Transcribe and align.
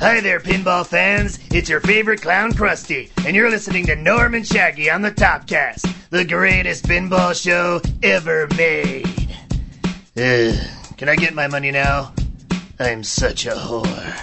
Hi 0.00 0.20
there, 0.20 0.40
pinball 0.40 0.86
fans. 0.86 1.38
It's 1.50 1.68
your 1.68 1.80
favorite 1.80 2.22
clown, 2.22 2.52
Krusty, 2.52 3.10
and 3.26 3.36
you're 3.36 3.50
listening 3.50 3.84
to 3.84 3.96
Norman 3.96 4.44
Shaggy 4.44 4.90
on 4.90 5.02
the 5.02 5.10
Topcast, 5.10 6.08
the 6.08 6.24
greatest 6.24 6.86
pinball 6.86 7.38
show 7.38 7.82
ever 8.02 8.48
made. 8.56 9.04
Ugh, 10.16 10.54
can 10.96 11.10
I 11.10 11.16
get 11.16 11.34
my 11.34 11.48
money 11.48 11.70
now? 11.70 12.14
I'm 12.78 13.04
such 13.04 13.44
a 13.44 13.50
whore. 13.50 14.18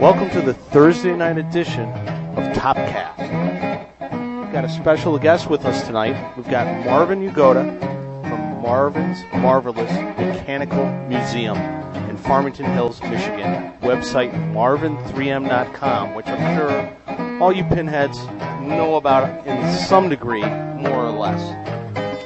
Welcome 0.00 0.30
to 0.30 0.40
the 0.40 0.54
Thursday 0.54 1.14
night 1.14 1.36
edition 1.36 1.90
of 1.90 2.56
Topcast. 2.56 3.18
We've 4.40 4.50
got 4.50 4.64
a 4.64 4.68
special 4.70 5.18
guest 5.18 5.50
with 5.50 5.66
us 5.66 5.86
tonight. 5.86 6.38
We've 6.38 6.48
got 6.48 6.86
Marvin 6.86 7.20
Yagoda 7.20 7.78
from 8.26 8.62
Marvin's 8.62 9.18
Marvelous 9.34 9.92
Mechanical 10.18 10.86
Museum 11.06 11.58
in 12.08 12.16
Farmington 12.16 12.64
Hills, 12.72 12.98
Michigan. 13.02 13.74
Website 13.82 14.32
marvin3m.com, 14.54 16.14
which 16.14 16.28
I'm 16.28 16.56
sure 16.56 17.38
all 17.42 17.52
you 17.52 17.64
pinheads 17.64 18.16
know 18.62 18.96
about 18.96 19.46
in 19.46 19.78
some 19.84 20.08
degree, 20.08 20.40
more 20.40 21.04
or 21.04 21.10
less. 21.10 21.42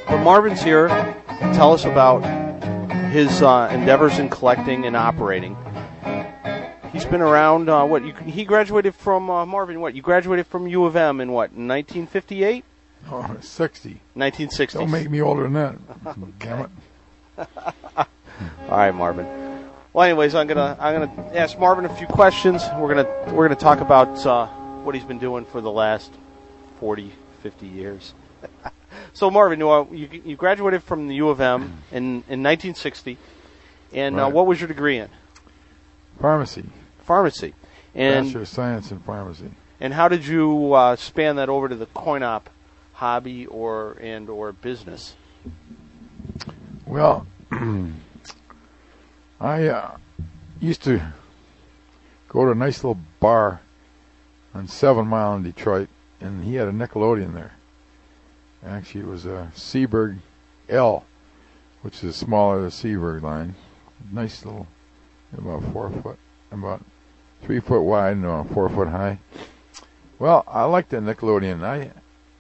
But 0.06 0.22
Marvin's 0.22 0.62
here 0.62 0.86
to 0.86 1.52
tell 1.52 1.72
us 1.72 1.84
about 1.84 2.20
his 3.11 3.42
uh, 3.42 3.69
endeavors 3.72 4.20
in 4.20 4.28
collecting 4.28 4.84
and 4.86 4.95
operating. 4.95 5.56
He's 6.95 7.05
been 7.05 7.20
around. 7.20 7.69
Uh, 7.69 7.84
what 7.84 8.05
you, 8.05 8.14
he 8.14 8.45
graduated 8.45 8.95
from 8.95 9.28
uh, 9.28 9.45
Marvin? 9.45 9.81
What 9.81 9.97
you 9.97 10.00
graduated 10.00 10.47
from 10.47 10.69
U 10.69 10.84
of 10.84 10.95
M 10.95 11.20
in 11.20 11.33
what 11.33 11.51
1958? 11.51 12.64
Oh, 13.11 13.36
60. 13.41 13.89
1960. 14.14 14.78
Don't 14.78 14.91
make 14.92 15.11
me 15.11 15.20
older 15.20 15.42
than 15.42 15.55
that. 15.55 15.77
Damn 16.39 16.61
it. 16.61 16.70
All 17.97 18.06
right, 18.70 18.92
Marvin. 18.92 19.27
Well, 19.92 20.05
anyways, 20.05 20.36
I'm 20.36 20.47
gonna 20.47 20.77
I'm 20.78 21.01
gonna 21.01 21.34
ask 21.34 21.59
Marvin 21.59 21.84
a 21.84 21.95
few 21.97 22.06
questions. 22.06 22.62
We're 22.78 22.95
gonna 22.95 23.34
we're 23.34 23.48
gonna 23.48 23.58
talk 23.58 23.81
about 23.81 24.25
uh, 24.25 24.47
what 24.84 24.95
he's 24.95 25.05
been 25.05 25.19
doing 25.19 25.45
for 25.47 25.61
the 25.61 25.73
last 25.73 26.12
40, 26.79 27.11
50 27.42 27.67
years. 27.67 28.14
so, 29.12 29.33
Marvin, 29.33 29.58
you, 29.58 29.69
uh, 29.69 29.84
you 29.91 30.08
you 30.25 30.36
graduated 30.36 30.84
from 30.84 31.08
the 31.08 31.17
U 31.17 31.29
of 31.29 31.41
M 31.41 31.83
in 31.91 32.23
in 32.29 32.42
1960, 32.42 33.19
and 33.92 34.20
uh, 34.20 34.29
what 34.29 34.47
was 34.47 34.61
your 34.61 34.69
degree 34.69 34.98
in? 34.98 35.08
Pharmacy. 36.20 36.64
Pharmacy. 37.05 37.55
And 37.94 38.27
Bachelor 38.27 38.42
of 38.42 38.48
Science 38.48 38.91
in 38.91 39.00
Pharmacy. 39.00 39.50
And 39.80 39.92
how 39.92 40.08
did 40.08 40.27
you 40.27 40.72
uh, 40.72 40.97
span 40.97 41.36
that 41.36 41.48
over 41.48 41.69
to 41.69 41.77
the 41.77 41.86
coin 41.86 42.22
op 42.22 42.50
hobby 42.94 43.46
or 43.46 43.96
and 44.00 44.28
or 44.30 44.52
business? 44.52 45.14
Well, 46.86 47.27
I 49.41 49.66
uh, 49.66 49.96
used 50.61 50.83
to 50.84 51.00
go 52.28 52.44
to 52.44 52.52
a 52.52 52.55
nice 52.55 52.83
little 52.83 53.00
bar 53.20 53.61
on 54.55 54.68
Seven 54.68 55.06
Mile 55.06 55.36
in 55.36 55.42
Detroit, 55.42 55.89
and 56.20 56.44
he 56.44 56.55
had 56.55 56.68
a 56.68 56.72
Nickelodeon 56.72 57.34
there. 57.34 57.52
Actually, 58.64 59.02
it 59.02 59.06
was 59.06 59.27
a 59.27 59.50
Seeburg 59.55 60.18
L, 60.68 61.05
which 61.83 62.02
is 62.02 62.16
smaller 62.16 62.56
than 62.56 62.64
the 62.64 62.70
Seeburg 62.70 63.22
line. 63.22 63.55
Nice 64.11 64.44
little, 64.44 64.66
about 65.36 65.62
four 65.72 65.91
foot, 65.91 66.18
about 66.50 66.83
three 67.45 67.61
foot 67.61 67.83
wide 67.83 68.17
and 68.17 68.27
uh, 68.27 68.45
four 68.45 68.69
foot 68.69 68.89
high. 68.89 69.19
Well, 70.18 70.45
I 70.46 70.64
liked 70.64 70.91
the 70.91 70.96
Nickelodeon. 70.96 71.63
I, 71.63 71.91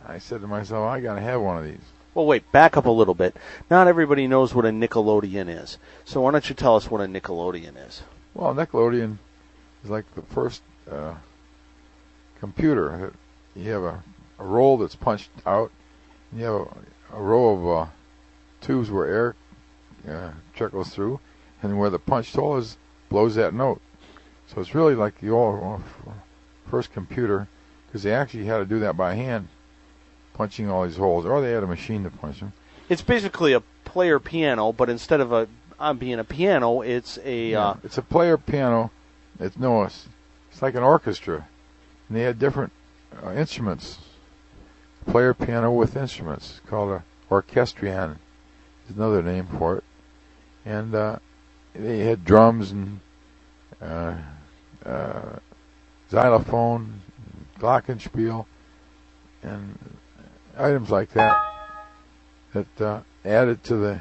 I 0.06 0.18
said 0.18 0.40
to 0.40 0.46
myself, 0.46 0.88
I 0.88 1.00
gotta 1.00 1.20
have 1.20 1.40
one 1.40 1.58
of 1.58 1.64
these. 1.64 1.80
Well, 2.14 2.26
wait, 2.26 2.50
back 2.52 2.76
up 2.76 2.86
a 2.86 2.90
little 2.90 3.14
bit. 3.14 3.36
Not 3.70 3.88
everybody 3.88 4.26
knows 4.26 4.54
what 4.54 4.64
a 4.64 4.68
Nickelodeon 4.68 5.48
is. 5.48 5.78
So 6.04 6.20
why 6.20 6.30
don't 6.30 6.48
you 6.48 6.54
tell 6.54 6.76
us 6.76 6.90
what 6.90 7.00
a 7.00 7.04
Nickelodeon 7.04 7.74
is? 7.86 8.02
Well, 8.34 8.50
a 8.50 8.66
Nickelodeon 8.66 9.18
is 9.82 9.90
like 9.90 10.04
the 10.14 10.22
first 10.22 10.62
uh, 10.90 11.14
computer. 12.38 13.12
You 13.56 13.70
have 13.72 13.82
a, 13.82 14.02
a 14.38 14.44
roll 14.44 14.78
that's 14.78 14.94
punched 14.94 15.30
out. 15.44 15.72
And 16.30 16.40
you 16.40 16.46
have 16.46 16.54
a, 16.54 17.16
a 17.16 17.20
row 17.20 17.48
of 17.50 17.82
uh, 17.82 17.90
tubes 18.60 18.90
where 18.90 19.06
air 19.06 19.36
uh, 20.08 20.30
trickles 20.54 20.90
through, 20.90 21.18
and 21.62 21.78
where 21.78 21.90
the 21.90 21.98
punched 21.98 22.36
hole 22.36 22.56
is 22.56 22.76
blows 23.08 23.34
that 23.34 23.54
note. 23.54 23.80
So 24.46 24.60
it's 24.60 24.74
really 24.74 24.94
like 24.94 25.20
the 25.20 25.30
old 25.30 25.62
uh, 25.62 26.10
first 26.70 26.92
computer, 26.92 27.48
because 27.86 28.02
they 28.02 28.12
actually 28.12 28.44
had 28.44 28.58
to 28.58 28.64
do 28.64 28.80
that 28.80 28.96
by 28.96 29.14
hand, 29.14 29.48
punching 30.34 30.68
all 30.70 30.84
these 30.84 30.96
holes, 30.96 31.24
or 31.24 31.40
they 31.40 31.52
had 31.52 31.62
a 31.62 31.66
machine 31.66 32.04
to 32.04 32.10
punch 32.10 32.40
them. 32.40 32.52
It's 32.88 33.02
basically 33.02 33.52
a 33.52 33.62
player 33.84 34.18
piano, 34.18 34.72
but 34.72 34.90
instead 34.90 35.20
of 35.20 35.32
a 35.32 35.48
uh, 35.78 35.92
being 35.92 36.18
a 36.18 36.24
piano, 36.24 36.82
it's 36.82 37.18
a 37.24 37.54
uh, 37.54 37.74
it's 37.82 37.98
a 37.98 38.02
player 38.02 38.38
piano. 38.38 38.90
It's 39.40 39.58
no, 39.58 39.82
it's, 39.82 40.06
it's 40.52 40.62
like 40.62 40.74
an 40.74 40.82
orchestra, 40.82 41.48
and 42.08 42.16
they 42.16 42.22
had 42.22 42.38
different 42.38 42.72
uh, 43.24 43.32
instruments. 43.32 43.98
Player 45.06 45.34
piano 45.34 45.70
with 45.72 45.96
instruments 45.96 46.60
called 46.66 46.90
a 46.90 47.04
orchestrion. 47.28 48.18
Is 48.88 48.96
another 48.96 49.22
name 49.22 49.46
for 49.46 49.78
it, 49.78 49.84
and 50.64 50.94
uh, 50.94 51.16
they 51.74 52.00
had 52.00 52.24
drums 52.24 52.70
and 52.70 53.00
uh, 53.82 54.14
uh, 54.84 55.38
xylophone, 56.10 57.00
glockenspiel, 57.58 58.46
and 59.42 59.78
items 60.56 60.90
like 60.90 61.10
that 61.12 61.36
that 62.52 62.80
uh, 62.80 63.00
added 63.24 63.62
to 63.64 63.76
the 63.76 64.00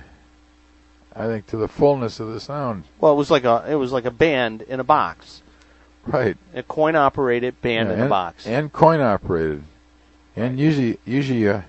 I 1.16 1.26
think 1.28 1.46
to 1.48 1.58
the 1.58 1.68
fullness 1.68 2.20
of 2.20 2.28
the 2.34 2.40
sound. 2.40 2.86
well, 3.00 3.14
it 3.14 3.16
was 3.16 3.30
like 3.32 3.44
a 3.46 3.66
it 3.68 3.76
was 3.76 3.92
like 3.92 4.06
a 4.06 4.12
band 4.12 4.62
in 4.64 4.80
a 4.80 4.84
box, 4.84 5.42
Right. 6.06 6.38
a 6.54 6.64
coin 6.64 6.96
operated 6.96 7.62
band 7.62 7.90
Yeah, 7.90 7.96
in 7.96 8.02
a 8.02 8.10
box. 8.10 8.46
And 8.48 8.72
coin 8.74 9.00
operated. 9.02 9.64
And 10.36 10.60
usually 10.60 10.98
usually 11.06 11.48
uh, 11.48 11.62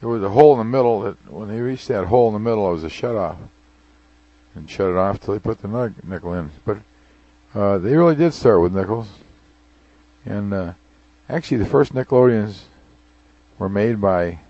there 0.00 0.08
was 0.08 0.22
a 0.22 0.28
hole 0.28 0.52
in 0.52 0.58
the 0.58 0.64
middle 0.64 1.00
that 1.02 1.30
when 1.30 1.48
they 1.48 1.60
reached 1.60 1.88
that 1.88 2.06
hole 2.06 2.28
in 2.28 2.34
the 2.34 2.38
middle 2.40 2.68
it 2.68 2.72
was 2.72 2.84
a 2.84 2.90
shut 2.90 3.16
off. 3.16 3.38
And 4.54 4.68
shut 4.70 4.90
it 4.90 4.96
off 4.96 5.20
till 5.20 5.34
they 5.34 5.40
put 5.40 5.60
the 5.60 5.92
nickel 6.04 6.34
in. 6.34 6.50
But 6.64 6.78
uh, 7.56 7.78
they 7.78 7.96
really 7.96 8.14
did 8.14 8.34
start 8.34 8.60
with 8.60 8.74
nickels. 8.74 9.08
And 10.26 10.52
uh, 10.52 10.72
actually 11.28 11.56
the 11.56 11.64
first 11.66 11.94
Nickelodeons 11.94 12.64
were 13.58 13.70
made 13.70 13.98
by 13.98 14.40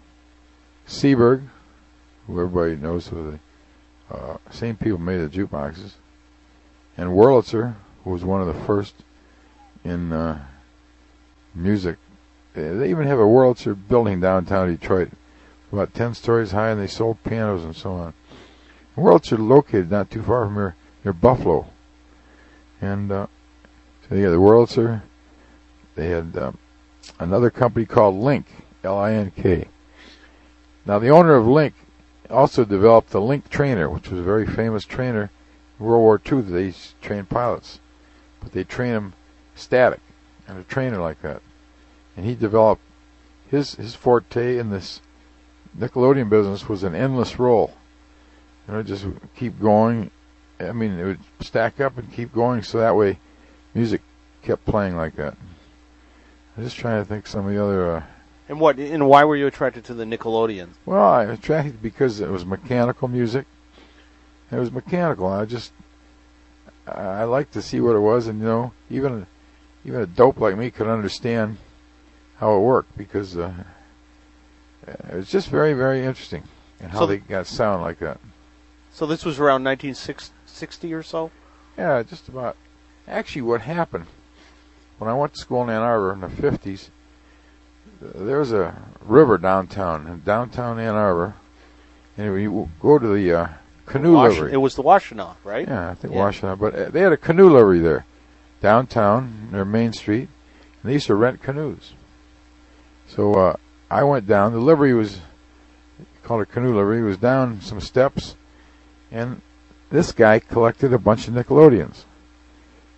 Seeburg, 0.88 1.48
who 2.26 2.40
everybody 2.40 2.74
knows 2.74 3.06
who 3.06 3.38
the 4.10 4.14
uh, 4.14 4.38
same 4.50 4.76
people 4.76 4.98
made 4.98 5.18
the 5.18 5.28
jukeboxes, 5.28 5.92
and 6.96 7.10
Wurlitzer, 7.10 7.76
who 8.02 8.10
was 8.10 8.24
one 8.24 8.40
of 8.40 8.46
the 8.48 8.64
first 8.64 8.94
in 9.84 10.12
uh, 10.12 10.44
music. 11.54 11.98
They 12.54 12.90
even 12.90 13.06
have 13.06 13.18
a 13.18 13.22
Wurlitzer 13.22 13.76
building 13.88 14.20
downtown 14.20 14.68
Detroit, 14.68 15.10
about 15.70 15.94
10 15.94 16.14
stories 16.14 16.50
high, 16.50 16.70
and 16.70 16.80
they 16.80 16.86
sold 16.88 17.22
pianos 17.22 17.64
and 17.64 17.76
so 17.76 17.92
on. 17.92 18.14
Wurlitzer 18.96 19.38
located 19.38 19.90
not 19.90 20.10
too 20.10 20.22
far 20.22 20.46
from 20.46 20.54
here, 20.54 20.74
near 21.04 21.12
Buffalo. 21.12 21.66
And 22.80 23.10
uh, 23.10 23.26
so 24.02 24.14
they 24.14 24.22
the 24.22 24.36
Wurlitzer. 24.36 25.02
They 25.94 26.08
had 26.08 26.36
um, 26.36 26.58
another 27.18 27.50
company 27.50 27.86
called 27.86 28.16
Link, 28.16 28.46
L-I-N-K. 28.84 29.68
Now 30.84 30.98
the 30.98 31.08
owner 31.08 31.34
of 31.34 31.46
Link 31.46 31.74
also 32.30 32.64
developed 32.64 33.10
the 33.10 33.20
Link 33.20 33.48
trainer, 33.48 33.88
which 33.88 34.10
was 34.10 34.20
a 34.20 34.24
very 34.24 34.46
famous 34.46 34.84
trainer 34.84 35.30
in 35.78 35.86
World 35.86 36.02
War 36.02 36.20
II. 36.30 36.42
They 36.42 36.74
trained 37.00 37.28
pilots, 37.28 37.80
but 38.40 38.52
they 38.52 38.64
train 38.64 38.92
them 38.92 39.12
static, 39.54 40.00
and 40.46 40.58
a 40.58 40.64
trainer 40.64 41.00
like 41.00 41.22
that. 41.22 41.42
And 42.16 42.26
he 42.26 42.34
developed 42.34 42.82
his 43.50 43.74
his 43.74 43.94
forte 43.94 44.58
in 44.58 44.70
this 44.70 45.00
Nickelodeon 45.78 46.28
business 46.28 46.68
was 46.68 46.82
an 46.82 46.94
endless 46.94 47.38
roll. 47.38 47.74
You 48.66 48.74
know, 48.74 48.82
just 48.82 49.06
keep 49.36 49.60
going. 49.60 50.10
I 50.60 50.72
mean, 50.72 50.92
it 50.98 51.04
would 51.04 51.20
stack 51.40 51.80
up 51.80 51.98
and 51.98 52.10
keep 52.12 52.32
going, 52.32 52.62
so 52.62 52.78
that 52.78 52.96
way, 52.96 53.18
music 53.74 54.00
kept 54.42 54.64
playing 54.64 54.96
like 54.96 55.16
that. 55.16 55.36
I'm 56.56 56.64
just 56.64 56.76
trying 56.76 57.02
to 57.02 57.08
think 57.08 57.26
some 57.26 57.46
of 57.46 57.52
the 57.52 57.62
other. 57.62 57.96
Uh, 57.96 58.02
and 58.48 58.60
what 58.60 58.78
and 58.78 59.08
why 59.08 59.24
were 59.24 59.36
you 59.36 59.46
attracted 59.46 59.84
to 59.86 59.94
the 59.94 60.04
Nickelodeon? 60.04 60.68
well, 60.86 61.02
I 61.02 61.26
was 61.26 61.38
attracted 61.38 61.82
because 61.82 62.20
it 62.20 62.30
was 62.30 62.44
mechanical 62.46 63.08
music. 63.08 63.46
It 64.50 64.56
was 64.56 64.70
mechanical. 64.70 65.26
I 65.26 65.44
just 65.44 65.72
I 66.86 67.24
liked 67.24 67.52
to 67.54 67.62
see 67.62 67.80
what 67.80 67.96
it 67.96 68.00
was, 68.00 68.28
and 68.28 68.38
you 68.40 68.46
know, 68.46 68.72
even 68.88 69.26
even 69.84 70.00
a 70.00 70.06
dope 70.06 70.38
like 70.40 70.56
me 70.56 70.70
could 70.70 70.86
understand 70.86 71.58
how 72.38 72.56
it 72.56 72.60
worked 72.60 72.96
because 72.96 73.36
uh, 73.36 73.52
it 74.86 75.14
was 75.16 75.28
just 75.28 75.48
very 75.48 75.72
very 75.74 76.04
interesting 76.04 76.44
and 76.80 76.92
how 76.92 77.00
So- 77.00 77.06
they 77.06 77.18
got 77.18 77.46
sound 77.46 77.82
like 77.82 77.98
that. 77.98 78.18
So 78.92 79.04
this 79.04 79.24
was 79.26 79.38
around 79.38 79.62
1960 79.64 80.32
or 80.92 81.02
so. 81.02 81.30
Yeah, 81.78 82.02
just 82.02 82.28
about. 82.28 82.56
Actually, 83.08 83.42
what 83.42 83.60
happened 83.60 84.06
when 84.98 85.08
I 85.10 85.14
went 85.14 85.34
to 85.34 85.40
school 85.40 85.62
in 85.62 85.70
Ann 85.70 85.82
Arbor 85.82 86.12
in 86.12 86.20
the 86.20 86.28
50s, 86.28 86.88
there 88.00 88.38
was 88.38 88.52
a 88.52 88.74
river 89.02 89.38
downtown, 89.38 90.06
in 90.06 90.20
downtown 90.20 90.78
Ann 90.78 90.94
Arbor, 90.94 91.34
and 92.16 92.26
you 92.40 92.70
go 92.80 92.98
to 92.98 93.06
the 93.06 93.32
uh, 93.32 93.48
canoe 93.84 94.14
Wash- 94.14 94.32
livery. 94.34 94.52
It 94.52 94.56
was 94.56 94.74
the 94.74 94.82
Washtenaw, 94.82 95.36
right? 95.44 95.66
Yeah, 95.68 95.90
I 95.90 95.94
think 95.94 96.14
Yeah. 96.14 96.20
Washington. 96.20 96.58
But 96.58 96.74
uh, 96.74 96.90
they 96.90 97.00
had 97.00 97.12
a 97.12 97.16
canoe 97.16 97.50
livery 97.50 97.80
there, 97.80 98.04
downtown 98.60 99.50
near 99.52 99.64
Main 99.64 99.92
Street, 99.92 100.28
and 100.82 100.90
they 100.90 100.94
used 100.94 101.06
to 101.06 101.14
rent 101.14 101.42
canoes. 101.42 101.92
So 103.06 103.34
uh, 103.34 103.56
I 103.90 104.02
went 104.02 104.26
down. 104.26 104.52
The 104.52 104.58
livery 104.58 104.94
was 104.94 105.20
called 106.24 106.42
a 106.42 106.46
canoe 106.46 106.74
livery. 106.74 106.98
It 106.98 107.02
was 107.02 107.18
down 107.18 107.60
some 107.60 107.80
steps, 107.80 108.34
and 109.12 109.40
this 109.90 110.12
guy 110.12 110.38
collected 110.38 110.92
a 110.92 110.98
bunch 110.98 111.28
of 111.28 111.34
Nickelodeons. 111.34 112.04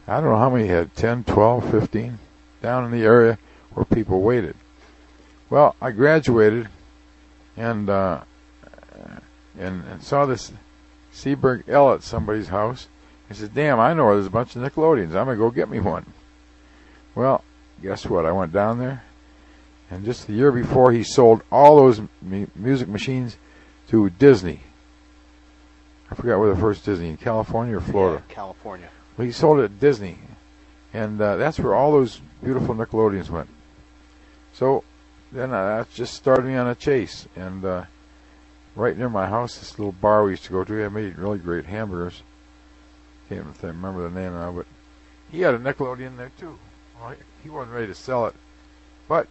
I 0.06 0.20
don't 0.20 0.30
know 0.30 0.38
how 0.38 0.50
many 0.50 0.64
he 0.64 0.70
had 0.70 0.94
10, 0.96 1.24
12, 1.24 1.70
15, 1.70 2.18
down 2.62 2.84
in 2.84 2.90
the 2.90 3.04
area 3.04 3.38
where 3.74 3.84
people 3.84 4.22
waited. 4.22 4.56
Well, 5.50 5.76
I 5.80 5.90
graduated 5.90 6.68
and 7.56 7.90
uh, 7.90 8.20
and, 9.58 9.84
and 9.84 10.02
saw 10.02 10.26
this 10.26 10.52
Seeburg 11.12 11.68
L 11.68 11.92
at 11.92 12.02
somebody's 12.02 12.48
house. 12.48 12.88
I 13.30 13.34
said, 13.34 13.54
"Damn, 13.54 13.80
I 13.80 13.92
know 13.92 14.06
where 14.06 14.14
there's 14.14 14.26
a 14.26 14.30
bunch 14.30 14.56
of 14.56 14.62
Nickelodeons. 14.62 15.08
I'm 15.08 15.26
gonna 15.26 15.36
go 15.36 15.50
get 15.50 15.68
me 15.68 15.80
one." 15.80 16.06
Well, 17.14 17.42
guess 17.82 18.06
what? 18.06 18.24
I 18.24 18.32
went 18.32 18.52
down 18.52 18.78
there, 18.78 19.02
and 19.90 20.04
just 20.04 20.26
the 20.26 20.34
year 20.34 20.52
before, 20.52 20.92
he 20.92 21.02
sold 21.02 21.42
all 21.50 21.76
those 21.76 22.00
mu- 22.22 22.46
music 22.54 22.88
machines 22.88 23.36
to 23.88 24.10
Disney. 24.10 24.60
I 26.10 26.14
forgot 26.14 26.38
where 26.38 26.52
the 26.54 26.60
first 26.60 26.84
Disney 26.84 27.10
in 27.10 27.16
California 27.16 27.76
or 27.76 27.80
Florida. 27.80 28.22
Yeah, 28.28 28.34
California. 28.34 28.88
Well, 29.16 29.26
he 29.26 29.32
sold 29.32 29.60
it 29.60 29.64
at 29.64 29.80
Disney, 29.80 30.18
and 30.94 31.20
uh, 31.20 31.36
that's 31.36 31.58
where 31.58 31.74
all 31.74 31.92
those 31.92 32.20
beautiful 32.42 32.74
Nickelodeons 32.74 33.28
went. 33.30 33.48
So 34.52 34.84
then 35.32 35.52
uh, 35.52 35.78
that 35.78 35.90
just 35.92 36.14
started 36.14 36.46
me 36.46 36.54
on 36.56 36.68
a 36.68 36.74
chase, 36.74 37.26
and 37.36 37.64
uh, 37.64 37.84
right 38.74 38.96
near 38.96 39.08
my 39.10 39.26
house, 39.26 39.58
this 39.58 39.78
little 39.78 39.92
bar 39.92 40.24
we 40.24 40.30
used 40.30 40.44
to 40.44 40.52
go 40.52 40.64
to, 40.64 40.72
they 40.74 40.88
made 40.88 41.18
really 41.18 41.38
great 41.38 41.66
hamburgers. 41.66 42.22
Can't 43.28 43.40
even 43.46 43.68
remember 43.68 44.08
the 44.08 44.20
name 44.20 44.32
now, 44.32 44.52
but 44.52 44.66
he 45.30 45.40
had 45.42 45.54
a 45.54 45.58
Nickelodeon 45.58 46.16
there 46.16 46.32
too. 46.38 46.58
Well, 46.98 47.10
he- 47.10 47.16
he 47.42 47.50
wasn't 47.50 47.74
ready 47.74 47.86
to 47.88 47.94
sell 47.94 48.26
it, 48.26 48.34
but 49.06 49.28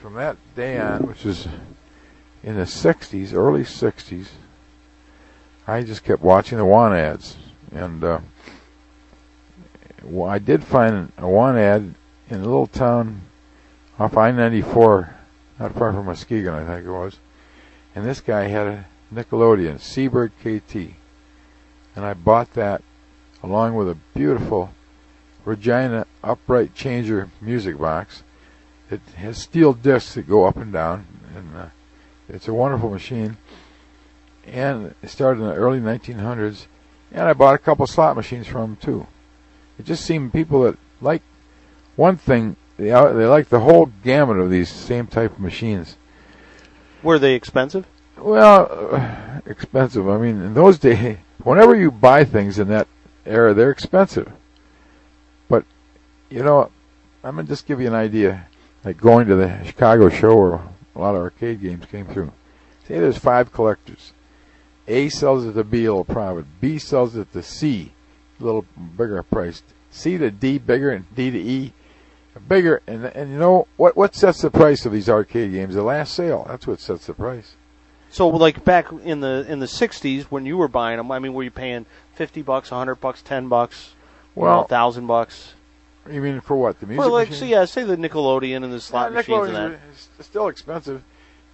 from 0.00 0.14
that 0.14 0.36
day 0.56 0.78
on, 0.80 1.06
which 1.06 1.24
was 1.24 1.46
in 2.42 2.56
the 2.56 2.66
'60s, 2.66 3.32
early 3.32 3.62
'60s, 3.62 4.28
I 5.66 5.82
just 5.82 6.04
kept 6.04 6.22
watching 6.22 6.58
the 6.58 6.64
want 6.64 6.94
ads, 6.94 7.36
and 7.70 8.02
uh, 8.02 8.20
I 10.26 10.38
did 10.38 10.64
find 10.64 11.12
a 11.16 11.28
want 11.28 11.56
ad 11.56 11.94
in 12.28 12.40
a 12.40 12.44
little 12.44 12.66
town 12.66 13.22
off 13.98 14.16
I-94, 14.16 15.10
not 15.60 15.74
far 15.74 15.92
from 15.92 16.06
Muskegon, 16.06 16.54
I 16.54 16.66
think 16.66 16.86
it 16.86 16.90
was. 16.90 17.18
And 17.94 18.04
this 18.04 18.20
guy 18.20 18.48
had 18.48 18.66
a 18.66 18.86
Nickelodeon, 19.14 19.78
Seeburg 19.78 20.32
KT. 20.40 20.94
And 21.94 22.04
I 22.04 22.14
bought 22.14 22.54
that 22.54 22.82
along 23.42 23.74
with 23.74 23.88
a 23.88 23.98
beautiful 24.14 24.72
Regina 25.44 26.06
upright 26.24 26.74
changer 26.74 27.30
music 27.40 27.78
box. 27.78 28.22
It 28.90 29.00
has 29.16 29.38
steel 29.38 29.72
discs 29.72 30.14
that 30.14 30.28
go 30.28 30.44
up 30.46 30.56
and 30.56 30.72
down, 30.72 31.06
and 31.36 31.56
uh, 31.56 31.66
it's 32.28 32.48
a 32.48 32.54
wonderful 32.54 32.90
machine. 32.90 33.36
And 34.46 34.94
it 35.02 35.08
started 35.08 35.40
in 35.40 35.46
the 35.46 35.54
early 35.54 35.78
1900s, 35.78 36.66
and 37.12 37.22
I 37.22 37.32
bought 37.32 37.54
a 37.54 37.58
couple 37.58 37.86
slot 37.86 38.16
machines 38.16 38.46
from 38.46 38.62
him 38.62 38.76
too. 38.76 39.06
It 39.78 39.86
just 39.86 40.04
seemed 40.04 40.32
people 40.32 40.62
that 40.64 40.78
like 41.00 41.22
one 41.96 42.16
thing, 42.16 42.56
they 42.76 42.86
they 42.86 43.26
like 43.26 43.48
the 43.48 43.60
whole 43.60 43.86
gamut 44.02 44.38
of 44.38 44.50
these 44.50 44.68
same 44.68 45.06
type 45.06 45.32
of 45.32 45.40
machines. 45.40 45.96
Were 47.02 47.18
they 47.18 47.34
expensive? 47.34 47.86
Well, 48.16 48.68
uh, 48.92 49.40
expensive. 49.46 50.08
I 50.08 50.18
mean, 50.18 50.40
in 50.40 50.54
those 50.54 50.78
days, 50.78 51.18
whenever 51.42 51.74
you 51.74 51.90
buy 51.90 52.24
things 52.24 52.58
in 52.58 52.68
that 52.68 52.88
era, 53.26 53.54
they're 53.54 53.70
expensive. 53.70 54.30
But 55.48 55.64
you 56.30 56.42
know, 56.42 56.70
I'm 57.24 57.36
gonna 57.36 57.48
just 57.48 57.66
give 57.66 57.80
you 57.80 57.88
an 57.88 57.94
idea. 57.94 58.46
Like 58.84 58.96
going 58.96 59.28
to 59.28 59.36
the 59.36 59.62
Chicago 59.64 60.08
show 60.08 60.36
where 60.36 60.60
a 60.96 60.98
lot 60.98 61.14
of 61.14 61.22
arcade 61.22 61.60
games 61.60 61.86
came 61.86 62.06
through. 62.06 62.32
Say 62.88 62.98
there's 62.98 63.18
five 63.18 63.52
collectors. 63.52 64.12
A 64.88 65.08
sells 65.08 65.44
it 65.44 65.52
to 65.54 65.64
B 65.64 65.84
a 65.84 65.90
little 65.90 66.04
profit. 66.04 66.46
B 66.60 66.78
sells 66.78 67.16
it 67.16 67.32
to 67.32 67.42
C, 67.42 67.92
a 68.40 68.44
little 68.44 68.64
bigger 68.96 69.22
priced. 69.22 69.64
C 69.90 70.18
to 70.18 70.30
D 70.30 70.58
bigger 70.58 70.90
and 70.90 71.14
D 71.14 71.30
to 71.30 71.38
E 71.38 71.72
bigger. 72.48 72.82
And 72.86 73.04
and 73.06 73.30
you 73.30 73.38
know 73.38 73.68
what? 73.76 73.96
What 73.96 74.14
sets 74.14 74.42
the 74.42 74.50
price 74.50 74.84
of 74.86 74.92
these 74.92 75.08
arcade 75.08 75.52
games? 75.52 75.74
The 75.74 75.82
last 75.82 76.14
sale. 76.14 76.44
That's 76.48 76.66
what 76.66 76.80
sets 76.80 77.06
the 77.06 77.14
price. 77.14 77.54
So, 78.10 78.28
like 78.28 78.64
back 78.64 78.92
in 79.04 79.20
the 79.20 79.46
in 79.48 79.60
the 79.60 79.66
'60s 79.66 80.24
when 80.24 80.44
you 80.44 80.56
were 80.56 80.68
buying 80.68 80.98
them, 80.98 81.10
I 81.10 81.18
mean, 81.18 81.32
were 81.32 81.44
you 81.44 81.50
paying 81.50 81.86
fifty 82.14 82.42
bucks, 82.42 82.70
a 82.70 82.74
hundred 82.74 82.96
bucks, 82.96 83.22
ten 83.22 83.48
bucks, 83.48 83.94
Well, 84.34 84.62
a 84.62 84.68
thousand 84.68 85.06
bucks? 85.06 85.54
You 86.10 86.20
mean 86.20 86.40
for 86.40 86.56
what? 86.56 86.80
The 86.80 86.86
music 86.86 87.00
Well, 87.00 87.12
like, 87.12 87.30
machine? 87.30 87.40
so 87.40 87.44
yeah, 87.46 87.64
say 87.64 87.84
the 87.84 87.96
Nickelodeon 87.96 88.64
and 88.64 88.72
the 88.72 88.80
slot 88.80 89.12
Yeah, 89.12 89.18
machines 89.18 89.46
and 89.46 89.56
that. 89.56 89.80
are 90.18 90.22
still 90.22 90.48
expensive. 90.48 91.02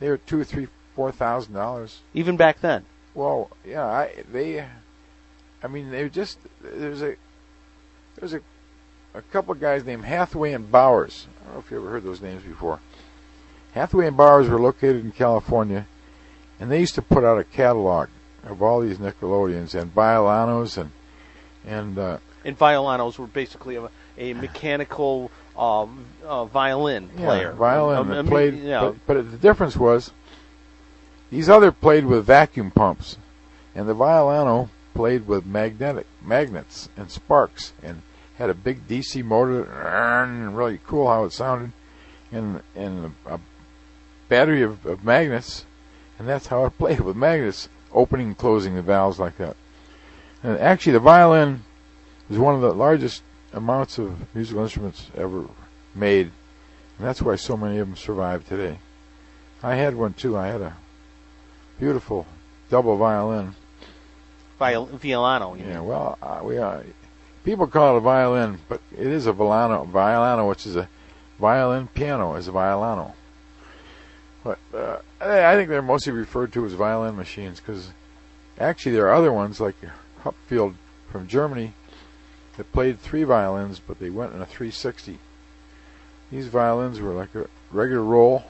They 0.01 0.09
were 0.09 0.17
two, 0.17 0.43
three, 0.43 0.69
four 0.97 1.13
thousand 1.13 1.55
dollars. 1.55 2.01
Even 2.15 2.37
back 2.37 2.61
then. 2.61 2.85
Well, 3.19 3.51
yeah, 3.67 3.85
I 3.85 4.15
they, 4.33 4.65
I 5.63 5.67
mean, 5.67 5.91
they 5.91 6.09
just 6.09 6.39
there's 6.63 7.03
a 7.03 7.17
there's 8.15 8.33
a 8.33 8.41
a 9.13 9.23
couple 9.23 9.51
of 9.53 9.61
guys 9.61 9.85
named 9.85 10.05
Hathaway 10.05 10.53
and 10.53 10.71
Bowers. 10.71 11.27
I 11.41 11.45
don't 11.47 11.55
know 11.55 11.59
if 11.61 11.71
you 11.73 11.79
ever 11.79 11.91
heard 11.91 12.05
those 12.05 12.21
names 12.23 12.45
before. 12.45 12.79
Hathaway 13.73 14.07
and 14.07 14.17
Bowers 14.17 14.49
were 14.49 14.61
located 14.61 15.05
in 15.05 15.11
California, 15.11 15.89
and 16.61 16.71
they 16.71 16.79
used 16.79 16.95
to 16.95 17.03
put 17.03 17.25
out 17.25 17.39
a 17.41 17.45
catalog 17.45 18.09
of 18.45 18.63
all 18.63 18.81
these 18.81 18.99
Nickelodeons 18.99 19.75
and 19.75 19.93
Violanos 19.93 20.79
and 20.79 20.93
and 21.67 21.99
uh, 21.99 22.19
And 22.45 22.57
violanos 22.57 23.19
were 23.19 23.27
basically 23.27 23.75
a, 23.75 23.89
a 24.17 24.33
mechanical 24.47 25.33
uh, 25.57 25.87
uh, 26.25 26.45
violin 26.45 27.09
player. 27.09 27.51
Yeah, 27.51 27.57
violin 27.59 27.99
Um, 27.99 28.09
that 28.11 28.19
I 28.19 28.23
mean, 28.23 28.31
played. 28.31 28.55
yeah. 28.63 28.81
But, 28.81 29.07
but 29.09 29.31
the 29.33 29.39
difference 29.39 29.77
was 29.77 30.13
these 31.31 31.49
other 31.49 31.73
played 31.73 32.05
with 32.05 32.25
vacuum 32.25 32.71
pumps, 32.71 33.19
and 33.75 33.89
the 33.89 33.95
violino 33.95 34.71
played 34.95 35.27
with 35.27 35.47
magnetic 35.47 36.07
magnets 36.23 36.89
and 36.97 37.11
sparks, 37.11 37.73
and 37.83 38.03
had 38.37 38.51
a 38.51 38.55
big 38.55 38.89
DC 38.89 39.25
motor. 39.25 39.65
And 39.65 40.57
really 40.57 40.81
cool 40.87 41.09
how 41.09 41.25
it 41.25 41.33
sounded, 41.33 41.73
and 42.33 42.63
and 42.75 43.15
a, 43.27 43.35
a 43.35 43.41
battery 44.29 44.63
of, 44.63 44.85
of 44.87 45.05
magnets, 45.05 45.67
and 46.19 46.29
that's 46.29 46.47
how 46.49 46.65
it 46.67 46.79
played 46.79 47.01
with 47.01 47.17
magnets, 47.17 47.69
opening 47.93 48.29
and 48.29 48.39
closing 48.39 48.75
the 48.75 48.83
valves 48.83 49.19
like 49.19 49.37
that. 49.39 49.57
And 50.43 50.59
actually, 50.59 50.93
the 50.93 51.01
violin 51.01 51.65
is 52.31 52.39
one 52.39 52.55
of 52.55 52.61
the 52.61 52.73
largest 52.73 53.23
amounts 53.53 53.99
of 53.99 54.35
musical 54.35 54.63
instruments 54.63 55.11
ever 55.17 55.45
made. 55.95 56.31
And 56.99 57.07
that's 57.07 57.23
why 57.23 57.37
so 57.37 57.57
many 57.57 57.79
of 57.79 57.89
them 57.89 57.97
survive 57.97 58.47
today. 58.47 58.79
I 59.63 59.75
had 59.77 59.95
one 59.95 60.15
too. 60.15 60.37
I 60.37 60.49
had 60.49 60.61
a 60.61 60.77
beautiful 61.79 62.27
double 62.71 62.97
violin. 62.97 63.55
Viol- 64.59 64.89
violano. 64.89 65.59
Yeah, 65.59 65.79
mean. 65.79 65.87
well, 65.87 66.19
uh, 66.21 66.41
we 66.43 66.59
are. 66.59 66.85
People 67.45 67.67
call 67.67 67.95
it 67.95 67.99
a 67.99 68.01
violin, 68.01 68.59
but 68.69 68.81
it 68.93 69.07
is 69.07 69.27
a 69.27 69.33
violano. 69.33 69.91
Violano, 69.91 70.49
which 70.49 70.67
is 70.67 70.77
a 70.77 70.89
violin 71.39 71.87
piano, 71.89 72.35
is 72.35 72.49
a 72.49 72.53
violano. 72.53 73.13
But 74.45 74.59
uh, 74.75 74.99
I 75.21 75.53
I 75.53 75.57
think 75.57 75.69
they're 75.69 75.83
mostly 75.83 76.13
referred 76.13 76.53
to 76.55 76.67
as 76.67 76.73
violin 76.73 77.17
machines 77.17 77.61
because 77.61 77.91
actually 78.59 78.93
there 78.93 79.09
are 79.09 79.15
other 79.15 79.33
ones 79.33 79.61
like 79.61 79.77
Hupfeld 80.25 80.75
from 81.11 81.27
Germany 81.27 81.73
that 82.57 82.73
played 82.73 83.01
three 83.01 83.25
violins, 83.25 83.81
but 83.81 83.99
they 83.99 84.11
went 84.11 84.35
in 84.35 84.43
a 84.43 84.47
360. 84.47 85.19
These 86.31 86.49
violins 86.49 87.01
were 87.01 87.15
like 87.15 87.35
a 87.35 87.47
regular 87.71 88.03
roll, 88.03 88.45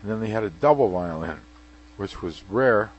and 0.00 0.10
then 0.10 0.20
they 0.20 0.28
had 0.28 0.44
a 0.44 0.50
double 0.50 0.90
violin, 0.90 1.38
which 1.96 2.22
was 2.22 2.42
rare. 2.48 2.90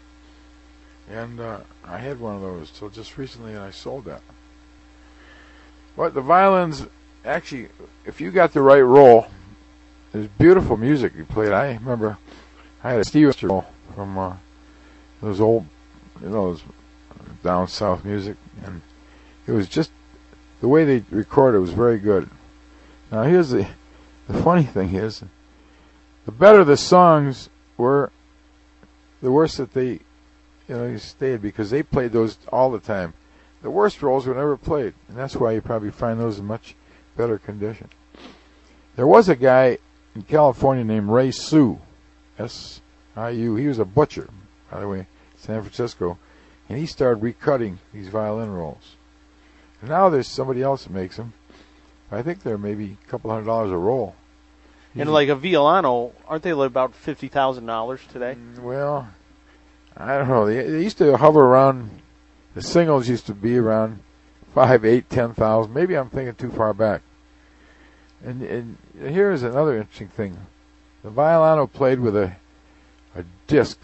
And 1.09 1.39
uh, 1.39 1.59
I 1.83 1.97
had 1.97 2.19
one 2.19 2.35
of 2.35 2.41
those 2.41 2.71
till 2.71 2.89
just 2.89 3.17
recently, 3.17 3.53
and 3.53 3.61
I 3.61 3.71
sold 3.71 4.05
that. 4.05 4.21
But 5.95 6.13
the 6.13 6.21
violins, 6.21 6.85
actually, 7.23 7.69
if 8.05 8.19
you 8.19 8.31
got 8.31 8.53
the 8.53 8.61
right 8.61 8.81
roll, 8.81 9.27
there's 10.11 10.27
beautiful 10.27 10.77
music 10.77 11.13
you 11.15 11.25
played. 11.25 11.51
I 11.51 11.73
remember 11.73 12.17
I 12.83 12.91
had 12.91 12.99
a 12.99 13.05
Steve 13.05 13.35
roll 13.43 13.65
from 13.93 14.17
uh, 14.17 14.35
those 15.21 15.39
old, 15.39 15.65
you 16.21 16.29
know, 16.29 16.53
those 16.53 16.63
down 17.43 17.67
south 17.67 18.03
music, 18.03 18.37
and 18.63 18.81
it 19.47 19.51
was 19.51 19.67
just 19.67 19.91
the 20.61 20.67
way 20.67 20.83
they 20.85 21.03
recorded 21.11 21.59
was 21.59 21.71
very 21.71 21.99
good. 21.99 22.29
Now 23.11 23.23
here's 23.23 23.49
the 23.49 23.67
the 24.27 24.41
funny 24.41 24.63
thing 24.63 24.95
is, 24.95 25.23
the 26.25 26.31
better 26.31 26.63
the 26.63 26.77
songs 26.77 27.49
were, 27.77 28.11
the 29.25 29.31
worst 29.31 29.57
that 29.57 29.73
they 29.73 29.99
you 30.67 30.75
know, 30.75 30.91
he 30.91 30.99
stayed 30.99 31.41
because 31.41 31.71
they 31.71 31.81
played 31.81 32.11
those 32.11 32.37
all 32.51 32.69
the 32.71 32.79
time. 32.79 33.15
The 33.63 33.71
worst 33.71 34.03
rolls 34.03 34.27
were 34.27 34.35
never 34.35 34.55
played, 34.55 34.93
and 35.07 35.17
that's 35.17 35.35
why 35.35 35.53
you 35.53 35.61
probably 35.61 35.89
find 35.89 36.19
those 36.19 36.37
in 36.37 36.45
much 36.45 36.75
better 37.17 37.39
condition. 37.39 37.89
There 38.95 39.07
was 39.07 39.27
a 39.27 39.35
guy 39.35 39.79
in 40.13 40.21
California 40.21 40.83
named 40.83 41.09
Ray 41.09 41.31
Sue, 41.31 41.79
S-I-U. 42.37 43.55
He 43.55 43.67
was 43.67 43.79
a 43.79 43.85
butcher, 43.85 44.29
by 44.69 44.81
the 44.81 44.87
way, 44.87 45.07
San 45.37 45.61
Francisco, 45.61 46.19
and 46.69 46.77
he 46.77 46.85
started 46.85 47.23
recutting 47.23 47.77
these 47.93 48.09
violin 48.09 48.51
rolls. 48.51 48.95
And 49.81 49.89
now 49.89 50.09
there's 50.09 50.27
somebody 50.27 50.61
else 50.61 50.83
that 50.83 50.93
makes 50.93 51.17
them. 51.17 51.33
I 52.11 52.21
think 52.21 52.43
they're 52.43 52.59
maybe 52.59 52.97
a 53.03 53.09
couple 53.09 53.31
hundred 53.31 53.45
dollars 53.45 53.71
a 53.71 53.77
roll. 53.77 54.13
And 54.97 55.11
like 55.11 55.29
a 55.29 55.35
Violano, 55.35 56.13
aren't 56.27 56.43
they 56.43 56.51
about 56.51 56.95
fifty 56.95 57.27
thousand 57.27 57.65
dollars 57.65 57.99
today? 58.11 58.35
Mm, 58.35 58.59
Well, 58.59 59.07
I 59.97 60.17
don't 60.17 60.27
know. 60.27 60.45
They, 60.45 60.63
they 60.63 60.83
used 60.83 60.97
to 60.99 61.17
hover 61.17 61.41
around. 61.41 61.89
The 62.53 62.61
singles 62.61 63.09
used 63.09 63.25
to 63.25 63.33
be 63.33 63.57
around 63.57 63.99
five, 64.53 64.85
eight, 64.85 65.09
ten 65.09 65.33
thousand. 65.33 65.73
Maybe 65.73 65.95
I'm 65.97 66.09
thinking 66.09 66.35
too 66.35 66.51
far 66.51 66.73
back. 66.73 67.01
And 68.23 68.41
and 68.41 68.77
here 68.97 69.31
is 69.31 69.43
another 69.43 69.77
interesting 69.77 70.07
thing. 70.07 70.37
The 71.03 71.11
Violano 71.11 71.71
played 71.71 71.99
with 71.99 72.15
a 72.15 72.35
a 73.15 73.25
disc 73.47 73.77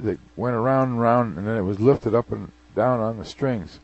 that 0.00 0.18
went 0.36 0.56
around 0.56 0.90
and 0.92 0.98
around, 0.98 1.38
and 1.38 1.46
then 1.46 1.56
it 1.56 1.62
was 1.62 1.78
lifted 1.78 2.14
up 2.14 2.32
and 2.32 2.50
down 2.74 3.00
on 3.00 3.18
the 3.18 3.24
strings. 3.24 3.78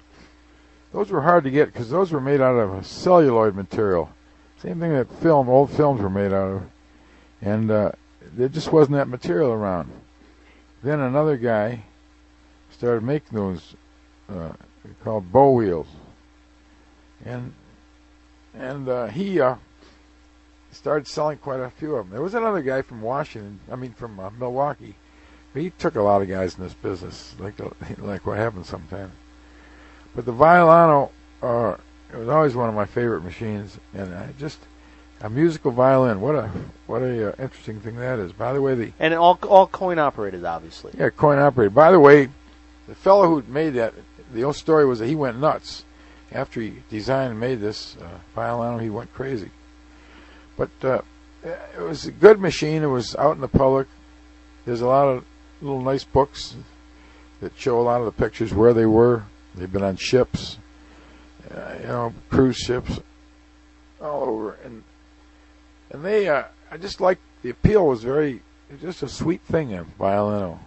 Those 0.93 1.11
were 1.11 1.21
hard 1.21 1.45
to 1.45 1.51
get 1.51 1.67
because 1.73 1.91
those 1.91 2.11
were 2.11 2.21
made 2.21 2.41
out 2.41 2.57
of 2.57 2.73
a 2.75 2.83
celluloid 2.83 3.55
material. 3.55 4.11
Same 4.63 4.79
thing 4.79 4.93
that 4.93 5.11
film, 5.21 5.49
old 5.49 5.71
films 5.71 6.03
were 6.03 6.11
made 6.11 6.33
out 6.33 6.53
of, 6.53 6.63
and 7.41 7.71
uh, 7.71 7.93
there 8.35 8.49
just 8.49 8.73
wasn't 8.73 8.97
that 8.97 9.09
material 9.09 9.53
around. 9.53 9.91
Then 10.83 11.01
another 11.01 11.37
guy 11.37 11.85
started 12.71 13.03
making 13.03 13.37
those 13.39 13.75
uh, 14.29 14.53
called 15.03 15.33
bow 15.33 15.53
wheels, 15.53 15.87
and 17.25 17.55
and 18.55 18.89
uh, 18.89 19.07
he 19.07 19.41
uh, 19.41 19.57
started 20.73 21.07
selling 21.07 21.39
quite 21.39 21.61
a 21.61 21.71
few 21.71 21.97
of 21.97 22.07
them. 22.07 22.13
There 22.13 22.23
was 22.23 22.35
another 22.35 22.63
guy 22.63 22.83
from 22.83 23.01
Washington, 23.01 23.61
I 23.71 23.77
mean 23.77 23.93
from 23.93 24.21
uh, 24.21 24.31
Milwaukee. 24.31 24.95
But 25.53 25.63
he 25.63 25.71
took 25.71 25.97
a 25.97 26.03
lot 26.03 26.23
of 26.23 26.29
guys 26.29 26.57
in 26.57 26.63
this 26.63 26.75
business, 26.75 27.35
like 27.39 27.55
like 27.99 28.27
what 28.27 28.37
happens 28.37 28.69
sometimes. 28.69 29.13
But 30.15 30.27
the 30.27 30.33
Violano, 30.33 31.11
uh, 31.43 31.77
it 32.13 32.17
was 32.17 32.29
always 32.29 32.55
one 32.55 32.69
of 32.69 32.75
my 32.75 32.87
favorite 32.87 33.23
machines, 33.23 33.79
and 33.95 34.15
I 34.15 34.29
just 34.39 34.59
a 35.23 35.31
musical 35.31 35.71
violin. 35.71 36.21
What 36.21 36.35
a 36.35 36.51
what 36.87 37.03
a 37.03 37.29
uh, 37.29 37.43
interesting 37.43 37.81
thing 37.81 37.97
that 37.97 38.19
is. 38.19 38.33
By 38.33 38.53
the 38.53 38.63
way, 38.63 38.75
the 38.75 38.93
And 38.99 39.15
all 39.15 39.39
all 39.49 39.67
coin 39.67 39.99
operated, 39.99 40.45
obviously. 40.45 40.93
yeah, 40.99 41.11
coin 41.11 41.39
operated. 41.39 41.75
By 41.75 41.91
the 41.91 42.01
way, 42.01 42.29
the 42.89 42.95
fellow 42.95 43.29
who 43.29 43.43
made 43.51 43.71
that, 43.71 43.95
the 44.33 44.45
old 44.45 44.57
story 44.57 44.87
was 44.87 44.99
that 44.99 45.07
he 45.07 45.15
went 45.15 45.39
nuts 45.39 45.85
after 46.33 46.61
he 46.61 46.83
designed 46.89 47.33
and 47.33 47.41
made 47.41 47.61
this 47.61 47.97
uh, 48.01 48.09
Violano. 48.39 48.81
He 48.81 48.91
went 48.91 49.13
crazy. 49.13 49.51
But 50.57 50.71
uh, 50.83 51.01
it 51.43 51.81
was 51.81 52.07
a 52.07 52.13
good 52.13 52.41
machine. 52.41 52.83
It 52.83 52.87
was 52.87 53.17
out 53.17 53.35
in 53.35 53.41
the 53.41 53.49
public. 53.49 53.89
There's 54.65 54.81
a 54.81 54.87
lot 54.87 55.09
of 55.09 55.25
little 55.61 55.83
nice 55.83 56.05
books 56.05 56.55
that 57.41 57.59
show 57.59 57.81
a 57.81 57.83
lot 57.83 58.01
of 58.01 58.07
the 58.07 58.13
pictures 58.13 58.53
where 58.53 58.73
they 58.75 58.87
were. 58.87 59.25
They've 59.55 59.71
been 59.71 59.83
on 59.83 59.97
ships, 59.97 60.59
uh, 61.55 61.75
you 61.81 61.87
know, 61.87 62.15
cruise 62.29 62.57
ships, 62.57 63.01
all 64.01 64.25
over, 64.25 64.53
and 64.65 64.83
and 65.91 66.05
they. 66.05 66.29
Uh, 66.29 66.45
I 66.71 66.77
just 66.77 67.01
like 67.01 67.19
the 67.43 67.51
appeal 67.51 67.87
was 67.87 68.03
very 68.03 68.43
was 68.71 68.81
just 68.81 69.03
a 69.03 69.09
sweet 69.09 69.43
thing 69.43 69.71
in 69.71 69.85
Violino. 69.99 70.59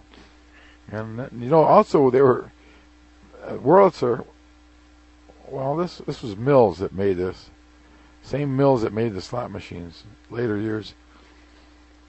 And 0.90 1.18
you 1.32 1.48
know, 1.48 1.62
also 1.62 2.10
they 2.10 2.20
were 2.20 2.50
uh, 3.42 3.54
Wurlitzer. 3.54 4.24
Well, 5.48 5.76
this 5.76 5.98
this 5.98 6.22
was 6.22 6.36
Mills 6.36 6.78
that 6.78 6.92
made 6.92 7.16
this. 7.16 7.50
Same 8.22 8.56
Mills 8.56 8.82
that 8.82 8.92
made 8.92 9.14
the 9.14 9.20
slot 9.20 9.50
machines 9.50 10.04
later 10.30 10.58
years. 10.58 10.94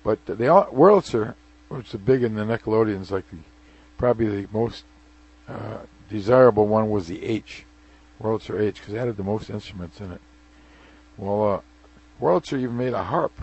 But 0.03 0.19
all 0.29 0.65
Wurlitzer, 0.67 1.35
which 1.69 1.93
is 1.93 2.01
big 2.01 2.23
in 2.23 2.35
the 2.35 2.43
Nickelodeons, 2.43 3.11
like 3.11 3.29
the 3.29 3.37
probably 3.97 4.41
the 4.41 4.47
most 4.51 4.83
uh, 5.47 5.79
desirable 6.09 6.67
one 6.67 6.89
was 6.89 7.07
the 7.07 7.23
H, 7.23 7.64
Wurlitzer 8.21 8.59
H, 8.59 8.79
because 8.79 8.93
it 8.93 8.97
had 8.97 9.15
the 9.17 9.23
most 9.23 9.49
instruments 9.49 9.99
in 9.99 10.11
it. 10.11 10.21
Well, 11.17 11.53
uh, 11.53 11.61
Wurlitzer 12.23 12.57
even 12.59 12.77
made 12.77 12.93
a 12.93 13.03
harp 13.03 13.39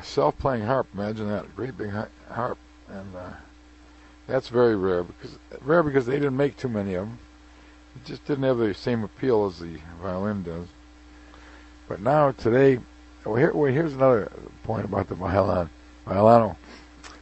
a 0.00 0.04
self-playing 0.04 0.64
harp. 0.64 0.88
Imagine 0.94 1.28
that, 1.28 1.44
a 1.44 1.48
great 1.48 1.76
big 1.76 1.92
harp, 2.30 2.58
and 2.88 3.14
uh, 3.14 3.32
that's 4.26 4.48
very 4.48 4.76
rare 4.76 5.04
because 5.04 5.38
rare 5.60 5.82
because 5.82 6.06
they 6.06 6.14
didn't 6.14 6.36
make 6.36 6.56
too 6.56 6.68
many 6.68 6.94
of 6.94 7.06
them. 7.06 7.18
It 7.96 8.04
just 8.04 8.24
didn't 8.24 8.44
have 8.44 8.58
the 8.58 8.72
same 8.72 9.02
appeal 9.04 9.46
as 9.46 9.58
the 9.58 9.78
violin 10.00 10.42
does. 10.42 10.68
But 11.88 12.00
now 12.00 12.30
today, 12.32 12.78
well, 13.24 13.34
here, 13.34 13.52
well, 13.52 13.72
here's 13.72 13.92
another 13.92 14.30
point 14.62 14.84
about 14.84 15.08
the 15.08 15.16
violin, 15.16 15.68
violano. 16.06 16.56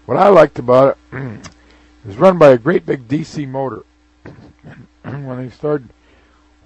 What 0.06 0.18
I 0.18 0.28
liked 0.28 0.58
about 0.58 0.96
it 1.12 1.16
it 1.18 2.06
was 2.06 2.16
run 2.16 2.38
by 2.38 2.50
a 2.50 2.58
great 2.58 2.86
big 2.86 3.08
DC 3.08 3.48
motor. 3.48 3.84
when 5.02 5.36
they 5.38 5.50
started, 5.50 5.88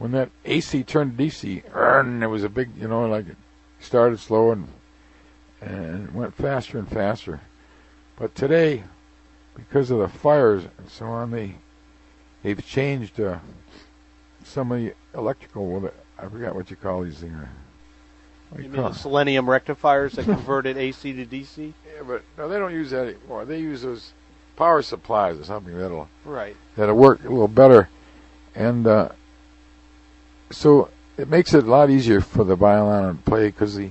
when 0.03 0.11
that 0.11 0.31
AC 0.45 0.83
turned 0.83 1.17
to 1.17 1.25
DC, 1.25 1.63
and 1.73 2.25
it 2.25 2.27
was 2.27 2.43
a 2.43 2.49
big, 2.49 2.71
you 2.77 2.89
know, 2.89 3.07
like 3.07 3.29
it 3.29 3.37
started 3.79 4.19
slow 4.19 4.51
and 4.51 4.67
and 5.61 6.13
went 6.13 6.35
faster 6.35 6.77
and 6.77 6.89
faster. 6.89 7.41
But 8.17 8.35
today, 8.35 8.83
because 9.55 9.93
of 9.93 10.01
the 10.01 10.09
fires 10.09 10.65
and 10.77 10.89
so 10.89 11.07
on, 11.07 11.31
they 11.31 11.55
they've 12.43 12.67
changed 12.67 13.21
uh, 13.21 13.39
some 14.43 14.73
of 14.73 14.81
the 14.81 14.93
electrical. 15.15 15.69
Well, 15.69 15.93
I 16.19 16.27
forgot 16.27 16.57
what 16.57 16.69
you 16.69 16.75
call 16.75 17.05
these 17.05 17.19
things. 17.19 17.39
You 18.57 18.65
you 18.65 18.71
mean 18.71 18.83
the 18.83 18.93
selenium 18.95 19.49
rectifiers 19.49 20.15
that 20.15 20.25
converted 20.25 20.77
AC 20.77 21.13
to 21.13 21.25
DC? 21.25 21.73
Yeah, 21.87 22.03
but 22.05 22.25
no, 22.37 22.49
they 22.49 22.59
don't 22.59 22.73
use 22.73 22.91
that 22.91 23.07
anymore. 23.07 23.45
They 23.45 23.61
use 23.61 23.83
those 23.83 24.13
power 24.57 24.83
supplies 24.83 25.39
or 25.39 25.45
something 25.45 25.79
that'll 25.79 26.09
Right. 26.25 26.57
that'll 26.75 26.97
work 26.97 27.21
a 27.21 27.29
little 27.29 27.47
better, 27.47 27.89
and 28.57 28.85
uh, 28.89 29.11
so 30.53 30.91
it 31.17 31.29
makes 31.29 31.55
it 31.55 31.65
a 31.65 31.71
lot 31.71 31.91
easier 31.91 32.21
for 32.21 32.45
the 32.45 32.57
violin 32.57 33.17
to 33.17 33.23
play 33.23 33.47
because 33.47 33.75
the 33.75 33.91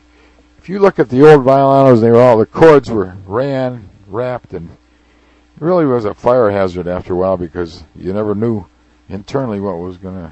if 0.62 0.70
you 0.70 0.78
look 0.78 1.00
at 1.00 1.10
the 1.10 1.28
old 1.28 1.44
violinos, 1.44 2.02
they 2.02 2.12
were 2.12 2.22
all 2.22 2.38
the 2.38 2.46
chords 2.46 2.92
were 2.92 3.16
ran, 3.26 3.90
wrapped, 4.06 4.54
and 4.54 4.70
it 4.70 5.62
really 5.62 5.88
was 5.88 6.06
a 6.06 6.14
fire 6.14 6.52
hazard 6.52 6.88
after 6.88 7.14
a 7.14 7.16
while 7.16 7.36
because 7.36 7.84
you 7.96 8.14
never 8.14 8.36
knew 8.36 8.68
internally 9.10 9.60
what 9.60 9.80
was 9.80 9.98
gonna, 9.98 10.32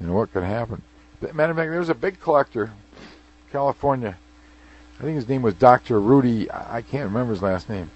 you 0.00 0.06
know, 0.06 0.14
what 0.14 0.32
could 0.32 0.44
happen. 0.44 0.80
Matter 1.20 1.50
of 1.50 1.58
fact, 1.58 1.70
there 1.70 1.78
was 1.78 1.90
a 1.90 1.94
big 1.94 2.18
collector, 2.20 2.72
California. 3.52 4.16
I 4.98 5.02
think 5.02 5.16
his 5.16 5.28
name 5.28 5.42
was 5.42 5.54
Dr. 5.54 6.00
Rudy. 6.00 6.50
I 6.50 6.80
can't 6.80 7.04
remember 7.04 7.34
his 7.34 7.42
last 7.42 7.68
name. 7.68 7.90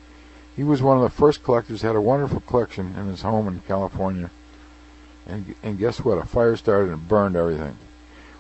He 0.57 0.65
was 0.65 0.83
one 0.83 0.99
of 0.99 1.03
the 1.03 1.11
first 1.11 1.43
collectors. 1.43 1.81
Had 1.81 1.97
a 1.97 2.01
wonderful 2.01 2.41
collection 2.41 2.95
in 2.97 3.07
his 3.07 3.23
home 3.23 3.49
in 3.49 3.61
California. 3.61 4.31
And 5.27 5.55
and 5.63 5.79
guess 5.79 6.01
what? 6.01 6.19
A 6.19 6.25
fire 6.25 6.57
started 6.57 6.93
and 6.93 7.09
burned 7.09 7.37
everything. 7.37 7.77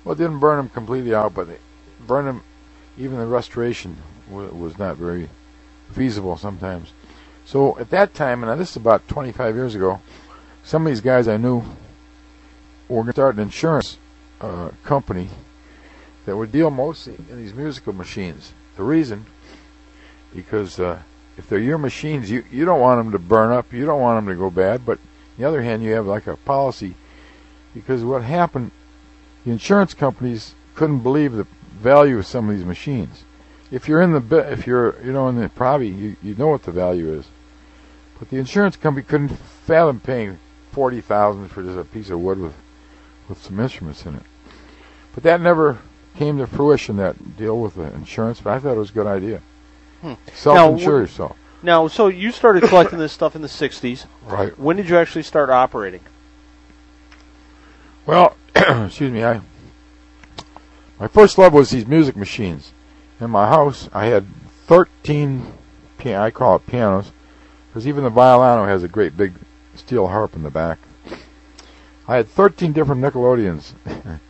Well, 0.04 0.14
it 0.14 0.18
didn't 0.18 0.40
burn 0.40 0.58
them 0.58 0.68
completely 0.68 1.14
out, 1.14 1.34
but 1.34 1.48
it 1.48 1.60
burned 2.06 2.28
him. 2.28 2.42
Even 2.98 3.18
the 3.18 3.26
restoration 3.26 3.96
was 4.30 4.78
not 4.78 4.96
very 4.96 5.28
feasible 5.92 6.36
sometimes. 6.36 6.92
So 7.44 7.78
at 7.78 7.90
that 7.90 8.14
time, 8.14 8.42
and 8.44 8.60
this 8.60 8.70
is 8.70 8.76
about 8.76 9.06
25 9.08 9.54
years 9.54 9.74
ago, 9.74 10.00
some 10.62 10.86
of 10.86 10.90
these 10.90 11.00
guys 11.00 11.28
I 11.28 11.36
knew 11.36 11.62
were 12.88 13.02
going 13.02 13.06
to 13.06 13.12
start 13.12 13.36
an 13.36 13.42
insurance 13.42 13.98
uh, 14.40 14.70
company 14.82 15.28
that 16.26 16.36
would 16.36 16.52
deal 16.52 16.70
mostly 16.70 17.16
in 17.30 17.36
these 17.36 17.54
musical 17.54 17.92
machines. 17.92 18.52
The 18.76 18.82
reason, 18.82 19.26
because 20.34 20.80
uh, 20.80 21.00
if 21.36 21.48
they're 21.48 21.58
your 21.58 21.78
machines, 21.78 22.30
you 22.30 22.44
you 22.50 22.64
don't 22.64 22.80
want 22.80 22.98
them 23.00 23.12
to 23.12 23.18
burn 23.18 23.52
up, 23.52 23.72
you 23.72 23.84
don't 23.84 24.00
want 24.00 24.24
them 24.24 24.34
to 24.34 24.38
go 24.38 24.50
bad. 24.50 24.86
But 24.86 24.98
the 25.36 25.44
other 25.44 25.62
hand, 25.62 25.82
you 25.82 25.92
have 25.92 26.06
like 26.06 26.26
a 26.26 26.36
policy, 26.36 26.94
because 27.74 28.04
what 28.04 28.22
happened, 28.22 28.70
the 29.44 29.50
insurance 29.50 29.94
companies 29.94 30.54
couldn't 30.74 31.00
believe 31.00 31.32
the 31.32 31.46
value 31.72 32.18
of 32.18 32.26
some 32.26 32.48
of 32.48 32.56
these 32.56 32.64
machines. 32.64 33.24
If 33.70 33.88
you're 33.88 34.02
in 34.02 34.12
the 34.12 34.52
if 34.52 34.66
you're 34.66 35.00
you 35.02 35.12
know 35.12 35.28
in 35.28 35.36
the 35.36 35.48
probably 35.48 35.88
you, 35.88 36.16
you 36.22 36.34
know 36.34 36.48
what 36.48 36.62
the 36.62 36.70
value 36.70 37.12
is, 37.12 37.26
but 38.18 38.30
the 38.30 38.36
insurance 38.36 38.76
company 38.76 39.04
couldn't 39.04 39.36
fathom 39.66 40.00
paying 40.00 40.38
forty 40.70 41.00
thousand 41.00 41.48
for 41.48 41.62
just 41.62 41.78
a 41.78 41.84
piece 41.84 42.10
of 42.10 42.20
wood 42.20 42.38
with 42.38 42.54
with 43.28 43.42
some 43.42 43.58
instruments 43.58 44.06
in 44.06 44.14
it. 44.14 44.22
But 45.14 45.24
that 45.24 45.40
never 45.40 45.78
came 46.16 46.38
to 46.38 46.46
fruition. 46.46 46.96
That 46.98 47.36
deal 47.36 47.60
with 47.60 47.74
the 47.74 47.92
insurance, 47.94 48.40
but 48.40 48.52
I 48.52 48.58
thought 48.60 48.76
it 48.76 48.78
was 48.78 48.90
a 48.90 48.94
good 48.94 49.06
idea. 49.06 49.40
Hmm. 50.02 50.14
Self-insure 50.32 50.92
Now, 50.92 50.98
yourself. 51.00 51.36
Now, 51.64 51.88
so 51.88 52.08
you 52.08 52.30
started 52.30 52.62
collecting 52.68 52.98
this 52.98 53.12
stuff 53.12 53.34
in 53.34 53.42
the 53.42 53.48
'60s. 53.48 54.04
Right. 54.26 54.56
When 54.58 54.76
did 54.76 54.88
you 54.88 54.98
actually 54.98 55.22
start 55.22 55.48
operating? 55.48 56.00
Well, 58.04 58.36
excuse 58.54 59.10
me. 59.10 59.24
I 59.24 59.40
my 61.00 61.08
first 61.08 61.38
love 61.38 61.54
was 61.54 61.70
these 61.70 61.86
music 61.86 62.16
machines. 62.16 62.72
In 63.18 63.30
my 63.30 63.48
house, 63.48 63.88
I 63.92 64.06
had 64.06 64.26
13 64.66 65.52
pian- 65.98 66.20
I 66.20 66.30
call 66.30 66.56
it 66.56 66.66
pianos, 66.66 67.10
because 67.68 67.88
even 67.88 68.04
the 68.04 68.10
violino 68.10 68.66
has 68.66 68.82
a 68.82 68.88
great 68.88 69.16
big 69.16 69.32
steel 69.74 70.08
harp 70.08 70.36
in 70.36 70.42
the 70.42 70.50
back. 70.50 70.78
I 72.06 72.16
had 72.16 72.28
13 72.28 72.72
different 72.72 73.00
Nickelodeons, 73.00 73.72
and, 73.86 74.20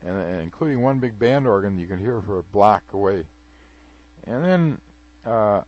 and 0.00 0.40
including 0.42 0.80
one 0.80 1.00
big 1.00 1.18
band 1.18 1.46
organ 1.46 1.78
you 1.78 1.86
can 1.86 1.98
hear 1.98 2.22
for 2.22 2.38
a 2.38 2.42
block 2.42 2.92
away. 2.92 3.26
And 4.24 4.44
then, 4.44 4.80
uh, 5.24 5.64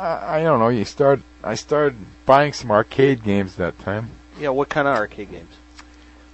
I, 0.00 0.38
I 0.38 0.42
don't 0.42 0.58
know. 0.58 0.68
You 0.68 0.84
start. 0.84 1.20
I 1.44 1.54
started 1.54 1.96
buying 2.24 2.52
some 2.52 2.70
arcade 2.70 3.22
games 3.22 3.56
that 3.56 3.78
time. 3.78 4.10
Yeah, 4.38 4.48
what 4.50 4.68
kind 4.68 4.88
of 4.88 4.96
arcade 4.96 5.30
games? 5.30 5.54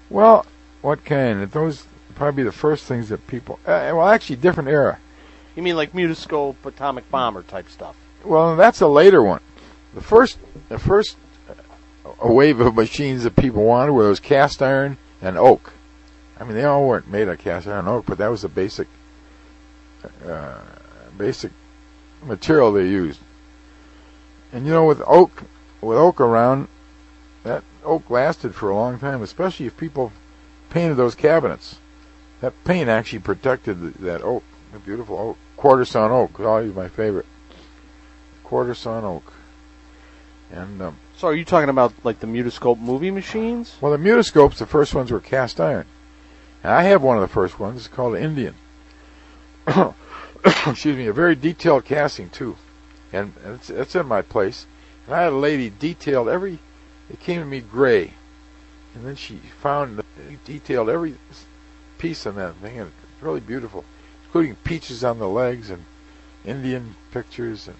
Well, 0.08 0.46
what 0.82 1.04
kind? 1.04 1.50
Those 1.50 1.84
probably 2.14 2.44
the 2.44 2.52
first 2.52 2.84
things 2.84 3.08
that 3.08 3.26
people. 3.26 3.58
Uh, 3.66 3.90
well, 3.94 4.08
actually, 4.08 4.36
different 4.36 4.68
era. 4.68 4.98
You 5.56 5.62
mean 5.62 5.76
like 5.76 5.92
Mutoscope, 5.92 6.64
Atomic 6.64 7.10
Bomber 7.10 7.42
type 7.42 7.68
stuff? 7.68 7.96
Well, 8.24 8.56
that's 8.56 8.80
a 8.80 8.86
later 8.86 9.22
one. 9.22 9.40
The 9.94 10.00
first, 10.00 10.38
the 10.68 10.78
first 10.78 11.16
uh, 11.48 12.28
wave 12.28 12.60
of 12.60 12.74
machines 12.76 13.24
that 13.24 13.34
people 13.34 13.64
wanted 13.64 13.92
were 13.92 14.04
those 14.04 14.20
cast 14.20 14.62
iron 14.62 14.98
and 15.22 15.36
oak. 15.36 15.72
I 16.38 16.44
mean, 16.44 16.54
they 16.54 16.64
all 16.64 16.86
weren't 16.86 17.08
made 17.08 17.28
of 17.28 17.38
cast 17.38 17.66
iron 17.66 17.80
and 17.80 17.88
oak, 17.88 18.04
but 18.06 18.18
that 18.18 18.28
was 18.28 18.42
the 18.42 18.48
basic, 18.48 18.86
uh, 20.24 20.58
basic 21.16 21.50
material 22.22 22.72
they 22.72 22.86
used. 22.86 23.20
And 24.56 24.64
you 24.64 24.72
know, 24.72 24.86
with 24.86 25.02
oak, 25.06 25.42
with 25.82 25.98
oak 25.98 26.18
around, 26.18 26.68
that 27.42 27.62
oak 27.84 28.08
lasted 28.08 28.54
for 28.54 28.70
a 28.70 28.74
long 28.74 28.98
time, 28.98 29.20
especially 29.20 29.66
if 29.66 29.76
people 29.76 30.12
painted 30.70 30.94
those 30.94 31.14
cabinets. 31.14 31.76
That 32.40 32.54
paint 32.64 32.88
actually 32.88 33.18
protected 33.18 33.78
the, 33.82 34.02
that 34.04 34.22
oak, 34.22 34.42
the 34.72 34.78
beautiful 34.78 35.18
oak. 35.18 35.38
Quarter 35.58 35.84
sawn 35.84 36.10
oak 36.10 36.40
always 36.40 36.74
my 36.74 36.88
favorite. 36.88 37.26
Quarter 38.44 38.72
sawn 38.72 39.04
oak. 39.04 39.30
And 40.50 40.80
um, 40.80 40.96
So 41.18 41.28
are 41.28 41.34
you 41.34 41.44
talking 41.44 41.68
about 41.68 41.92
like 42.02 42.20
the 42.20 42.26
Mutoscope 42.26 42.80
movie 42.80 43.10
machines? 43.10 43.76
well, 43.82 43.92
the 43.92 43.98
mutoscopes, 43.98 44.56
the 44.56 44.64
first 44.64 44.94
ones 44.94 45.10
were 45.10 45.20
cast 45.20 45.60
iron, 45.60 45.84
and 46.62 46.72
I 46.72 46.84
have 46.84 47.02
one 47.02 47.18
of 47.18 47.20
the 47.20 47.28
first 47.28 47.60
ones. 47.60 47.80
It's 47.80 47.88
called 47.88 48.16
Indian. 48.16 48.54
Excuse 50.46 50.96
me, 50.96 51.08
a 51.08 51.12
very 51.12 51.36
detailed 51.36 51.84
casting 51.84 52.30
too, 52.30 52.56
and 53.16 53.32
it's, 53.46 53.70
it's 53.70 53.94
in 53.94 54.06
my 54.06 54.22
place. 54.22 54.66
And 55.06 55.14
I 55.14 55.22
had 55.22 55.32
a 55.32 55.36
lady 55.36 55.70
detailed 55.70 56.28
every. 56.28 56.58
It 57.10 57.20
came 57.20 57.40
to 57.40 57.46
me 57.46 57.60
gray, 57.60 58.14
and 58.94 59.04
then 59.06 59.16
she 59.16 59.40
found 59.60 60.02
detailed 60.44 60.88
every 60.88 61.14
piece 61.98 62.26
on 62.26 62.36
that 62.36 62.56
thing, 62.56 62.78
and 62.78 62.88
it's 62.88 63.22
really 63.22 63.40
beautiful, 63.40 63.84
including 64.24 64.56
peaches 64.56 65.04
on 65.04 65.18
the 65.18 65.28
legs 65.28 65.70
and 65.70 65.84
Indian 66.44 66.96
pictures 67.12 67.68
and 67.68 67.76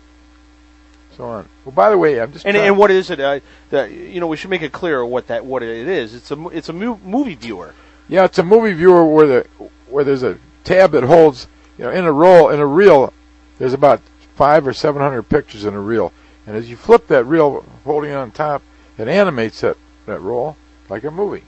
so 1.16 1.24
on. 1.24 1.48
Well, 1.64 1.72
by 1.72 1.90
the 1.90 1.98
way, 1.98 2.20
I'm 2.20 2.32
just 2.32 2.44
And, 2.44 2.56
and 2.56 2.76
what 2.76 2.90
is 2.90 3.10
it? 3.10 3.20
Uh, 3.20 3.40
that 3.70 3.90
you 3.90 4.20
know, 4.20 4.26
we 4.26 4.36
should 4.36 4.50
make 4.50 4.62
it 4.62 4.72
clear 4.72 5.04
what 5.04 5.26
that 5.28 5.44
what 5.44 5.62
it 5.62 5.88
is. 5.88 6.14
It's 6.14 6.30
a 6.30 6.48
it's 6.48 6.68
a 6.68 6.72
movie 6.72 7.34
viewer. 7.34 7.74
Yeah, 8.08 8.24
it's 8.24 8.38
a 8.38 8.44
movie 8.44 8.72
viewer 8.72 9.04
where 9.04 9.26
the 9.26 9.46
where 9.88 10.04
there's 10.04 10.22
a 10.22 10.38
tab 10.64 10.92
that 10.92 11.04
holds, 11.04 11.46
you 11.78 11.84
know, 11.84 11.90
in 11.90 12.04
a 12.04 12.12
roll 12.12 12.50
in 12.50 12.60
a 12.60 12.66
reel. 12.66 13.12
There's 13.58 13.72
about 13.72 14.02
five 14.36 14.66
or 14.66 14.72
seven 14.72 15.02
hundred 15.02 15.24
pictures 15.24 15.64
in 15.64 15.74
a 15.74 15.80
reel, 15.80 16.12
and 16.46 16.54
as 16.54 16.70
you 16.70 16.76
flip 16.76 17.08
that 17.08 17.24
reel, 17.24 17.64
holding 17.84 18.10
it 18.10 18.14
on 18.14 18.30
top, 18.30 18.62
it 18.96 19.08
animates 19.08 19.62
that 19.62 19.76
that 20.06 20.20
roll 20.20 20.56
like 20.88 21.02
a 21.02 21.10
movie. 21.10 21.42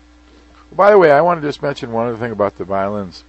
By 0.72 0.90
the 0.90 0.98
way, 0.98 1.12
I 1.12 1.20
want 1.20 1.40
to 1.40 1.46
just 1.48 1.62
mention 1.62 1.92
one 1.92 2.08
other 2.08 2.16
thing 2.16 2.32
about 2.32 2.56
the 2.56 2.64
violins. 2.64 3.24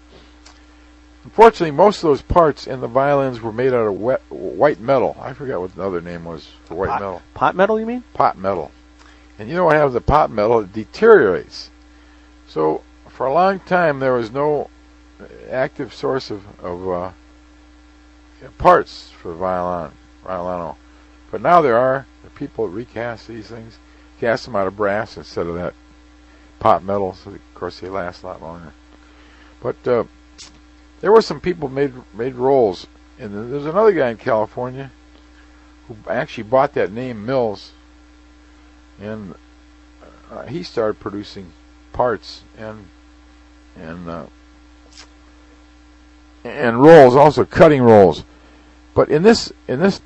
Unfortunately, 1.24 1.72
most 1.72 1.98
of 1.98 2.10
those 2.10 2.22
parts 2.22 2.66
in 2.66 2.80
the 2.80 2.88
violins 2.88 3.42
were 3.42 3.51
made 3.51 3.74
out 3.74 3.88
of 3.88 4.00
wet, 4.00 4.22
white 4.30 4.80
metal. 4.80 5.18
I 5.22 5.34
forgot 5.34 5.62
what 5.62 5.75
the 5.75 5.84
other 5.84 6.01
name 6.01 6.25
was 6.25 6.50
for 6.66 6.75
white 6.75 6.89
pot, 6.89 7.01
metal. 7.01 7.22
pot 7.34 7.56
metal, 7.56 7.80
you 7.80 7.86
mean? 7.86 8.04
Pot 8.13 8.38
metal. 8.38 8.72
And 9.38 9.48
you 9.48 9.56
know 9.56 9.66
what 9.66 9.75
happens 9.75 9.94
to 9.94 10.01
pot 10.01 10.32
metal? 10.32 10.62
It 10.62 10.74
deteriorates. 10.74 11.70
So 12.48 12.84
for 13.08 13.26
a 13.26 13.34
long 13.34 13.60
time 13.60 14.00
there 14.00 14.13
was 14.13 14.32
no 14.32 14.69
active 15.52 15.93
source 15.93 16.32
of, 16.32 16.43
of 16.63 16.89
uh, 16.89 17.12
parts 18.58 19.10
for 19.10 19.34
violin, 19.34 19.91
violino. 20.25 20.75
But 21.32 21.41
now 21.41 21.62
there 21.62 21.78
are. 21.78 22.06
Are 22.23 22.30
people 22.36 22.67
recast 22.67 23.28
these 23.28 23.47
things, 23.47 23.78
cast 24.19 24.45
them 24.45 24.56
out 24.56 24.67
of 24.67 24.75
brass 24.75 25.17
instead 25.17 25.47
of 25.47 25.56
that 25.56 25.73
pot 26.60 26.84
metal. 26.84 27.13
So 27.13 27.32
of 27.32 27.54
course 27.56 27.80
they 27.80 27.89
last 27.89 28.23
a 28.23 28.28
lot 28.28 28.41
longer. 28.41 28.73
But 29.62 29.88
uh, 29.88 30.04
there 31.02 31.12
were 31.12 31.21
some 31.21 31.39
people 31.39 31.69
made 31.69 31.93
made 32.13 32.36
rolls, 32.36 32.88
and 33.17 33.52
there's 33.52 33.65
another 33.65 33.91
guy 33.91 34.10
in 34.10 34.17
California 34.17 34.91
who 35.88 35.95
actually 36.10 36.43
bought 36.43 36.73
that 36.73 36.91
name 36.91 37.25
Mills, 37.25 37.71
and 38.99 39.36
uh, 40.32 40.43
he 40.43 40.63
started 40.63 40.99
producing 40.99 41.54
parts 41.93 42.43
and 42.58 42.88
and 43.75 44.10
uh, 44.10 44.25
and 46.43 46.82
rolls, 46.82 47.15
also 47.15 47.45
cutting 47.45 47.82
rolls. 47.82 48.23
But 48.93 49.10
in 49.10 49.23
this 49.23 49.52
in 49.67 49.80
this 49.80 50.02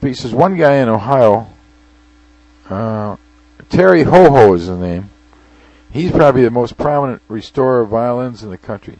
piece, 0.00 0.22
there's 0.22 0.34
one 0.34 0.56
guy 0.56 0.76
in 0.76 0.88
Ohio. 0.88 1.48
Uh, 2.68 3.16
Terry 3.68 4.04
Ho-Ho 4.04 4.54
is 4.54 4.66
the 4.66 4.76
name. 4.76 5.10
He's 5.90 6.12
probably 6.12 6.42
the 6.42 6.50
most 6.50 6.76
prominent 6.76 7.20
restorer 7.28 7.80
of 7.80 7.88
violins 7.88 8.42
in 8.42 8.50
the 8.50 8.58
country. 8.58 8.98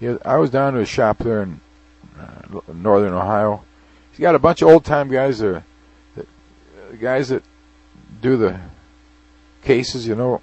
Has, 0.00 0.18
I 0.24 0.36
was 0.36 0.50
down 0.50 0.74
to 0.74 0.80
his 0.80 0.88
shop 0.88 1.18
there 1.18 1.42
in 1.42 1.60
uh, 2.18 2.60
northern 2.72 3.12
Ohio. 3.12 3.64
He's 4.10 4.20
got 4.20 4.34
a 4.34 4.38
bunch 4.38 4.60
of 4.62 4.68
old 4.68 4.84
time 4.84 5.08
guys 5.08 5.38
there, 5.38 5.64
that, 6.16 6.26
uh, 6.26 6.96
guys 7.00 7.28
that 7.30 7.42
do 8.20 8.36
the 8.36 8.60
cases, 9.62 10.06
you 10.06 10.14
know, 10.14 10.42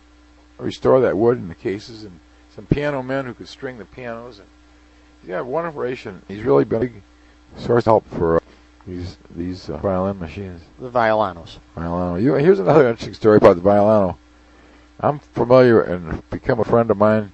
restore 0.58 1.00
that 1.02 1.18
wood 1.18 1.38
in 1.38 1.48
the 1.48 1.56
cases, 1.56 2.04
and 2.04 2.20
some 2.56 2.66
piano 2.66 3.04
men 3.04 3.26
who 3.26 3.34
could 3.36 3.48
string 3.48 3.78
the 3.78 3.86
pianos. 3.86 4.40
And 4.40 4.48
got 5.28 5.46
one 5.46 5.66
operation. 5.66 6.22
He's 6.28 6.44
really 6.44 6.66
been 6.66 6.78
a 6.78 6.86
big 6.86 7.02
source 7.58 7.82
of 7.82 7.86
help 7.86 8.10
for 8.10 8.38
uh, 8.38 8.40
these 8.86 9.18
these 9.36 9.70
uh, 9.70 9.78
violin 9.78 10.20
machines. 10.20 10.62
The 10.80 10.90
violinos. 10.90 11.58
Violano. 11.76 12.22
You, 12.22 12.36
here's 12.36 12.60
another 12.60 12.88
interesting 12.88 13.14
story 13.14 13.38
about 13.38 13.56
the 13.56 13.62
violino. 13.62 14.18
I'm 15.00 15.20
familiar 15.20 15.82
and 15.82 16.28
become 16.30 16.60
a 16.60 16.66
friend 16.66 16.90
of 16.90 16.98
mine, 16.98 17.32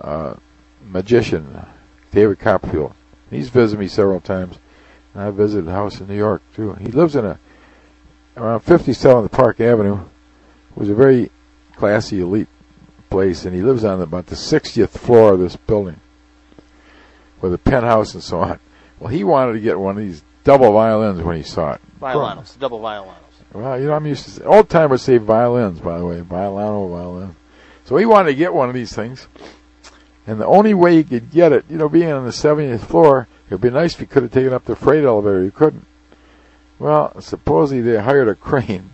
uh, 0.00 0.34
magician 0.82 1.64
David 2.10 2.38
Copperfield. 2.40 2.94
He's 3.30 3.50
visited 3.50 3.78
me 3.78 3.88
several 3.88 4.20
times, 4.20 4.58
and 5.14 5.22
I 5.22 5.30
visited 5.30 5.68
a 5.68 5.72
house 5.72 6.00
in 6.00 6.08
New 6.08 6.16
York 6.16 6.42
too. 6.54 6.72
He 6.74 6.88
lives 6.88 7.14
in 7.14 7.24
a 7.24 7.38
around 8.36 8.60
57th 8.60 9.30
Park 9.30 9.60
Avenue. 9.60 10.00
It 10.70 10.76
was 10.76 10.88
a 10.88 10.94
very 10.94 11.30
classy, 11.76 12.20
elite 12.20 12.48
place, 13.10 13.44
and 13.44 13.54
he 13.54 13.62
lives 13.62 13.84
on 13.84 14.00
about 14.00 14.26
the 14.26 14.36
60th 14.36 14.90
floor 14.90 15.34
of 15.34 15.40
this 15.40 15.56
building, 15.56 16.00
with 17.40 17.54
a 17.54 17.58
penthouse 17.58 18.14
and 18.14 18.22
so 18.22 18.40
on. 18.40 18.60
Well, 18.98 19.10
he 19.10 19.24
wanted 19.24 19.52
to 19.54 19.60
get 19.60 19.78
one 19.78 19.96
of 19.96 20.02
these 20.02 20.22
double 20.44 20.72
violins 20.72 21.20
when 21.22 21.36
he 21.36 21.42
saw 21.42 21.74
it. 21.74 21.80
Violanos. 22.00 22.58
Double 22.58 22.80
violanos. 22.80 23.14
Well, 23.52 23.80
you 23.80 23.86
know, 23.86 23.94
I'm 23.94 24.06
used 24.06 24.36
to 24.36 24.44
old 24.44 24.68
timers 24.68 25.02
say 25.02 25.16
violins, 25.18 25.80
by 25.80 25.98
the 25.98 26.04
way, 26.04 26.20
violino, 26.20 26.90
violin. 26.90 27.36
So 27.84 27.96
he 27.96 28.04
wanted 28.04 28.30
to 28.30 28.34
get 28.34 28.52
one 28.52 28.68
of 28.68 28.74
these 28.74 28.92
things, 28.92 29.26
and 30.26 30.38
the 30.38 30.46
only 30.46 30.74
way 30.74 30.96
he 30.96 31.04
could 31.04 31.30
get 31.30 31.52
it, 31.52 31.64
you 31.70 31.78
know, 31.78 31.88
being 31.88 32.12
on 32.12 32.24
the 32.24 32.30
70th 32.30 32.80
floor, 32.80 33.26
it'd 33.46 33.62
be 33.62 33.70
nice 33.70 33.94
if 33.94 34.00
he 34.00 34.06
could 34.06 34.24
have 34.24 34.32
taken 34.32 34.52
up 34.52 34.66
the 34.66 34.76
freight 34.76 35.04
elevator. 35.04 35.42
He 35.42 35.50
couldn't. 35.50 35.86
Well, 36.78 37.18
supposedly 37.20 37.80
they 37.80 37.98
hired 38.02 38.28
a 38.28 38.34
crane 38.34 38.90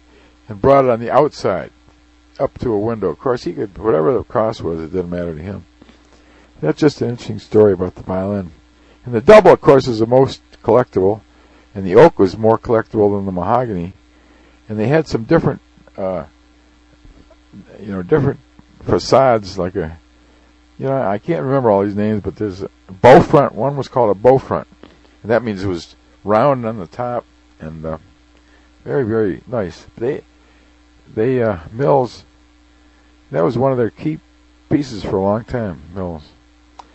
and 0.49 0.61
brought 0.61 0.85
it 0.85 0.91
on 0.91 1.01
the 1.01 1.11
outside, 1.11 1.73
up 2.39 2.57
to 2.59 2.73
a 2.73 2.79
window. 2.79 3.09
Of 3.09 3.19
course, 3.19 3.43
he 3.45 3.53
could 3.53 3.77
whatever 3.77 4.13
the 4.13 4.23
cost 4.23 4.63
was, 4.63 4.81
it 4.81 4.93
didn't 4.93 5.11
matter 5.11 5.35
to 5.35 5.43
him. 5.43 5.67
That's 6.65 6.81
just 6.81 7.03
an 7.03 7.11
interesting 7.11 7.39
story 7.39 7.73
about 7.73 7.95
the 7.95 8.03
violin. 8.03 8.53
And 9.05 9.15
the 9.15 9.21
double, 9.21 9.53
of 9.53 9.61
course, 9.61 9.87
is 9.87 9.99
the 9.99 10.07
most 10.07 10.41
collectible, 10.63 11.21
and 11.75 11.87
the 11.87 11.95
oak 11.95 12.19
was 12.19 12.39
more 12.39 12.59
collectible 12.59 13.17
than 13.17 13.27
the 13.27 13.33
mahogany 13.33 13.93
and 14.69 14.79
they 14.79 14.89
had 14.89 15.07
some 15.07 15.25
different, 15.25 15.61
uh, 15.97 16.25
you 17.81 17.93
know, 17.93 18.03
different 18.03 18.41
facades. 18.83 19.59
Like 19.59 19.77
a, 19.77 19.99
you 20.79 20.87
know, 20.87 21.03
I 21.03 21.19
can't 21.19 21.45
remember 21.45 21.71
all 21.71 21.85
these 21.85 21.95
names, 21.95 22.23
but 22.23 22.37
there's 22.37 22.63
a 22.63 22.71
bow 22.91 23.21
front. 23.21 23.55
One 23.55 23.77
was 23.77 23.89
called 23.89 24.11
a 24.11 24.19
bow 24.19 24.39
front, 24.39 24.69
and 25.23 25.31
that 25.31 25.43
means 25.43 25.63
it 25.63 25.69
was 25.69 25.97
round 26.23 26.65
on 26.65 26.79
the 26.79 26.87
top 26.87 27.27
and 27.61 27.85
uh, 27.85 27.99
very, 28.85 29.05
very 29.05 29.43
nice. 29.47 29.87
They, 29.97 30.23
they 31.13 31.43
uh, 31.43 31.59
Mills. 31.73 32.25
That 33.31 33.43
was 33.43 33.59
one 33.59 33.73
of 33.73 33.79
their 33.79 33.91
key 33.91 34.21
pieces 34.71 35.03
for 35.03 35.17
a 35.17 35.23
long 35.23 35.45
time. 35.45 35.83
Mills. 35.95 36.23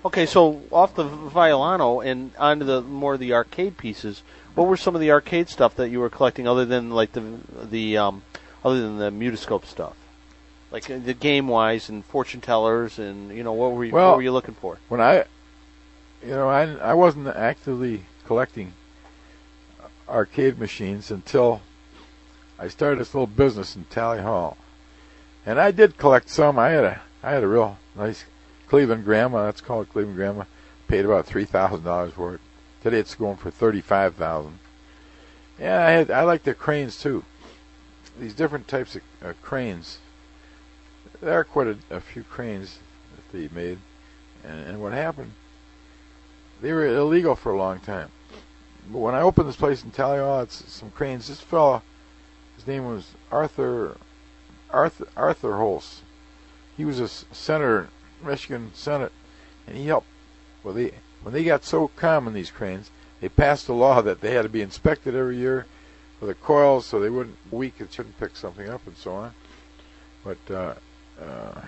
Okay, 0.05 0.25
so 0.25 0.61
off 0.71 0.95
the 0.95 1.03
violano 1.03 2.05
and 2.05 2.31
onto 2.39 2.65
the 2.65 2.81
more 2.81 3.15
of 3.15 3.19
the 3.19 3.33
arcade 3.33 3.77
pieces. 3.77 4.23
What 4.55 4.67
were 4.67 4.77
some 4.77 4.95
of 4.95 5.01
the 5.01 5.11
arcade 5.11 5.49
stuff 5.49 5.75
that 5.75 5.89
you 5.89 5.99
were 5.99 6.09
collecting, 6.09 6.47
other 6.47 6.65
than 6.65 6.91
like 6.91 7.11
the 7.13 7.23
the 7.69 7.97
um, 7.97 8.23
other 8.63 8.79
than 8.81 8.97
the 8.97 9.11
mutoscope 9.11 9.65
stuff, 9.65 9.95
like 10.71 10.89
uh, 10.89 10.99
the 10.99 11.13
game 11.13 11.47
wise 11.47 11.89
and 11.89 12.05
fortune 12.05 12.41
tellers 12.41 12.97
and 12.97 13.35
you 13.35 13.43
know 13.43 13.53
what 13.53 13.73
were 13.73 13.85
you 13.85 13.91
Well- 13.91 14.09
what 14.11 14.17
were 14.17 14.23
you 14.23 14.31
looking 14.31 14.55
for? 14.55 14.77
when 14.87 15.01
I, 15.01 15.25
you 16.23 16.31
know, 16.31 16.49
I 16.49 16.63
I 16.77 16.93
wasn't 16.93 17.27
actively 17.27 18.05
collecting 18.25 18.73
arcade 20.07 20.57
machines 20.59 21.11
until 21.11 21.61
I 22.57 22.67
started 22.67 22.99
this 22.99 23.13
little 23.13 23.27
business 23.27 23.75
in 23.75 23.85
Tally 23.85 24.21
Hall, 24.21 24.57
and 25.45 25.59
I 25.59 25.71
did 25.71 25.97
collect 25.97 26.29
some. 26.29 26.57
I 26.57 26.69
had 26.69 26.83
a 26.85 27.01
I 27.21 27.31
had 27.31 27.43
a 27.43 27.47
real 27.47 27.77
nice 27.95 28.23
Cleveland 28.69 29.03
Grandma. 29.03 29.45
That's 29.45 29.61
called 29.61 29.89
Cleveland 29.89 30.15
Grandma. 30.15 30.45
Paid 30.87 31.05
about 31.05 31.25
three 31.25 31.45
thousand 31.45 31.83
dollars 31.83 32.13
for 32.13 32.35
it. 32.35 32.41
Today 32.81 32.99
it's 32.99 33.15
going 33.15 33.37
for 33.37 33.51
thirty 33.51 33.81
five 33.81 34.15
thousand. 34.15 34.59
Yeah, 35.59 35.85
I 35.85 35.91
had 35.91 36.11
I 36.11 36.21
like 36.21 36.43
the 36.43 36.53
cranes 36.53 37.01
too. 37.01 37.25
These 38.19 38.33
different 38.33 38.67
types 38.67 38.95
of 38.95 39.01
uh, 39.23 39.33
cranes. 39.41 39.97
There 41.21 41.37
are 41.37 41.43
quite 41.43 41.67
a, 41.67 41.77
a 41.89 41.99
few 41.99 42.23
cranes 42.23 42.79
that 43.15 43.37
they 43.37 43.53
made, 43.53 43.79
and, 44.43 44.59
and 44.67 44.81
what 44.81 44.93
happened? 44.93 45.33
They 46.61 46.71
were 46.71 46.85
illegal 46.85 47.35
for 47.35 47.51
a 47.51 47.57
long 47.57 47.79
time. 47.79 48.09
But 48.91 48.99
when 48.99 49.15
I 49.15 49.21
opened 49.21 49.49
this 49.49 49.55
place 49.55 49.83
in 49.83 49.91
Tally 49.91 50.19
it's 50.43 50.71
some 50.71 50.91
cranes. 50.91 51.27
This 51.27 51.41
fella, 51.41 51.81
his 52.55 52.67
name 52.67 52.85
was 52.85 53.11
Arthur 53.31 53.97
Arthur 54.69 55.07
Arthur 55.15 55.57
Holz. 55.57 56.01
He 56.77 56.85
was 56.85 56.99
a 56.99 57.07
senator, 57.07 57.89
Michigan 58.23 58.71
Senate, 58.73 59.11
and 59.67 59.77
he 59.77 59.87
helped. 59.87 60.07
Well, 60.63 60.73
they 60.73 60.91
when 61.21 61.33
they 61.33 61.43
got 61.43 61.63
so 61.63 61.89
common 61.95 62.33
these 62.33 62.51
cranes, 62.51 62.91
they 63.21 63.29
passed 63.29 63.67
a 63.67 63.73
law 63.73 64.01
that 64.01 64.21
they 64.21 64.33
had 64.33 64.43
to 64.43 64.49
be 64.49 64.61
inspected 64.61 65.15
every 65.15 65.37
year 65.37 65.65
for 66.19 66.25
the 66.25 66.33
coils, 66.33 66.85
so 66.85 66.99
they 66.99 67.09
wouldn't 67.09 67.37
weak 67.51 67.75
it 67.79 67.93
shouldn't 67.93 68.19
pick 68.19 68.35
something 68.35 68.69
up 68.69 68.85
and 68.85 68.97
so 68.97 69.13
on. 69.13 69.33
But 70.23 70.37
uh, 70.53 70.73
uh, 71.21 71.61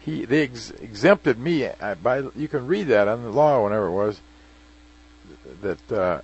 he 0.00 0.24
they 0.24 0.44
ex- 0.44 0.70
exempted 0.70 1.38
me. 1.38 1.66
I, 1.68 1.94
by 1.94 2.18
you 2.34 2.48
can 2.48 2.66
read 2.66 2.88
that 2.88 3.08
on 3.08 3.22
the 3.22 3.30
law 3.30 3.62
whenever 3.64 3.86
it 3.86 3.92
was 3.92 4.20
that 5.60 5.92
uh, 5.92 6.20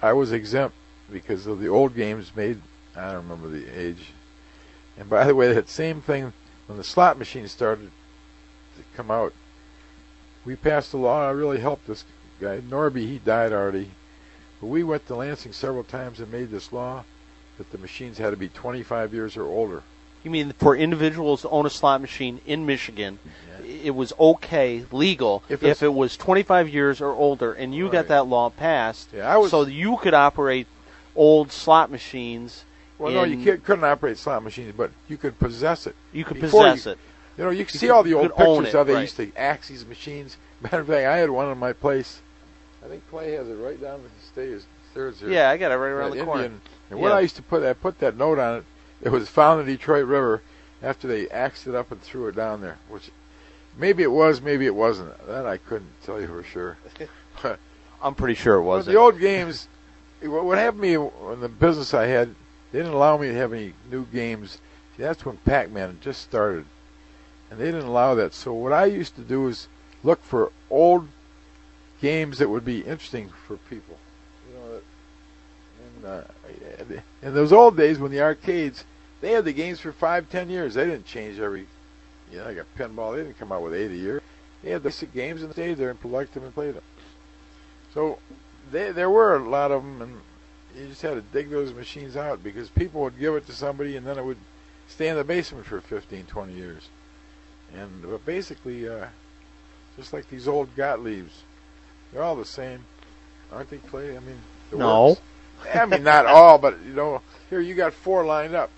I 0.00 0.12
was 0.12 0.32
exempt 0.32 0.76
because 1.10 1.46
of 1.46 1.60
the 1.60 1.68
old 1.68 1.94
games 1.94 2.32
made. 2.34 2.60
I 2.96 3.12
don't 3.12 3.28
remember 3.28 3.48
the 3.48 3.66
age. 3.78 4.12
And 4.98 5.08
by 5.08 5.24
the 5.24 5.34
way, 5.34 5.52
that 5.52 5.68
same 5.68 6.00
thing 6.00 6.32
when 6.66 6.78
the 6.78 6.84
slot 6.84 7.18
machines 7.18 7.52
started 7.52 7.90
come 8.94 9.10
out, 9.10 9.32
we 10.44 10.56
passed 10.56 10.92
a 10.94 10.96
law. 10.96 11.28
I 11.28 11.30
really 11.30 11.60
helped 11.60 11.86
this 11.86 12.04
guy 12.40 12.60
Norby. 12.60 13.00
He 13.00 13.18
died 13.18 13.52
already, 13.52 13.90
but 14.60 14.68
we 14.68 14.82
went 14.82 15.06
to 15.06 15.16
Lansing 15.16 15.52
several 15.52 15.84
times 15.84 16.20
and 16.20 16.30
made 16.30 16.50
this 16.50 16.72
law 16.72 17.04
that 17.58 17.70
the 17.70 17.78
machines 17.78 18.18
had 18.18 18.30
to 18.30 18.36
be 18.36 18.48
25 18.48 19.12
years 19.12 19.36
or 19.36 19.44
older. 19.44 19.82
You 20.24 20.30
mean 20.30 20.52
for 20.58 20.76
individuals 20.76 21.42
to 21.42 21.48
own 21.48 21.66
a 21.66 21.70
slot 21.70 22.00
machine 22.00 22.40
in 22.44 22.66
Michigan, 22.66 23.18
yeah. 23.62 23.66
it 23.66 23.94
was 23.94 24.12
okay, 24.18 24.84
legal, 24.90 25.44
if, 25.48 25.62
if, 25.62 25.82
it 25.82 25.94
was 25.94 26.16
25 26.16 26.68
years 26.68 27.00
or 27.00 27.12
older, 27.12 27.52
and 27.52 27.74
you 27.74 27.84
right. 27.84 27.92
got 27.92 28.08
that 28.08 28.26
law 28.26 28.50
passed, 28.50 29.08
yeah, 29.14 29.36
was, 29.36 29.50
so 29.50 29.64
you 29.64 29.96
could 29.96 30.14
operate 30.14 30.66
old 31.14 31.52
slot 31.52 31.90
machines. 31.90 32.64
Well, 32.98 33.12
no, 33.12 33.22
you 33.22 33.58
couldn't 33.58 33.84
operate 33.84 34.18
slot 34.18 34.42
machines, 34.42 34.74
but 34.76 34.90
you 35.06 35.16
could 35.16 35.38
possess 35.38 35.86
it. 35.86 35.94
You 36.12 36.24
could 36.24 36.40
possess 36.40 36.86
you, 36.86 36.92
it. 36.92 36.98
You 37.38 37.44
know, 37.44 37.50
you 37.50 37.64
can 37.64 37.74
you 37.74 37.78
see 37.78 37.86
could, 37.86 37.92
all 37.92 38.02
the 38.02 38.14
old 38.14 38.36
pictures 38.36 38.74
of 38.74 38.86
they 38.88 38.94
right. 38.94 39.02
used 39.02 39.16
to 39.16 39.32
axe 39.36 39.68
these 39.68 39.86
machines. 39.86 40.36
Matter 40.60 40.80
of 40.80 40.88
fact, 40.88 41.06
I 41.06 41.16
had 41.16 41.30
one 41.30 41.50
in 41.50 41.58
my 41.58 41.72
place. 41.72 42.20
I 42.84 42.88
think 42.88 43.08
Clay 43.10 43.32
has 43.32 43.48
it 43.48 43.54
right 43.54 43.80
down 43.80 44.02
the 44.02 44.08
stairs. 44.26 44.66
stairs 44.90 45.20
here. 45.20 45.30
Yeah, 45.30 45.48
I 45.50 45.56
got 45.56 45.70
it 45.70 45.76
right 45.76 45.88
around 45.88 46.10
the 46.10 46.18
Indian. 46.18 46.26
corner. 46.26 46.44
And 46.44 46.60
yeah. 46.90 46.96
what 46.96 47.12
I 47.12 47.20
used 47.20 47.36
to 47.36 47.42
put, 47.42 47.62
I 47.62 47.72
put 47.72 47.98
that 48.00 48.16
note 48.16 48.38
on 48.38 48.58
it 48.58 48.64
it 49.02 49.10
was 49.10 49.28
found 49.28 49.60
in 49.60 49.66
the 49.66 49.76
Detroit 49.76 50.06
River 50.06 50.42
after 50.82 51.08
they 51.08 51.28
axed 51.28 51.66
it 51.66 51.74
up 51.74 51.90
and 51.90 52.00
threw 52.00 52.26
it 52.28 52.36
down 52.36 52.60
there. 52.60 52.78
Which 52.88 53.10
maybe 53.76 54.02
it 54.02 54.10
was, 54.10 54.40
maybe 54.40 54.66
it 54.66 54.74
wasn't. 54.74 55.14
That 55.26 55.46
I 55.46 55.58
couldn't 55.58 55.90
tell 56.02 56.20
you 56.20 56.26
for 56.26 56.42
sure. 56.42 56.78
I'm 58.02 58.14
pretty 58.14 58.34
sure 58.34 58.56
it 58.56 58.62
wasn't. 58.62 58.94
The 58.94 59.00
old 59.00 59.18
games. 59.18 59.68
What 60.22 60.58
happened 60.58 60.82
to 60.82 60.98
me 60.98 61.32
in 61.32 61.40
the 61.40 61.48
business 61.48 61.94
I 61.94 62.06
had, 62.06 62.34
they 62.72 62.80
didn't 62.80 62.92
allow 62.92 63.16
me 63.16 63.28
to 63.28 63.34
have 63.34 63.52
any 63.52 63.72
new 63.90 64.04
games. 64.06 64.58
See, 64.96 65.02
that's 65.04 65.24
when 65.24 65.36
Pac-Man 65.38 65.98
just 66.00 66.22
started, 66.22 66.64
and 67.50 67.58
they 67.58 67.66
didn't 67.66 67.86
allow 67.86 68.14
that. 68.14 68.34
So 68.34 68.52
what 68.52 68.72
I 68.72 68.86
used 68.86 69.16
to 69.16 69.22
do 69.22 69.48
is 69.48 69.68
look 70.02 70.22
for 70.22 70.52
old 70.70 71.08
games 72.00 72.38
that 72.38 72.48
would 72.48 72.64
be 72.64 72.80
interesting 72.80 73.30
for 73.46 73.56
people. 73.56 73.98
You 74.48 74.80
know, 76.04 76.08
uh, 76.08 76.24
in 77.22 77.34
those 77.34 77.52
old 77.52 77.76
days 77.76 77.98
when 77.98 78.10
the 78.10 78.20
arcades, 78.20 78.84
they 79.20 79.32
had 79.32 79.44
the 79.44 79.52
games 79.52 79.80
for 79.80 79.92
five, 79.92 80.30
ten 80.30 80.48
years. 80.48 80.74
They 80.74 80.84
didn't 80.84 81.06
change 81.06 81.38
every, 81.40 81.66
you 82.30 82.38
know, 82.38 82.44
like 82.44 82.58
a 82.58 82.66
pinball. 82.78 83.16
They 83.16 83.22
didn't 83.22 83.38
come 83.38 83.52
out 83.52 83.62
with 83.62 83.74
eight 83.74 83.90
a 83.90 83.96
year. 83.96 84.22
They 84.62 84.70
had 84.70 84.82
the 84.82 84.88
basic 84.88 85.12
games 85.12 85.42
and 85.42 85.52
stayed 85.52 85.76
there 85.76 85.90
and 85.90 86.00
collected 86.00 86.34
them 86.34 86.44
and 86.44 86.54
played 86.54 86.74
them. 86.74 86.82
So 87.94 88.18
they, 88.70 88.92
there 88.92 89.10
were 89.10 89.36
a 89.36 89.48
lot 89.48 89.70
of 89.72 89.82
them, 89.82 90.02
and 90.02 90.20
you 90.76 90.88
just 90.88 91.02
had 91.02 91.14
to 91.14 91.20
dig 91.20 91.50
those 91.50 91.72
machines 91.72 92.16
out 92.16 92.42
because 92.42 92.68
people 92.68 93.00
would 93.02 93.18
give 93.18 93.34
it 93.34 93.46
to 93.46 93.52
somebody 93.52 93.96
and 93.96 94.06
then 94.06 94.18
it 94.18 94.24
would 94.24 94.38
stay 94.88 95.08
in 95.08 95.16
the 95.16 95.24
basement 95.24 95.66
for 95.66 95.80
15, 95.80 96.26
20 96.26 96.52
years. 96.52 96.88
And 97.74 98.02
but 98.02 98.24
basically, 98.24 98.88
uh, 98.88 99.06
just 99.96 100.12
like 100.12 100.28
these 100.30 100.48
old 100.48 100.74
Gottliebs, 100.76 101.42
they're 102.12 102.22
all 102.22 102.36
the 102.36 102.44
same, 102.44 102.84
aren't 103.52 103.70
they, 103.70 103.78
Clay? 103.78 104.16
I 104.16 104.20
mean, 104.20 104.38
the 104.70 104.78
no. 104.78 105.08
Works. 105.08 105.20
I 105.74 105.86
mean, 105.86 106.02
not 106.02 106.26
all, 106.26 106.58
but 106.58 106.78
you 106.86 106.94
know, 106.94 107.20
here 107.50 107.60
you 107.60 107.74
got 107.74 107.92
four 107.92 108.24
lined 108.24 108.54
up 108.54 108.70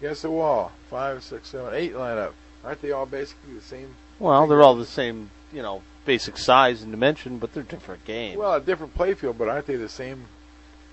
against 0.00 0.22
the 0.22 0.30
wall. 0.30 0.72
Five, 0.88 1.22
six, 1.22 1.48
seven, 1.48 1.74
eight 1.74 1.94
lined 1.94 2.18
up. 2.18 2.34
Aren't 2.64 2.82
they 2.82 2.92
all 2.92 3.06
basically 3.06 3.54
the 3.54 3.62
same? 3.62 3.94
Well, 4.18 4.46
they're 4.46 4.62
all 4.62 4.76
the 4.76 4.84
same, 4.84 5.30
you 5.52 5.62
know, 5.62 5.82
basic 6.04 6.36
size 6.36 6.82
and 6.82 6.90
dimension, 6.90 7.38
but 7.38 7.52
they're 7.54 7.62
different 7.62 8.04
games. 8.04 8.36
Well, 8.36 8.54
a 8.54 8.60
different 8.60 8.96
playfield, 8.96 9.38
but 9.38 9.48
aren't 9.48 9.66
they 9.66 9.76
the 9.76 9.88
same 9.88 10.24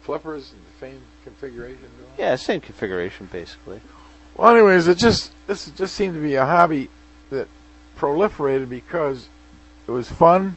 flippers 0.01 0.53
and 0.53 0.61
the 0.61 0.79
same 0.79 1.01
configuration? 1.23 1.89
Yeah, 2.17 2.35
same 2.35 2.61
configuration 2.61 3.27
basically. 3.31 3.81
Well, 4.35 4.55
anyways, 4.55 4.87
it 4.87 4.97
just 4.97 5.33
this 5.47 5.69
just 5.71 5.95
seemed 5.95 6.13
to 6.15 6.21
be 6.21 6.35
a 6.35 6.45
hobby 6.45 6.89
that 7.29 7.47
proliferated 7.97 8.69
because 8.69 9.29
it 9.87 9.91
was 9.91 10.09
fun, 10.09 10.55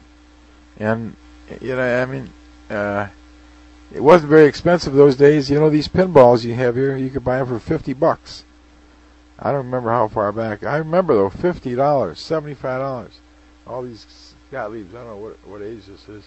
and 0.77 1.15
you 1.59 1.75
know, 1.75 2.01
I 2.01 2.05
mean, 2.05 2.29
uh, 2.69 3.07
it 3.93 4.01
wasn't 4.01 4.29
very 4.29 4.45
expensive 4.45 4.93
those 4.93 5.15
days. 5.15 5.49
You 5.49 5.59
know, 5.59 5.69
these 5.69 5.87
pinballs 5.87 6.43
you 6.45 6.53
have 6.55 6.75
here, 6.75 6.95
you 6.95 7.09
could 7.09 7.23
buy 7.23 7.39
them 7.39 7.47
for 7.47 7.59
50 7.59 7.93
bucks. 7.93 8.45
I 9.37 9.51
don't 9.51 9.65
remember 9.65 9.89
how 9.89 10.07
far 10.07 10.31
back. 10.31 10.63
I 10.63 10.77
remember 10.77 11.15
though, 11.15 11.29
$50, 11.29 11.75
$75. 11.75 13.09
All 13.67 13.81
these 13.81 14.33
Gottliebs, 14.51 14.91
I 14.91 15.03
don't 15.03 15.07
know 15.07 15.15
what 15.17 15.47
what 15.47 15.61
age 15.61 15.85
this 15.85 16.07
is. 16.09 16.25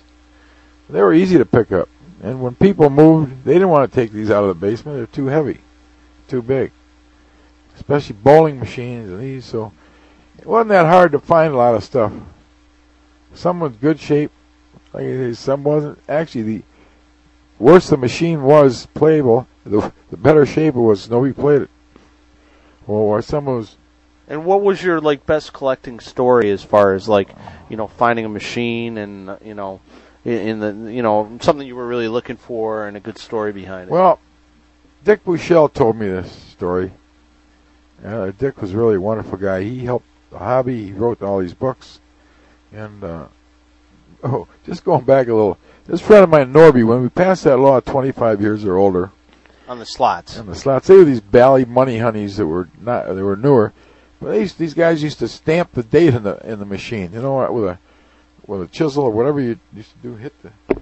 They 0.88 1.00
were 1.00 1.14
easy 1.14 1.38
to 1.38 1.44
pick 1.44 1.72
up. 1.72 1.88
And 2.22 2.42
when 2.42 2.54
people 2.54 2.90
moved, 2.90 3.44
they 3.44 3.54
didn't 3.54 3.68
want 3.68 3.90
to 3.90 3.94
take 3.94 4.12
these 4.12 4.30
out 4.30 4.44
of 4.44 4.48
the 4.48 4.66
basement. 4.66 4.96
They're 4.98 5.06
too 5.06 5.26
heavy, 5.26 5.60
too 6.28 6.42
big. 6.42 6.72
Especially 7.76 8.16
bowling 8.16 8.58
machines 8.58 9.10
and 9.10 9.20
these, 9.20 9.44
so 9.44 9.72
it 10.44 10.48
wasn't 10.48 10.68
that 10.68 10.84
hard 10.84 11.12
to 11.12 11.18
find 11.18 11.54
a 11.54 11.56
lot 11.56 11.74
of 11.74 11.82
stuff. 11.82 12.12
Some 13.32 13.60
was 13.60 13.72
good 13.76 13.98
shape, 13.98 14.30
like 14.92 15.04
I 15.04 15.12
say, 15.12 15.32
some 15.32 15.64
wasn't. 15.64 15.98
Actually, 16.06 16.42
the 16.42 16.62
worse 17.58 17.88
the 17.88 17.96
machine 17.96 18.42
was 18.42 18.86
playable, 18.92 19.48
the, 19.64 19.90
the 20.10 20.18
better 20.18 20.44
shape 20.44 20.74
it 20.74 20.80
was. 20.80 21.08
Nobody 21.08 21.32
played 21.32 21.62
it. 21.62 21.70
Or, 22.86 23.22
some 23.22 23.46
was. 23.46 23.76
And 24.28 24.44
what 24.44 24.60
was 24.60 24.82
your 24.82 25.00
like 25.00 25.24
best 25.24 25.54
collecting 25.54 25.98
story 25.98 26.50
as 26.50 26.62
far 26.62 26.92
as 26.92 27.08
like, 27.08 27.30
you 27.70 27.78
know, 27.78 27.86
finding 27.86 28.26
a 28.26 28.28
machine 28.28 28.98
and 28.98 29.38
you 29.42 29.54
know, 29.54 29.80
in, 30.26 30.60
the 30.60 30.92
you 30.92 31.02
know 31.02 31.38
something 31.40 31.66
you 31.66 31.76
were 31.76 31.86
really 31.86 32.08
looking 32.08 32.36
for 32.36 32.86
and 32.86 32.98
a 32.98 33.00
good 33.00 33.16
story 33.16 33.52
behind 33.52 33.88
it? 33.88 33.92
Well, 33.92 34.20
Dick 35.04 35.24
Bueschel 35.24 35.72
told 35.72 35.96
me 35.96 36.08
this 36.08 36.30
story. 36.30 36.92
Uh, 38.04 38.32
Dick 38.38 38.60
was 38.60 38.74
really 38.74 38.96
a 38.96 39.00
wonderful 39.00 39.38
guy. 39.38 39.62
He 39.62 39.84
helped 39.84 40.06
the 40.34 40.44
hobby. 40.44 40.86
He 40.86 40.92
wrote 40.92 41.22
all 41.22 41.38
these 41.38 41.54
books, 41.54 42.00
and 42.72 43.02
uh, 43.02 43.26
oh, 44.22 44.46
just 44.64 44.84
going 44.84 45.04
back 45.04 45.28
a 45.28 45.34
little. 45.34 45.58
This 45.86 46.00
friend 46.00 46.24
of 46.24 46.30
mine, 46.30 46.52
Norby, 46.52 46.86
when 46.86 47.02
we 47.02 47.10
passed 47.10 47.44
that 47.44 47.58
law 47.58 47.78
25 47.78 48.40
years 48.40 48.64
or 48.64 48.76
older, 48.76 49.10
on 49.68 49.78
the 49.78 49.86
slots, 49.86 50.38
on 50.38 50.46
the 50.46 50.54
slots, 50.54 50.86
they 50.86 50.96
were 50.96 51.04
these 51.04 51.20
bally 51.20 51.64
money 51.64 51.98
honeys 51.98 52.36
that 52.36 52.46
were 52.46 52.68
not, 52.80 53.06
they 53.14 53.22
were 53.22 53.36
newer, 53.36 53.72
but 54.20 54.32
these 54.32 54.54
these 54.54 54.74
guys 54.74 55.02
used 55.02 55.18
to 55.20 55.28
stamp 55.28 55.72
the 55.72 55.82
date 55.82 56.14
in 56.14 56.22
the 56.22 56.36
in 56.46 56.58
the 56.58 56.66
machine, 56.66 57.12
you 57.12 57.22
know, 57.22 57.50
with 57.52 57.64
a 57.64 57.78
with 58.46 58.62
a 58.62 58.66
chisel 58.66 59.04
or 59.04 59.10
whatever 59.10 59.40
you 59.40 59.58
used 59.74 59.90
to 59.92 59.98
do, 59.98 60.16
hit 60.16 60.34
the 60.42 60.80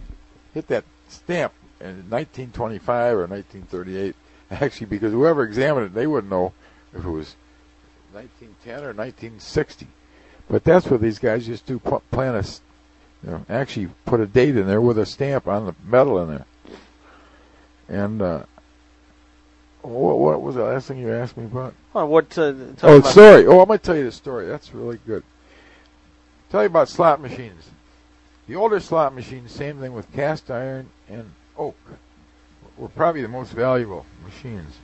hit 0.54 0.68
that 0.68 0.84
stamp 1.08 1.52
in 1.80 2.08
1925 2.10 3.16
or 3.16 3.26
1938. 3.26 4.16
Actually, 4.50 4.86
because 4.86 5.12
whoever 5.12 5.44
examined 5.44 5.86
it, 5.86 5.94
they 5.94 6.06
wouldn't 6.06 6.30
know 6.30 6.52
if 6.94 7.04
it 7.04 7.10
was 7.10 7.36
1910 8.12 8.74
or 8.84 8.92
1960. 8.92 9.86
But 10.48 10.64
that's 10.64 10.86
what 10.86 11.00
these 11.00 11.18
guys 11.18 11.48
used 11.48 11.66
to 11.66 11.78
do, 11.78 12.00
plant 12.10 12.46
a 12.46 12.60
you 13.24 13.30
know, 13.30 13.46
actually 13.48 13.88
put 14.04 14.20
a 14.20 14.26
date 14.26 14.56
in 14.56 14.66
there 14.66 14.80
with 14.80 14.98
a 14.98 15.06
stamp 15.06 15.46
on 15.46 15.66
the 15.66 15.74
metal 15.84 16.20
in 16.22 16.28
there. 16.28 16.46
And 17.88 18.22
uh, 18.22 18.42
what, 19.82 20.18
what 20.18 20.42
was 20.42 20.56
the 20.56 20.64
last 20.64 20.88
thing 20.88 20.98
you 20.98 21.12
asked 21.12 21.36
me 21.36 21.44
about? 21.44 21.74
Oh, 21.94 22.06
what? 22.06 22.36
Uh, 22.36 22.54
oh, 22.82 23.00
sorry. 23.02 23.46
Oh, 23.46 23.60
I'm 23.60 23.68
gonna 23.68 23.78
tell 23.78 23.96
you 23.96 24.04
the 24.04 24.12
story. 24.12 24.46
That's 24.46 24.74
really 24.74 24.98
good. 25.06 25.22
Tell 26.50 26.62
you 26.62 26.66
about 26.66 26.88
slot 26.88 27.20
machines. 27.20 27.70
The 28.48 28.56
older 28.56 28.80
slot 28.80 29.14
machines, 29.14 29.52
same 29.52 29.78
thing 29.78 29.92
with 29.92 30.12
cast 30.12 30.50
iron 30.50 30.90
and 31.08 31.30
oak, 31.56 31.76
were 32.76 32.88
probably 32.88 33.22
the 33.22 33.28
most 33.28 33.52
valuable 33.52 34.04
machines. 34.24 34.74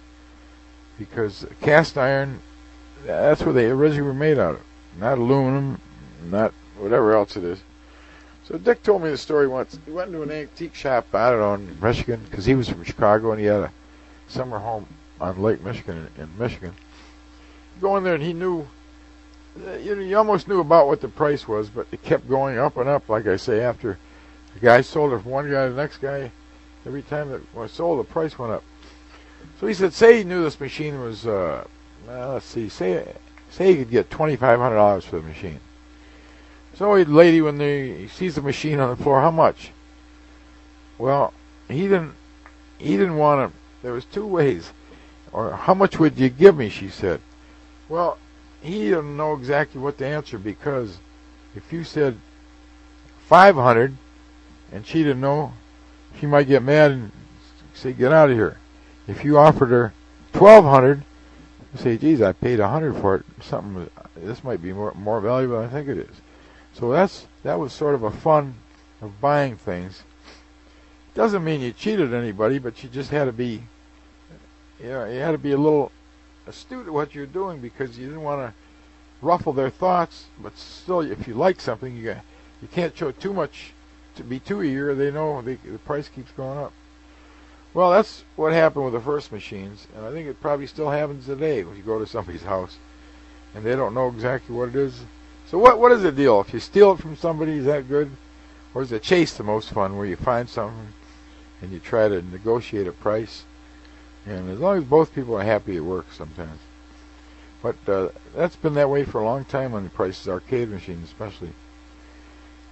because 0.99 1.47
cast 1.61 1.97
iron, 1.97 2.41
that's 3.04 3.42
what 3.42 3.54
they 3.54 3.66
originally 3.66 4.02
were 4.02 4.14
made 4.14 4.38
out 4.38 4.56
of, 4.56 4.61
not 4.98 5.18
aluminum, 5.18 5.80
not 6.24 6.52
whatever 6.78 7.14
else 7.14 7.37
it 7.37 7.44
is. 7.44 7.61
So 8.44 8.56
Dick 8.56 8.82
told 8.82 9.02
me 9.02 9.11
the 9.11 9.18
story 9.18 9.46
once. 9.46 9.78
He 9.84 9.90
went 9.90 10.08
into 10.08 10.22
an 10.22 10.30
antique 10.30 10.74
shop, 10.74 11.14
I 11.14 11.30
don't 11.30 11.40
know, 11.40 11.54
in 11.54 11.80
Michigan, 11.80 12.20
because 12.30 12.46
he 12.46 12.54
was 12.54 12.68
from 12.68 12.82
Chicago 12.82 13.32
and 13.32 13.40
he 13.40 13.46
had 13.46 13.61
a 13.61 13.72
summer 14.26 14.58
home 14.58 14.87
on 15.20 15.42
Lake 15.42 15.62
Michigan 15.62 16.08
in, 16.16 16.22
in 16.22 16.38
Michigan. 16.38 16.72
Go 17.80 17.96
in 17.96 18.04
there 18.04 18.14
and 18.14 18.22
he 18.22 18.32
knew, 18.32 18.66
uh, 19.66 19.72
you 19.72 19.94
know, 19.94 20.02
you 20.02 20.16
almost 20.16 20.48
knew 20.48 20.61
about 20.61 20.87
what 20.87 21.00
the 21.00 21.08
price 21.08 21.46
was, 21.46 21.68
but 21.68 21.87
it 21.92 22.02
kept 22.02 22.28
going 22.28 22.58
up 22.58 22.76
and 22.78 22.88
up. 22.88 23.08
Like 23.08 23.26
I 23.26 23.37
say, 23.37 23.61
after 23.61 23.98
the 24.54 24.61
guy 24.61 24.80
sold 24.80 25.12
it 25.12 25.22
from 25.22 25.30
one 25.30 25.50
guy 25.50 25.66
to 25.66 25.74
the 25.74 25.80
next 25.80 25.98
guy, 25.98 26.32
every 26.87 27.02
time 27.02 27.30
that 27.30 27.54
was 27.54 27.70
sold, 27.70 28.00
the 28.00 28.04
price 28.04 28.38
went 28.38 28.52
up. 28.52 28.64
So 29.61 29.66
he 29.66 29.74
said, 29.74 29.92
say 29.92 30.18
he 30.18 30.24
knew 30.24 30.42
this 30.42 30.58
machine 30.58 31.00
was, 31.00 31.26
uh, 31.26 31.66
let's 32.09 32.47
see, 32.47 32.68
say 32.68 33.07
say 33.51 33.73
he 33.73 33.77
could 33.79 33.90
get 33.90 34.11
twenty 34.11 34.37
five 34.37 34.59
hundred 34.59 34.77
dollars 34.77 35.05
for 35.05 35.16
the 35.16 35.29
machine. 35.29 35.61
So 36.75 37.03
the 37.03 37.11
lady, 37.11 37.40
when 37.42 37.59
they, 37.59 37.92
he 37.92 38.09
sees 38.09 38.37
the 38.37 38.42
machine 38.42 38.79
on 38.79 38.90
the 38.90 39.03
floor, 39.03 39.21
how 39.21 39.33
much? 39.33 39.73
Well, 40.97 41.33
he 41.68 41.83
didn't. 41.83 42.14
He 42.79 42.97
didn't 42.97 43.16
want 43.16 43.53
to. 43.53 43.59
There 43.83 43.92
was 43.92 44.05
two 44.05 44.27
ways. 44.27 44.73
Or 45.33 45.53
how 45.53 45.75
much 45.75 45.99
would 45.99 46.18
you 46.18 46.29
give 46.29 46.57
me? 46.57 46.68
She 46.68 46.88
said. 46.88 47.21
Well, 47.88 48.18
he 48.61 48.85
didn't 48.90 49.16
know 49.16 49.35
exactly 49.35 49.81
what 49.81 49.99
to 49.99 50.07
answer 50.07 50.38
because 50.38 50.99
if 51.55 51.73
you 51.73 51.85
said 51.85 52.18
five 53.27 53.57
hundred, 53.57 53.97
and 54.73 54.87
she 54.87 55.03
didn't 55.03 55.21
know, 55.21 55.53
she 56.18 56.27
might 56.27 56.47
get 56.47 56.62
mad 56.62 56.92
and 56.92 57.12
say, 57.75 57.92
"Get 57.92 58.12
out 58.12 58.31
of 58.31 58.37
here." 58.37 58.59
If 59.07 59.25
you 59.25 59.38
offered 59.38 59.71
her 59.71 59.92
twelve 60.33 60.64
hundred, 60.64 61.03
say, 61.76 61.98
"Geez, 61.98 62.22
I 62.22 62.33
paid 62.33 62.61
a 62.61 62.68
hundred 62.68 62.96
for 62.96 63.16
it. 63.16 63.24
Something. 63.42 63.90
This 64.16 64.42
might 64.42 64.62
be 64.62 64.72
more 64.72 64.92
more 64.94 65.20
valuable 65.20 65.61
than 65.61 65.68
I 65.68 65.72
think 65.72 65.88
it 65.88 65.98
is." 65.98 66.16
So 66.74 66.92
that's 66.92 67.26
that 67.42 67.59
was 67.59 67.72
sort 67.72 67.94
of 67.94 68.02
a 68.02 68.11
fun 68.11 68.54
of 69.00 69.20
buying 69.20 69.57
things. 69.57 70.02
Doesn't 71.14 71.44
mean 71.44 71.61
you 71.61 71.72
cheated 71.72 72.14
anybody, 72.14 72.59
but 72.59 72.83
you 72.83 72.88
just 72.88 73.11
had 73.11 73.24
to 73.24 73.33
be, 73.33 73.62
you 74.81 74.88
know, 74.88 75.04
you 75.07 75.18
had 75.18 75.33
to 75.33 75.38
be 75.38 75.52
a 75.52 75.57
little 75.57 75.90
astute 76.46 76.87
at 76.87 76.92
what 76.92 77.14
you're 77.14 77.26
doing 77.26 77.61
because 77.61 77.98
you 77.98 78.07
didn't 78.07 78.22
want 78.22 78.40
to 78.40 78.54
ruffle 79.20 79.52
their 79.52 79.70
thoughts. 79.70 80.26
But 80.40 80.57
still, 80.57 81.00
if 81.00 81.26
you 81.26 81.35
like 81.35 81.61
something, 81.61 81.96
you 81.96 82.04
got, 82.04 82.24
you 82.62 82.68
can't 82.68 82.96
show 82.96 83.11
too 83.11 83.33
much 83.33 83.72
to 84.16 84.24
be 84.24 84.38
too 84.38 84.62
eager. 84.62 84.94
They 84.94 85.11
know 85.11 85.42
the, 85.42 85.57
the 85.64 85.78
price 85.78 86.09
keeps 86.09 86.31
going 86.33 86.59
up. 86.59 86.72
Well, 87.79 87.93
that's 87.93 88.25
what 88.35 88.53
happened 88.53 88.87
with 88.87 88.95
the 88.95 89.01
first 89.01 89.31
machines, 89.31 89.87
and 89.95 90.05
I 90.05 90.11
think 90.11 90.27
it 90.27 90.41
probably 90.41 90.67
still 90.67 90.91
happens 90.91 91.27
today 91.27 91.62
when 91.62 91.77
you 91.77 91.85
go 91.85 92.01
to 92.01 92.09
somebody's 92.09 92.43
house 92.43 92.77
and 93.55 93.64
they 93.64 93.77
don't 93.77 93.95
know 93.95 94.09
exactly 94.09 94.57
what 94.57 94.71
it 94.71 94.75
is 94.75 95.05
so 95.47 95.59
what 95.59 95.79
what 95.79 95.93
is 95.93 96.03
the 96.03 96.11
deal? 96.11 96.41
If 96.41 96.53
you 96.53 96.59
steal 96.59 96.91
it 96.91 96.99
from 96.99 97.17
somebody, 97.17 97.53
is 97.53 97.67
that 97.67 97.87
good? 97.87 98.11
Or 98.75 98.83
is 98.83 98.91
the 98.91 98.99
chase 98.99 99.35
the 99.35 99.45
most 99.45 99.71
fun 99.71 99.97
where 99.97 100.09
you 100.09 100.17
find 100.17 100.49
something 100.49 100.93
and 101.62 101.71
you 101.71 101.79
try 101.79 102.09
to 102.09 102.21
negotiate 102.21 102.88
a 102.88 102.93
price? 102.93 103.45
And 104.27 104.51
as 104.51 104.59
long 104.59 104.79
as 104.79 104.85
both 104.85 105.14
people 105.14 105.37
are 105.37 105.45
happy, 105.45 105.77
it 105.77 105.81
works 105.81 106.17
sometimes. 106.17 106.59
But 107.62 107.77
uh, 107.87 108.09
that's 108.35 108.57
been 108.57 108.75
that 108.75 108.91
way 108.91 109.05
for 109.05 109.21
a 109.21 109.25
long 109.25 109.45
time 109.45 109.73
on 109.73 109.85
the 109.85 109.91
prices, 109.91 110.27
arcade 110.29 110.69
machines 110.69 111.05
especially. 111.05 111.53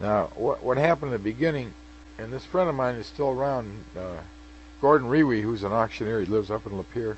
Now, 0.01 0.33
what 0.35 0.65
what 0.65 0.77
happened 0.77 1.13
in 1.13 1.23
the 1.23 1.33
beginning, 1.33 1.75
and 2.19 2.33
this 2.33 2.45
friend 2.45 2.69
of 2.69 2.75
mine 2.75 2.97
is 2.97 3.07
still 3.07 3.31
around, 3.31 3.85
uh, 3.97 4.19
Gordon 4.87 5.09
Rewe, 5.09 5.43
who's 5.43 5.65
an 5.65 5.73
auctioneer, 5.73 6.21
he 6.21 6.27
lives 6.27 6.49
up 6.49 6.65
in 6.65 6.71
Lapeer. 6.71 7.17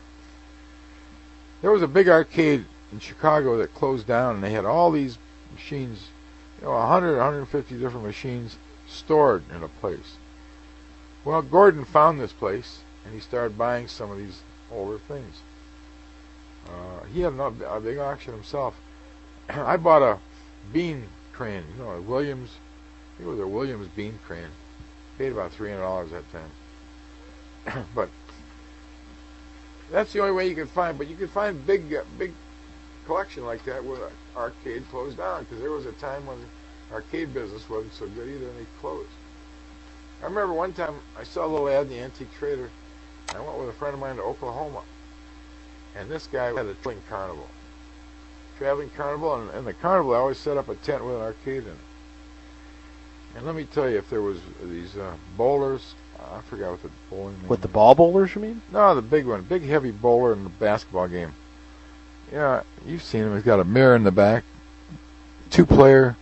There 1.61 1.71
was 1.71 1.83
a 1.83 1.87
big 1.87 2.09
arcade 2.09 2.65
in 2.91 2.99
Chicago 2.99 3.59
that 3.59 3.75
closed 3.75 4.07
down, 4.07 4.37
and 4.37 4.43
they 4.43 4.53
had 4.53 4.65
all 4.65 4.91
these 4.91 5.19
machines, 5.53 6.09
you 6.61 6.65
know, 6.65 6.73
100, 6.73 7.19
150 7.19 7.79
different 7.79 8.07
machines 8.07 8.57
stored 8.87 9.43
in 9.55 9.63
a 9.63 9.69
place. 9.69 10.17
Well, 11.27 11.43
Gordon 11.43 11.85
found 11.85 12.19
this 12.19 12.33
place 12.33 12.81
and 13.05 13.13
he 13.13 13.21
started 13.21 13.59
buying 13.59 13.87
some 13.87 14.11
of 14.11 14.17
these 14.17 14.41
older 14.73 14.99
things. 14.99 15.43
Uh, 16.67 17.05
he 17.13 17.21
had 17.21 17.35
a 17.35 17.81
big 17.83 17.99
auction 17.99 18.33
himself. 18.33 18.77
I 19.51 19.77
bought 19.77 20.01
a 20.01 20.21
bean 20.73 21.05
crane, 21.35 21.65
you 21.77 21.85
know, 21.85 21.91
a 21.91 22.01
Williams. 22.01 22.49
it 23.21 23.27
was 23.27 23.39
a 23.39 23.47
Williams 23.47 23.89
bean 23.95 24.19
crane. 24.27 24.53
Paid 25.19 25.33
about 25.33 25.53
three 25.53 25.69
hundred 25.69 25.83
dollars 25.83 26.11
that 26.13 26.33
time. 26.33 26.51
but 27.95 28.09
that's 29.91 30.13
the 30.13 30.21
only 30.21 30.33
way 30.33 30.49
you 30.49 30.55
can 30.55 30.67
find. 30.67 30.99
But 30.99 31.09
you 31.09 31.17
can 31.17 31.29
find 31.29 31.65
big, 31.67 31.95
uh, 31.95 32.03
big 32.19 32.33
collection 33.07 33.45
like 33.45 33.65
that 33.65 33.85
with 33.85 34.01
an 34.01 34.11
arcade 34.37 34.85
closed 34.91 35.17
down 35.17 35.45
because 35.45 35.61
there 35.61 35.71
was 35.71 35.87
a 35.87 35.93
time 35.93 36.27
when 36.27 36.39
arcade 36.93 37.33
business 37.33 37.69
wasn't 37.69 37.93
so 37.95 38.07
good 38.09 38.29
either 38.29 38.47
and 38.49 38.59
they 38.59 38.67
closed. 38.81 39.09
I 40.21 40.27
remember 40.27 40.53
one 40.53 40.73
time 40.73 40.95
I 41.19 41.23
saw 41.23 41.47
a 41.47 41.49
little 41.49 41.69
ad 41.69 41.87
in 41.87 41.89
the 41.91 42.01
Antique 42.01 42.33
Trader. 42.39 42.71
I 43.35 43.41
went 43.41 43.59
with 43.59 43.69
a 43.69 43.73
friend 43.73 43.95
of 43.95 44.01
mine 44.01 44.17
to 44.17 44.23
Oklahoma, 44.23 44.83
and 45.95 46.11
this 46.11 46.27
guy 46.27 46.47
had 46.47 46.67
a 46.67 46.75
traveling 46.75 47.03
carnival. 47.09 47.47
Traveling 48.59 48.91
carnival, 48.97 49.35
and, 49.37 49.51
and 49.51 49.67
the 49.67 49.75
carnival 49.75 50.15
I 50.15 50.19
always 50.19 50.39
set 50.39 50.57
up 50.57 50.69
a 50.69 50.75
tent 50.77 51.05
with 51.05 51.15
an 51.15 51.21
arcade 51.21 51.65
in 51.65 51.71
it. 51.71 51.79
And 53.37 53.47
let 53.47 53.55
me 53.55 53.65
tell 53.65 53.89
you, 53.89 53.99
if 53.99 54.11
there 54.11 54.23
was 54.23 54.41
these 54.63 54.97
uh, 54.97 55.15
bowlers, 55.37 55.95
I 56.21 56.41
forgot 56.43 56.73
what 56.73 56.83
the 56.83 56.91
bowling. 57.11 57.37
With 57.49 57.63
the 57.63 57.69
ball 57.69 57.95
bowlers, 57.95 58.35
you 58.35 58.41
mean? 58.41 58.63
No, 58.73 58.95
the 58.95 59.03
big 59.03 59.27
one, 59.27 59.43
big 59.43 59.63
heavy 59.63 59.91
bowler 59.91 60.33
in 60.33 60.45
the 60.45 60.51
basketball 60.51 61.09
game. 61.09 61.35
Yeah, 62.33 62.63
you've 62.85 63.03
seen 63.03 63.23
him. 63.23 63.35
He's 63.35 63.43
got 63.43 63.61
a 63.61 63.65
mirror 63.65 63.97
in 63.97 64.05
the 64.05 64.11
back. 64.11 64.45
Two 65.51 65.65
player. 65.65 66.17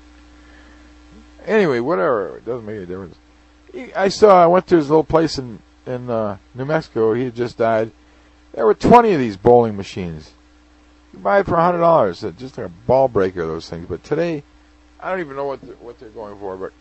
Anyway, 1.44 1.80
whatever. 1.80 2.36
It 2.36 2.44
doesn't 2.44 2.66
make 2.66 2.76
any 2.76 2.86
difference. 2.86 3.16
He, 3.72 3.92
I 3.94 4.08
saw. 4.08 4.42
I 4.42 4.46
went 4.46 4.66
to 4.68 4.76
his 4.76 4.88
little 4.88 5.04
place 5.04 5.38
in 5.38 5.60
in 5.86 6.10
uh, 6.10 6.38
New 6.54 6.64
Mexico. 6.64 7.14
He 7.14 7.24
had 7.24 7.34
just 7.34 7.58
died. 7.58 7.90
There 8.52 8.66
were 8.66 8.74
20 8.74 9.12
of 9.12 9.20
these 9.20 9.36
bowling 9.36 9.76
machines. 9.76 10.32
You 11.12 11.18
buy 11.18 11.40
it 11.40 11.46
for 11.46 11.56
a 11.56 11.62
hundred 11.62 11.78
dollars. 11.78 12.24
Just 12.38 12.58
like 12.58 12.66
a 12.66 12.72
ball 12.86 13.08
breaker, 13.08 13.46
those 13.46 13.68
things. 13.68 13.86
But 13.88 14.02
today, 14.04 14.42
I 15.00 15.10
don't 15.10 15.20
even 15.20 15.36
know 15.36 15.46
what 15.46 15.60
they're, 15.62 15.76
what 15.76 15.98
they're 15.98 16.08
going 16.10 16.38
for. 16.38 16.56
But 16.56 16.72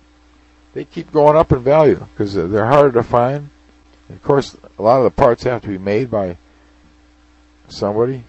they 0.76 0.84
keep 0.84 1.12
going 1.12 1.38
up 1.38 1.54
in 1.54 1.60
value 1.60 1.96
because 1.96 2.36
they're 2.36 2.66
harder 2.66 2.92
to 2.92 3.02
find. 3.02 3.50
And 4.10 4.18
of 4.18 4.22
course, 4.22 4.56
a 4.78 4.82
lot 4.84 4.98
of 4.98 5.06
the 5.06 5.10
parts 5.10 5.44
have 5.44 5.62
to 5.64 5.70
be 5.70 5.78
made 5.78 6.12
by 6.12 6.38
somebody. 7.70 8.26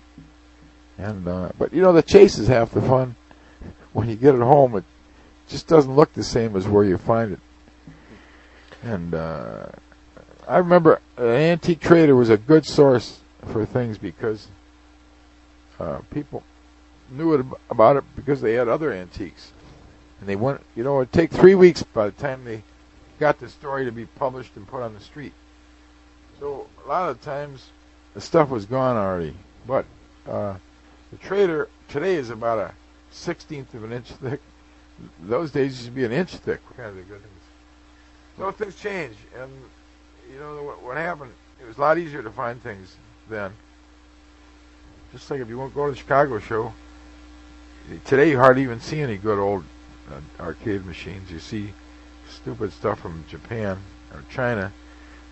And 0.97 1.29
uh, 1.29 1.51
but 1.59 1.75
you 1.75 1.83
know 1.83 1.93
the 1.93 2.03
chase 2.03 2.39
is 2.39 2.49
half 2.49 2.71
the 2.71 2.81
fun. 2.81 3.17
When 3.93 4.11
you 4.11 4.17
get 4.17 4.35
it 4.35 4.43
home, 4.43 4.77
it 4.77 4.85
just 5.49 5.67
doesn't 5.69 5.95
look 5.95 6.13
the 6.13 6.23
same 6.23 6.55
as 6.55 6.69
where 6.69 6.85
you 6.85 6.99
find 6.99 7.33
it. 7.33 7.41
And 8.83 9.15
uh, 9.15 9.69
I 10.47 10.59
remember 10.59 11.01
an 11.17 11.25
antique 11.25 11.81
trader 11.81 12.15
was 12.15 12.29
a 12.29 12.37
good 12.37 12.67
source 12.67 13.21
for 13.47 13.65
things 13.65 13.97
because 13.97 14.49
uh, 15.81 16.01
people 16.11 16.43
knew 17.11 17.33
it 17.35 17.47
about 17.71 17.97
it 17.97 18.05
because 18.15 18.43
they 18.43 18.53
had 18.53 18.69
other 18.69 18.93
antiques, 18.93 19.53
and 20.21 20.29
they 20.29 20.37
went. 20.37 20.63
You 20.75 20.85
know, 20.85 21.01
it'd 21.01 21.13
take 21.13 21.31
three 21.31 21.55
weeks 21.55 21.83
by 21.83 22.07
the 22.07 22.13
time 22.13 22.45
they 22.45 22.63
got 23.19 23.39
the 23.39 23.49
story 23.49 23.85
to 23.85 23.93
be 23.93 24.07
published 24.07 24.57
and 24.57 24.67
put 24.67 24.83
on 24.83 24.95
the 24.95 25.01
street. 25.01 25.33
So 26.41 26.67
a 26.85 26.89
lot 26.89 27.09
of 27.11 27.21
times 27.23 27.71
the 28.15 28.21
stuff 28.21 28.51
was 28.51 28.65
gone 28.65 28.97
already, 28.97 29.37
but. 29.67 29.87
Uh, 30.29 30.57
the 31.13 31.19
trader 31.19 31.69
today 31.89 32.17
is 32.17 32.31
about 32.31 32.59
a 32.59 32.75
sixteenth 33.13 33.73
of 33.75 33.85
an 33.85 33.93
inch 33.93 34.09
thick. 34.09 34.41
Those 35.21 35.53
days 35.53 35.77
used 35.77 35.85
to 35.85 35.93
be 35.93 36.05
an 36.05 36.11
inch 36.11 36.31
thick. 36.31 36.61
Kind 36.77 36.99
of 36.99 37.09
good 37.09 37.21
things. 37.21 37.43
So 38.37 38.51
things 38.51 38.75
change, 38.75 39.17
and 39.41 39.51
you 40.33 40.41
know 40.41 40.65
what, 40.65 40.83
what 40.83 40.97
happened? 40.97 41.31
It 41.63 41.67
was 41.67 41.79
a 41.79 41.81
lot 41.81 41.97
easier 41.97 42.25
to 42.25 42.31
find 42.31 42.61
things 42.61 42.97
then. 43.31 43.53
Just 45.13 45.31
like 45.31 45.41
if 45.41 45.49
you 45.49 45.57
won't 45.57 45.75
go 45.75 45.87
to 45.87 45.93
the 45.93 45.97
Chicago 45.97 46.41
show, 46.41 46.73
today 48.05 48.31
you 48.31 48.39
hardly 48.39 48.65
even 48.65 48.81
see 48.81 49.01
any 49.01 49.17
good 49.17 49.39
old 49.39 49.65
uh, 50.11 50.43
arcade 50.43 50.85
machines. 50.85 51.31
You 51.31 51.39
see 51.39 51.73
stupid 52.29 52.73
stuff 52.73 53.01
from 53.01 53.25
Japan 53.29 53.79
or 54.13 54.23
China, 54.31 54.73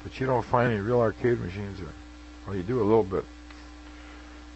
but 0.02 0.18
you 0.20 0.26
don't 0.26 0.44
find 0.44 0.72
any 0.72 0.80
real 0.80 1.00
arcade 1.00 1.40
machines. 1.40 1.78
There. 1.78 1.88
Well, 2.46 2.56
you 2.56 2.62
do 2.62 2.80
a 2.80 2.84
little 2.84 3.04
bit. 3.04 3.24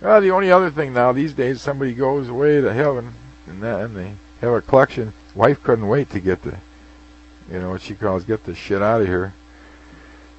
Well, 0.00 0.20
the 0.20 0.30
only 0.30 0.52
other 0.52 0.70
thing 0.70 0.92
now 0.92 1.12
these 1.12 1.32
days, 1.32 1.60
somebody 1.60 1.92
goes 1.92 2.28
away 2.28 2.60
to 2.60 2.72
heaven, 2.72 3.12
and 3.46 3.62
that, 3.62 3.80
and 3.80 3.96
they 3.96 4.12
have 4.40 4.52
a 4.52 4.60
collection. 4.60 5.12
Wife 5.34 5.62
couldn't 5.62 5.88
wait 5.88 6.10
to 6.10 6.20
get 6.20 6.42
the, 6.42 6.56
you 7.50 7.58
know, 7.58 7.70
what 7.70 7.82
she 7.82 7.94
calls 7.94 8.24
get 8.24 8.44
the 8.44 8.54
shit 8.54 8.82
out 8.82 9.00
of 9.00 9.08
here. 9.08 9.34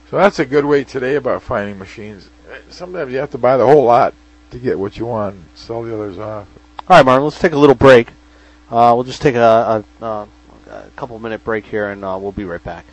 So 0.10 0.18
that's 0.18 0.40
a 0.40 0.46
good 0.46 0.66
way 0.66 0.84
today 0.84 1.16
about 1.16 1.44
finding 1.44 1.78
machines. 1.78 2.30
Sometimes 2.70 3.12
you 3.12 3.20
have 3.20 3.32
to 3.32 3.38
buy 3.38 3.58
the 3.58 3.66
whole 3.66 3.84
lot 3.84 4.14
to 4.52 4.60
get 4.60 4.80
what 4.80 4.98
you 4.98 5.06
want, 5.06 5.36
sell 5.56 5.84
the 5.84 5.94
others 5.94 6.18
off. 6.18 6.48
All 6.88 6.98
right, 6.98 7.06
Martin, 7.06 7.24
let's 7.24 7.40
take 7.40 7.52
a 7.52 7.58
little 7.58 7.76
break. 7.76 8.08
Uh, 8.72 8.94
we'll 8.96 9.04
just 9.04 9.22
take 9.22 9.36
a, 9.36 9.84
a, 10.02 10.06
a, 10.06 10.28
a 10.70 10.90
couple 10.96 11.18
minute 11.20 11.44
break 11.44 11.66
here, 11.66 11.90
and 11.90 12.04
uh, 12.04 12.18
we'll 12.22 12.32
be 12.32 12.46
right 12.46 12.64
back. 12.64 12.86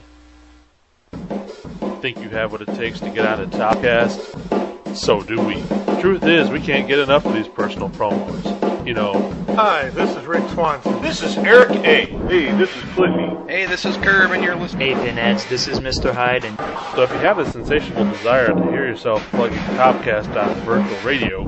Think 2.00 2.18
you 2.18 2.28
have 2.30 2.52
what 2.52 2.62
it 2.62 2.74
takes 2.74 3.00
to 3.00 3.10
get 3.10 3.26
on 3.26 3.42
a 3.42 3.46
Topcast? 3.46 4.56
so 4.96 5.22
do 5.22 5.40
we. 5.40 5.62
Truth 6.00 6.24
is, 6.24 6.48
we 6.48 6.60
can't 6.60 6.88
get 6.88 6.98
enough 6.98 7.26
of 7.26 7.34
these 7.34 7.48
personal 7.48 7.90
promos. 7.90 8.86
You 8.86 8.94
know, 8.94 9.30
Hi, 9.56 9.90
this 9.90 10.14
is 10.16 10.24
Rick 10.26 10.48
Swanson. 10.50 11.02
This 11.02 11.22
is 11.22 11.36
Eric 11.38 11.70
A. 11.70 12.06
Hey, 12.06 12.52
this 12.56 12.70
is 12.70 12.82
Clippy. 12.94 13.50
Hey, 13.50 13.66
this 13.66 13.84
is 13.84 13.96
Curb, 13.96 14.30
and 14.32 14.42
you're 14.42 14.54
listening. 14.54 14.96
Hey, 14.96 15.04
Pinheads, 15.04 15.46
this 15.46 15.66
is 15.66 15.80
Mr. 15.80 16.14
Hyde, 16.14 16.44
and 16.44 16.56
so 16.94 17.02
if 17.02 17.10
you 17.10 17.18
have 17.18 17.38
a 17.38 17.50
sensational 17.50 18.04
desire 18.12 18.48
to 18.48 18.62
hear 18.70 18.86
yourself 18.86 19.26
plugging 19.30 19.58
Topcast 19.58 20.34
on 20.36 20.54
virtual 20.60 20.98
radio, 21.00 21.44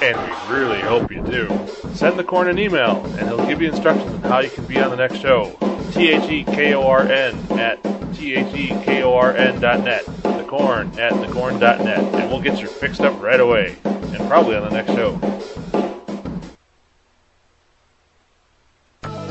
and 0.00 0.16
we 0.16 0.54
really 0.54 0.80
hope 0.80 1.10
you 1.10 1.22
do, 1.22 1.48
send 1.94 2.18
the 2.18 2.24
corn 2.24 2.48
an 2.48 2.58
email, 2.58 3.04
and 3.18 3.28
he'll 3.28 3.46
give 3.46 3.60
you 3.60 3.68
instructions 3.68 4.12
on 4.12 4.22
how 4.22 4.40
you 4.40 4.50
can 4.50 4.64
be 4.64 4.78
on 4.80 4.90
the 4.90 4.96
next 4.96 5.18
show. 5.18 5.56
T-H-E-K-O-R-N 5.92 7.58
at 7.58 7.82
T-H-E-K-O-R-N 8.14 9.60
dot 9.60 9.84
net. 9.84 10.06
The 10.22 10.46
corn 10.48 10.88
at 10.98 11.12
thekorn.net, 11.12 11.98
and 11.98 12.30
we'll 12.30 12.40
get 12.40 12.60
you 12.60 12.66
fixed 12.66 13.02
up 13.02 13.20
right 13.20 13.40
away, 13.40 13.76
and 13.84 14.28
probably 14.28 14.56
on 14.56 14.68
the 14.68 14.70
next 14.70 14.92
show. 14.92 15.18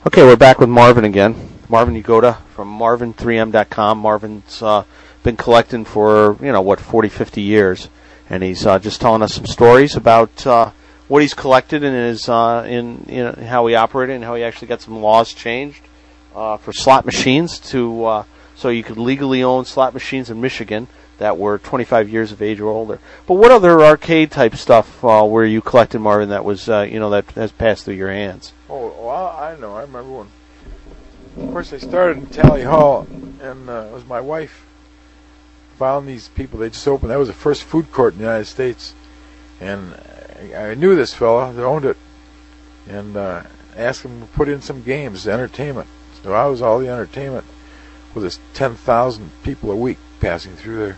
Okay, 0.06 0.22
we're 0.22 0.36
back 0.36 0.58
with 0.58 0.68
Marvin 0.68 1.06
again. 1.06 1.34
Marvin 1.70 1.94
Yagoda 1.94 2.36
from 2.54 2.68
Marvin3M.com. 2.78 3.96
Marvin's 3.96 4.60
uh, 4.60 4.84
been 5.22 5.38
collecting 5.38 5.86
for, 5.86 6.36
you 6.42 6.52
know, 6.52 6.60
what, 6.60 6.78
40, 6.78 7.08
50 7.08 7.40
years. 7.40 7.88
And 8.28 8.42
he's 8.42 8.66
uh, 8.66 8.78
just 8.78 9.00
telling 9.00 9.22
us 9.22 9.32
some 9.32 9.46
stories 9.46 9.96
about 9.96 10.46
uh, 10.46 10.72
what 11.08 11.22
he's 11.22 11.32
collected 11.32 11.82
and 11.84 11.96
his, 11.96 12.28
uh, 12.28 12.66
in, 12.68 13.06
you 13.08 13.24
know, 13.24 13.32
how 13.32 13.66
he 13.66 13.76
operated 13.76 14.16
and 14.16 14.24
how 14.24 14.34
he 14.34 14.44
actually 14.44 14.68
got 14.68 14.82
some 14.82 15.00
laws 15.00 15.32
changed 15.32 15.80
uh, 16.34 16.58
for 16.58 16.74
slot 16.74 17.06
machines 17.06 17.60
to 17.60 18.04
uh, 18.04 18.24
so 18.56 18.68
you 18.68 18.82
could 18.82 18.98
legally 18.98 19.42
own 19.42 19.64
slot 19.64 19.94
machines 19.94 20.28
in 20.28 20.38
Michigan 20.38 20.86
that 21.18 21.38
were 21.38 21.58
25 21.58 22.08
years 22.08 22.32
of 22.32 22.42
age 22.42 22.60
or 22.60 22.68
older. 22.68 23.00
But 23.26 23.34
what 23.34 23.50
other 23.50 23.82
arcade 23.82 24.30
type 24.30 24.56
stuff 24.56 25.04
uh, 25.04 25.26
were 25.28 25.44
you 25.44 25.60
collecting, 25.60 26.02
Marvin? 26.02 26.28
That 26.28 26.44
was 26.44 26.68
uh, 26.68 26.82
you 26.82 26.98
know 26.98 27.10
that 27.10 27.30
has 27.32 27.52
passed 27.52 27.84
through 27.84 27.94
your 27.94 28.10
hands. 28.10 28.52
Oh, 28.68 28.94
well, 28.98 29.28
I 29.28 29.56
know. 29.58 29.74
I 29.74 29.82
remember 29.82 30.10
when. 30.10 30.28
Of 31.36 31.52
course, 31.52 31.72
I 31.72 31.78
started 31.78 32.16
in 32.18 32.26
Tally 32.26 32.62
Hall, 32.62 33.06
and 33.42 33.68
uh, 33.68 33.86
it 33.88 33.92
was 33.92 34.06
my 34.06 34.20
wife 34.20 34.64
found 35.78 36.08
these 36.08 36.28
people. 36.28 36.58
They 36.58 36.70
just 36.70 36.88
opened. 36.88 37.10
That 37.10 37.18
was 37.18 37.28
the 37.28 37.34
first 37.34 37.64
food 37.64 37.92
court 37.92 38.14
in 38.14 38.18
the 38.20 38.24
United 38.24 38.46
States, 38.46 38.94
and 39.60 39.94
I, 40.54 40.70
I 40.70 40.74
knew 40.74 40.94
this 40.94 41.12
fella 41.12 41.52
that 41.52 41.64
owned 41.64 41.84
it, 41.84 41.96
and 42.88 43.16
uh, 43.16 43.42
asked 43.76 44.04
him 44.04 44.22
to 44.22 44.26
put 44.28 44.48
in 44.48 44.62
some 44.62 44.82
games, 44.82 45.28
entertainment. 45.28 45.88
So 46.22 46.32
I 46.32 46.46
was 46.46 46.62
all 46.62 46.78
the 46.78 46.88
entertainment 46.88 47.44
with 48.14 48.24
this 48.24 48.40
10,000 48.54 49.30
people 49.42 49.70
a 49.70 49.76
week 49.76 49.98
passing 50.20 50.56
through 50.56 50.78
there. 50.78 50.96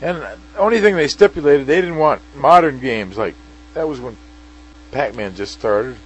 And 0.00 0.18
the 0.18 0.38
only 0.58 0.80
thing 0.80 0.96
they 0.96 1.08
stipulated, 1.08 1.66
they 1.66 1.80
didn't 1.80 1.96
want 1.96 2.20
modern 2.34 2.80
games. 2.80 3.16
Like, 3.16 3.34
that 3.74 3.88
was 3.88 4.00
when 4.00 4.16
Pac 4.90 5.14
Man 5.14 5.34
just 5.34 5.52
started, 5.52 5.96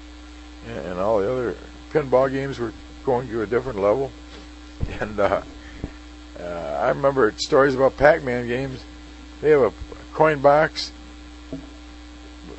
and 0.66 0.98
all 0.98 1.20
the 1.20 1.30
other 1.30 1.56
pinball 1.90 2.30
games 2.30 2.58
were 2.58 2.72
going 3.04 3.28
to 3.28 3.42
a 3.42 3.46
different 3.46 3.80
level. 3.80 4.10
And 5.00 5.18
uh, 5.18 5.42
uh, 6.38 6.44
I 6.44 6.90
remember 6.90 7.34
stories 7.36 7.74
about 7.74 7.96
Pac 7.96 8.22
Man 8.22 8.46
games. 8.46 8.84
They 9.40 9.50
have 9.50 9.62
a 9.62 9.72
coin 10.14 10.40
box. 10.40 10.92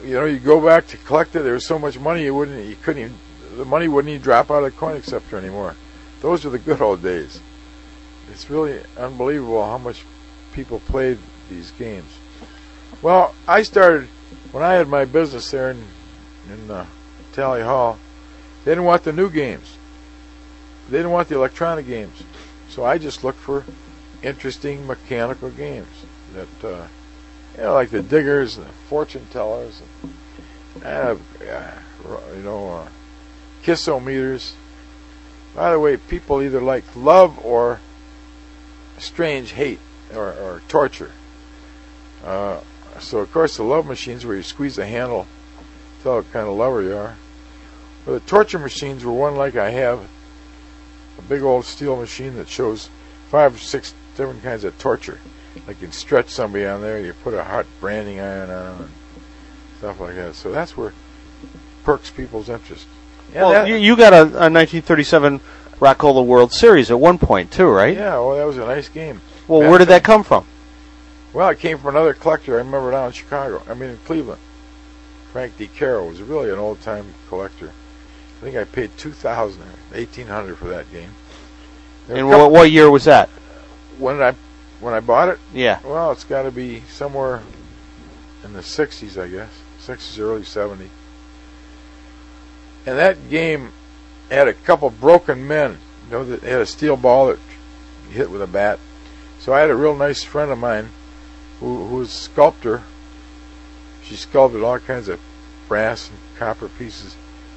You 0.03 0.15
know, 0.15 0.25
you 0.25 0.37
go 0.37 0.59
back 0.59 0.87
to 0.87 0.97
collect 0.97 1.33
it. 1.37 1.43
There 1.43 1.53
was 1.53 1.65
so 1.65 1.79
much 1.79 1.97
money 1.97 2.25
you 2.25 2.35
wouldn't, 2.35 2.67
you 2.67 2.75
couldn't 2.75 3.03
even, 3.03 3.15
the 3.55 3.63
money 3.63 3.87
wouldn't 3.87 4.09
even 4.09 4.21
drop 4.21 4.51
out 4.51 4.63
of 4.63 4.65
the 4.65 4.71
coin 4.71 4.97
acceptor 4.97 5.37
anymore. 5.37 5.77
Those 6.19 6.43
were 6.43 6.51
the 6.51 6.59
good 6.59 6.81
old 6.81 7.01
days 7.01 7.39
it's 8.31 8.49
really 8.49 8.79
unbelievable 8.97 9.63
how 9.63 9.77
much 9.77 10.05
people 10.53 10.79
played 10.81 11.17
these 11.49 11.71
games. 11.71 12.17
Well, 13.01 13.33
I 13.47 13.63
started 13.63 14.07
when 14.51 14.63
I 14.63 14.73
had 14.73 14.87
my 14.87 15.05
business 15.05 15.49
there 15.51 15.71
in 15.71 15.83
in 16.51 16.71
uh, 16.71 16.85
Tally 17.33 17.61
Hall. 17.61 17.99
They 18.65 18.71
didn't 18.71 18.85
want 18.85 19.03
the 19.03 19.13
new 19.13 19.29
games. 19.29 19.77
They 20.89 20.97
didn't 20.97 21.11
want 21.11 21.29
the 21.29 21.35
electronic 21.35 21.87
games. 21.87 22.23
So 22.69 22.83
I 22.83 22.97
just 22.97 23.23
looked 23.23 23.39
for 23.39 23.63
interesting 24.21 24.85
mechanical 24.85 25.49
games 25.49 26.05
that 26.33 26.63
uh, 26.63 26.87
you 27.55 27.63
know, 27.63 27.73
like 27.73 27.89
the 27.89 28.03
diggers 28.03 28.57
and 28.57 28.67
the 28.67 28.71
fortune 28.89 29.27
tellers, 29.31 29.81
and 30.75 30.85
uh, 30.85 31.19
you 32.35 32.43
know, 32.43 32.69
uh, 32.69 32.87
kissometers. 33.63 34.55
By 35.55 35.71
the 35.71 35.79
way, 35.79 35.97
people 35.97 36.41
either 36.41 36.61
like 36.61 36.83
love 36.95 37.43
or 37.43 37.79
strange 38.97 39.51
hate 39.51 39.79
or, 40.13 40.33
or 40.33 40.61
torture. 40.67 41.11
Uh, 42.23 42.59
so 42.99 43.19
of 43.19 43.31
course 43.31 43.57
the 43.57 43.63
love 43.63 43.85
machines 43.85 44.25
where 44.25 44.35
you 44.35 44.43
squeeze 44.43 44.75
the 44.75 44.85
handle, 44.85 45.27
tell 46.03 46.15
what 46.15 46.31
kind 46.31 46.47
of 46.47 46.55
lover 46.55 46.81
you 46.81 46.95
are. 46.95 47.15
But 48.05 48.13
the 48.13 48.19
torture 48.21 48.59
machines 48.59 49.03
were 49.03 49.11
one 49.11 49.35
like 49.35 49.55
I 49.55 49.69
have, 49.71 50.07
a 51.17 51.21
big 51.23 51.41
old 51.41 51.65
steel 51.65 51.95
machine 51.97 52.35
that 52.35 52.47
shows 52.47 52.89
five 53.29 53.55
or 53.55 53.57
six 53.57 53.93
different 54.15 54.41
kinds 54.43 54.63
of 54.63 54.77
torture. 54.77 55.19
Like 55.67 55.81
you 55.81 55.87
can 55.87 55.91
stretch 55.91 56.29
somebody 56.29 56.65
on 56.65 56.81
there, 56.81 56.99
you 56.99 57.13
put 57.13 57.33
a 57.33 57.43
hot 57.43 57.65
branding 57.79 58.19
iron 58.19 58.49
on 58.49 58.77
them, 58.77 58.81
and 58.81 58.91
stuff 59.77 59.99
like 59.99 60.15
that. 60.15 60.35
So 60.35 60.51
that's 60.51 60.75
where 60.77 60.93
perks 61.83 62.09
people's 62.09 62.49
interest. 62.49 62.87
Yeah, 63.33 63.43
well, 63.43 63.67
you, 63.67 63.75
you 63.75 63.95
got 63.95 64.13
a, 64.13 64.21
a 64.21 64.49
1937 64.49 65.39
Rock-Ola 65.79 66.23
World 66.23 66.51
Series 66.51 66.91
at 66.91 66.99
one 66.99 67.17
point 67.17 67.51
too, 67.51 67.67
right? 67.67 67.95
Yeah, 67.95 68.15
well, 68.19 68.35
that 68.35 68.45
was 68.45 68.57
a 68.57 68.65
nice 68.65 68.89
game. 68.89 69.21
Well, 69.49 69.61
where 69.61 69.79
did 69.79 69.87
that 69.87 70.03
come 70.03 70.23
from? 70.23 70.45
Well, 71.33 71.49
it 71.49 71.59
came 71.59 71.79
from 71.79 71.95
another 71.95 72.13
collector 72.13 72.53
I 72.53 72.57
remember 72.59 72.91
down 72.91 73.07
in 73.07 73.11
Chicago. 73.13 73.63
I 73.67 73.73
mean, 73.73 73.89
in 73.89 73.97
Cleveland. 73.97 74.39
Frank 75.31 75.57
DeCaro 75.57 76.07
was 76.07 76.21
really 76.21 76.51
an 76.51 76.59
old-time 76.59 77.13
collector. 77.27 77.71
I 78.37 78.43
think 78.43 78.55
I 78.55 78.63
paid 78.63 78.95
two 78.95 79.11
thousand, 79.11 79.63
eighteen 79.93 80.27
hundred 80.27 80.57
for 80.57 80.69
that 80.69 80.91
game. 80.91 81.09
And 82.07 82.27
what, 82.29 82.51
what 82.51 82.71
year 82.71 82.89
was 82.89 83.05
that? 83.05 83.29
When 83.97 84.21
I 84.21 84.33
when 84.79 84.93
I 84.93 84.99
bought 84.99 85.29
it? 85.29 85.39
Yeah. 85.53 85.79
Well, 85.83 86.11
it's 86.11 86.23
got 86.23 86.43
to 86.43 86.51
be 86.51 86.81
somewhere 86.89 87.41
in 88.43 88.53
the 88.53 88.61
'60s, 88.61 89.21
I 89.21 89.27
guess. 89.27 89.51
'60s, 89.85 90.19
early 90.19 90.41
'70s. 90.41 90.89
And 92.85 92.97
that 92.97 93.29
game 93.29 93.73
had 94.31 94.47
a 94.47 94.53
couple 94.53 94.89
broken 94.89 95.47
men. 95.47 95.77
You 96.05 96.11
know, 96.11 96.23
that 96.23 96.41
had 96.43 96.61
a 96.61 96.65
steel 96.65 96.97
ball 96.97 97.27
that 97.27 97.39
hit 98.09 98.31
with 98.31 98.41
a 98.41 98.47
bat. 98.47 98.79
So 99.39 99.53
I 99.53 99.61
had 99.61 99.69
a 99.69 99.75
real 99.75 99.95
nice 99.95 100.21
friend 100.21 100.51
of 100.51 100.57
mine 100.57 100.89
who, 101.59 101.85
who 101.85 101.95
was 101.95 102.09
a 102.09 102.11
sculptor. 102.11 102.83
She 104.03 104.15
sculpted 104.15 104.63
all 104.63 104.79
kinds 104.79 105.07
of 105.07 105.19
brass 105.67 106.09
and 106.09 106.19
copper 106.37 106.67
pieces. 106.67 107.15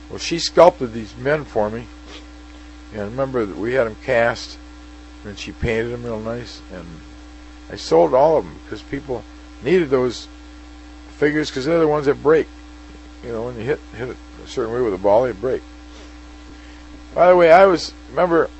Well, 0.08 0.18
she 0.18 0.38
sculpted 0.38 0.92
these 0.92 1.16
men 1.16 1.44
for 1.44 1.70
me. 1.70 1.86
And 2.92 3.00
I 3.00 3.04
remember 3.04 3.44
that 3.46 3.56
we 3.56 3.72
had 3.72 3.86
them 3.86 3.96
cast, 4.04 4.58
and 5.24 5.38
she 5.38 5.52
painted 5.52 5.88
them 5.88 6.04
real 6.04 6.20
nice. 6.20 6.60
And 6.72 6.86
I 7.70 7.76
sold 7.76 8.14
all 8.14 8.36
of 8.36 8.44
them 8.44 8.54
because 8.64 8.82
people 8.82 9.24
needed 9.62 9.90
those 9.90 10.28
figures 11.16 11.50
because 11.50 11.64
they're 11.64 11.80
the 11.80 11.88
ones 11.88 12.06
that 12.06 12.22
break. 12.22 12.46
You 13.24 13.32
know, 13.32 13.44
when 13.44 13.56
you 13.56 13.62
hit 13.62 13.80
hit 13.96 14.08
it 14.08 14.16
a 14.44 14.48
certain 14.48 14.74
way 14.74 14.82
with 14.82 14.94
a 14.94 14.98
ball, 14.98 15.24
they 15.24 15.32
break. 15.32 15.62
By 17.14 17.28
the 17.28 17.36
way, 17.36 17.50
I 17.52 17.66
was 17.66 17.92
remember 18.10 18.50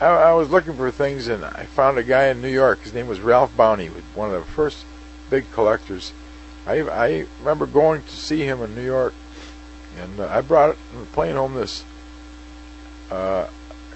I, 0.00 0.06
I, 0.06 0.32
was 0.34 0.50
looking 0.50 0.74
for 0.74 0.90
things 0.90 1.28
and 1.28 1.44
I 1.44 1.64
found 1.64 1.96
a 1.96 2.02
guy 2.02 2.26
in 2.26 2.42
New 2.42 2.50
York. 2.50 2.82
His 2.82 2.92
name 2.92 3.06
was 3.06 3.20
Ralph 3.20 3.56
Bowney, 3.56 3.88
one 4.14 4.34
of 4.34 4.44
the 4.44 4.52
first 4.52 4.84
big 5.30 5.50
collectors. 5.52 6.12
I 6.66 6.80
I 6.82 7.26
remember 7.40 7.66
going 7.66 8.02
to 8.02 8.16
see 8.16 8.42
him 8.42 8.60
in 8.62 8.74
New 8.74 8.84
York, 8.84 9.14
and 9.98 10.20
uh, 10.20 10.28
I 10.30 10.40
brought 10.40 10.76
on 10.94 11.00
the 11.00 11.06
plane 11.06 11.36
home. 11.36 11.54
This 11.54 11.84
uh, 13.10 13.46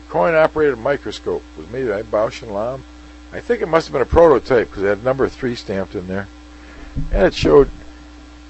coin-operated 0.09 0.79
microscope 0.79 1.43
was 1.57 1.69
made 1.69 1.89
by 1.89 2.03
Bausch 2.03 2.43
and 2.43 2.53
Lomb. 2.53 2.85
I 3.33 3.41
think 3.41 3.61
it 3.61 3.67
must 3.67 3.87
have 3.87 3.93
been 3.93 4.03
a 4.03 4.07
prototype 4.07 4.69
because 4.69 4.83
it 4.83 4.89
had 4.89 5.05
number 5.05 5.29
three 5.29 5.55
stamped 5.55 5.95
in 5.95 6.07
there. 6.07 6.29
and 7.13 7.27
it 7.27 7.35
showed 7.35 7.71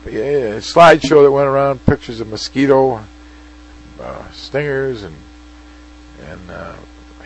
a 0.06 0.60
slideshow 0.60 1.22
that 1.22 1.30
went 1.30 1.48
around 1.48 1.84
pictures 1.84 2.20
of 2.20 2.28
mosquito 2.28 3.04
uh, 4.00 4.30
stingers 4.30 5.02
and 5.02 5.14
and 6.22 6.50
uh, 6.50 6.74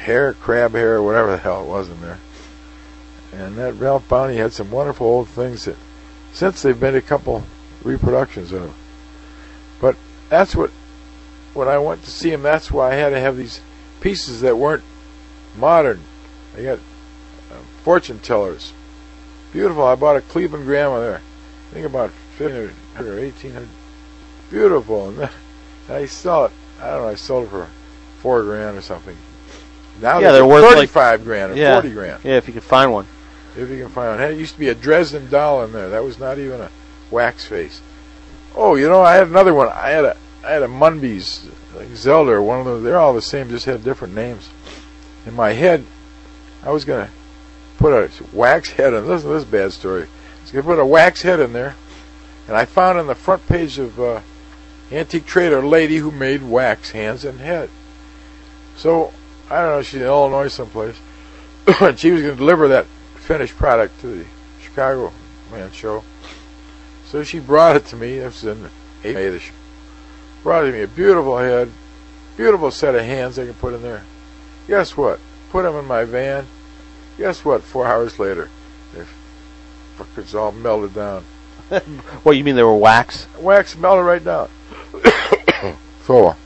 hair, 0.05 0.35
crab 0.35 0.73
hair, 0.73 0.97
or 0.97 1.03
whatever 1.03 1.33
the 1.33 1.39
hell 1.39 1.63
it 1.63 1.69
was 1.69 1.89
in 1.89 2.01
there. 2.01 2.21
And 3.33 3.57
that 3.57 3.75
Ralph 3.75 4.09
Bounty 4.09 4.37
had 4.37 4.53
some 4.53 4.71
wonderful 4.71 5.07
old 5.07 5.29
things 5.29 5.65
that 5.65 5.77
since 6.33 6.63
they've 6.63 6.81
made 6.81 6.95
a 6.95 7.03
couple 7.03 7.45
reproductions 7.83 8.53
of. 8.53 8.63
them. 8.63 8.75
But 9.81 9.97
that's 10.29 10.55
what 10.55 10.71
when 11.55 11.69
I 11.69 11.79
went 11.79 12.03
to 12.05 12.11
see 12.11 12.31
him. 12.31 12.43
That's 12.43 12.71
why 12.71 12.93
I 12.93 12.95
had 12.95 13.11
to 13.11 13.21
have 13.21 13.37
these 13.37 13.61
pieces 14.01 14.41
that 14.43 14.59
weren't 14.59 14.85
modern. 15.57 16.01
I 16.57 16.63
got 16.63 16.79
uh, 17.51 17.57
fortune 17.83 18.19
tellers, 18.19 18.73
beautiful. 19.53 19.85
I 19.85 19.95
bought 19.95 20.17
a 20.17 20.21
Cleveland 20.21 20.67
grandma 20.67 21.01
there. 21.01 21.23
I 21.71 21.75
think 21.75 21.87
about 21.87 22.11
1500 22.39 22.73
or 23.13 23.21
1800. 23.21 23.69
Beautiful, 24.51 25.09
and 25.09 25.31
I 25.89 26.07
sold 26.07 26.51
it. 26.51 26.83
I 26.83 26.91
don't 26.91 27.03
know. 27.03 27.09
I 27.09 27.15
sold 27.15 27.47
it 27.47 27.51
for 27.51 27.69
four 28.19 28.43
grand 28.43 28.77
or 28.77 28.83
something. 28.83 29.17
Now 30.01 30.19
Yeah, 30.19 30.21
they're, 30.21 30.33
they're 30.33 30.47
worth 30.47 30.63
like- 30.65 30.75
thirty-five 30.75 31.25
grand 31.25 31.53
or 31.53 31.57
Yeah. 31.57 31.75
forty 31.75 31.93
grand 31.93 32.21
Yeah, 32.25 32.37
if 32.37 32.47
you 32.47 32.53
can 32.53 32.63
find 32.63 32.93
one. 32.93 33.07
if 33.57 33.69
you 33.71 33.79
can 33.79 33.89
find 33.89 34.11
one. 34.11 34.19
Hey, 34.19 34.35
it 34.35 34.39
used 34.39 34.55
to 34.55 34.59
be 34.61 34.69
a 34.69 34.75
Dresden 34.75 35.29
doll 35.31 35.63
in 35.65 35.73
there. 35.73 35.89
That 35.91 36.03
was 36.05 36.19
not 36.19 36.39
even 36.39 36.61
a 36.61 36.71
wax 37.11 37.45
face. 37.45 37.81
Oh, 38.57 38.75
you 38.75 38.89
know, 38.89 39.03
I 39.03 39.15
had 39.15 39.27
another 39.29 39.55
one. 39.55 39.69
I 39.69 39.91
had 39.91 40.05
a 40.05 40.17
I 40.45 40.51
had 40.53 40.63
a 40.63 40.69
Munby's 40.69 41.47
like 41.77 41.95
Zelda 41.97 42.33
or 42.33 42.43
one 42.43 42.59
of 42.61 42.65
those. 42.67 42.83
They're 42.83 42.99
all 42.99 43.15
the 43.15 43.23
same, 43.23 43.49
just 43.49 43.65
had 43.67 43.83
different 43.83 44.15
names. 44.15 44.49
In 45.27 45.35
my 45.35 45.53
head, 45.53 45.85
I 46.63 46.71
was 46.71 46.85
gonna 46.85 47.09
put 47.79 47.93
a 47.93 48.11
wax 48.33 48.71
head 48.71 48.93
in. 48.93 49.07
Listen 49.09 49.29
to 49.31 49.35
this 49.35 49.45
bad 49.45 49.73
story. 49.73 50.03
I 50.03 50.43
was 50.43 50.51
gonna 50.53 50.65
put 50.65 50.79
a 50.79 50.85
wax 50.85 51.23
head 51.23 51.41
in 51.41 51.53
there, 51.53 51.77
and 52.47 52.57
I 52.57 52.65
found 52.67 52.99
on 52.99 53.07
the 53.07 53.15
front 53.15 53.47
page 53.47 53.79
of 53.79 53.99
uh, 53.99 54.21
Antique 54.93 55.25
Trader 55.27 55.61
a 55.61 55.67
lady 55.67 55.97
who 55.97 56.11
made 56.11 56.43
wax 56.43 56.91
hands 56.91 57.25
and 57.25 57.41
head. 57.41 57.71
So 58.77 59.13
I 59.51 59.61
don't 59.63 59.71
know. 59.71 59.83
She's 59.83 60.01
in 60.01 60.07
Illinois 60.07 60.49
someplace. 60.49 60.97
and 61.81 61.99
she 61.99 62.11
was 62.11 62.23
going 62.23 62.35
to 62.35 62.39
deliver 62.39 62.69
that 62.69 62.87
finished 63.17 63.57
product 63.57 64.01
to 64.01 64.07
the 64.07 64.27
Chicago 64.63 65.13
Man 65.51 65.71
Show. 65.73 66.05
So 67.07 67.23
she 67.23 67.39
brought 67.39 67.77
it 67.77 67.87
to 67.87 67.97
me. 67.97 68.19
It 68.19 68.27
was 68.27 68.45
in 68.45 68.71
May. 69.03 69.29
The 69.29 69.39
sh- 69.39 69.53
brought 70.43 70.65
it 70.65 70.73
to 70.73 70.77
me 70.77 70.83
a 70.83 70.89
beautiful 70.89 71.39
head, 71.39 71.71
beautiful 72.37 72.71
set 72.71 72.95
of 72.95 73.03
hands 73.03 73.39
I 73.39 73.45
can 73.45 73.55
put 73.55 73.75
in 73.75 73.83
there. 73.83 74.05
Guess 74.67 74.97
what? 74.97 75.21
Put 75.51 75.63
them 75.63 75.77
in 75.77 75.87
my 75.87 76.05
van. 76.05 76.47
Guess 77.19 77.45
what? 77.45 77.63
Four 77.63 77.87
hours 77.87 78.19
later, 78.19 78.51
they 78.93 79.05
fuckers 79.97 80.35
all 80.35 80.53
melted 80.53 80.95
down. 80.95 81.25
What 82.25 82.37
you 82.37 82.45
mean 82.45 82.57
they 82.57 82.63
were 82.63 82.77
wax? 82.77 83.27
Wax 83.39 83.77
melted 83.77 84.05
right 84.05 84.23
down. 84.23 84.49
so 86.05 86.37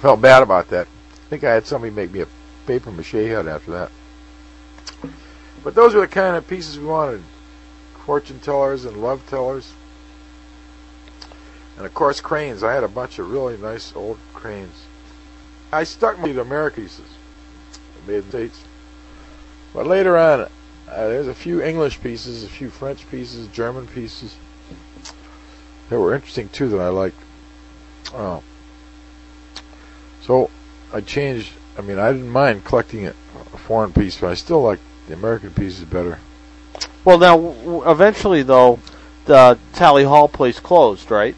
felt 0.00 0.20
bad 0.20 0.42
about 0.42 0.68
that. 0.68 0.88
I 1.26 1.28
think 1.28 1.42
I 1.42 1.52
had 1.52 1.66
somebody 1.66 1.92
make 1.92 2.12
me 2.12 2.20
a 2.20 2.28
paper 2.66 2.92
mache 2.92 3.10
head 3.10 3.48
after 3.48 3.72
that. 3.72 3.90
But 5.64 5.74
those 5.74 5.92
were 5.92 6.02
the 6.02 6.06
kind 6.06 6.36
of 6.36 6.46
pieces 6.46 6.78
we 6.78 6.84
wanted. 6.84 7.22
Fortune 8.04 8.38
tellers 8.38 8.84
and 8.84 9.02
love 9.02 9.28
tellers. 9.28 9.72
And 11.76 11.84
of 11.84 11.92
course 11.92 12.20
cranes. 12.20 12.62
I 12.62 12.72
had 12.72 12.84
a 12.84 12.88
bunch 12.88 13.18
of 13.18 13.28
really 13.28 13.56
nice 13.56 13.92
old 13.96 14.18
cranes. 14.34 14.84
I 15.72 15.82
stuck 15.82 16.22
the 16.22 16.40
American 16.40 16.84
pieces. 16.84 17.06
Made 18.06 18.18
in 18.18 18.22
the 18.22 18.28
States. 18.28 18.62
But 19.74 19.88
later 19.88 20.16
on, 20.16 20.42
uh, 20.42 20.48
there's 21.08 21.26
a 21.26 21.34
few 21.34 21.60
English 21.60 22.00
pieces, 22.00 22.44
a 22.44 22.48
few 22.48 22.70
French 22.70 23.10
pieces, 23.10 23.48
German 23.48 23.88
pieces 23.88 24.36
that 25.88 25.98
were 25.98 26.14
interesting 26.14 26.48
too 26.50 26.68
that 26.68 26.80
I 26.80 26.88
liked. 26.88 27.18
Oh. 28.14 28.44
So 30.22 30.50
I 30.92 31.00
changed. 31.00 31.52
I 31.78 31.82
mean, 31.82 31.98
I 31.98 32.12
didn't 32.12 32.30
mind 32.30 32.64
collecting 32.64 33.06
a 33.06 33.12
foreign 33.56 33.92
piece, 33.92 34.18
but 34.18 34.30
I 34.30 34.34
still 34.34 34.62
like 34.62 34.80
the 35.08 35.14
American 35.14 35.50
pieces 35.50 35.84
better. 35.84 36.18
Well, 37.04 37.18
now 37.18 37.36
w- 37.36 37.88
eventually 37.88 38.42
though, 38.42 38.80
the 39.26 39.58
Tally 39.72 40.04
Hall 40.04 40.28
place 40.28 40.58
closed, 40.58 41.10
right? 41.10 41.36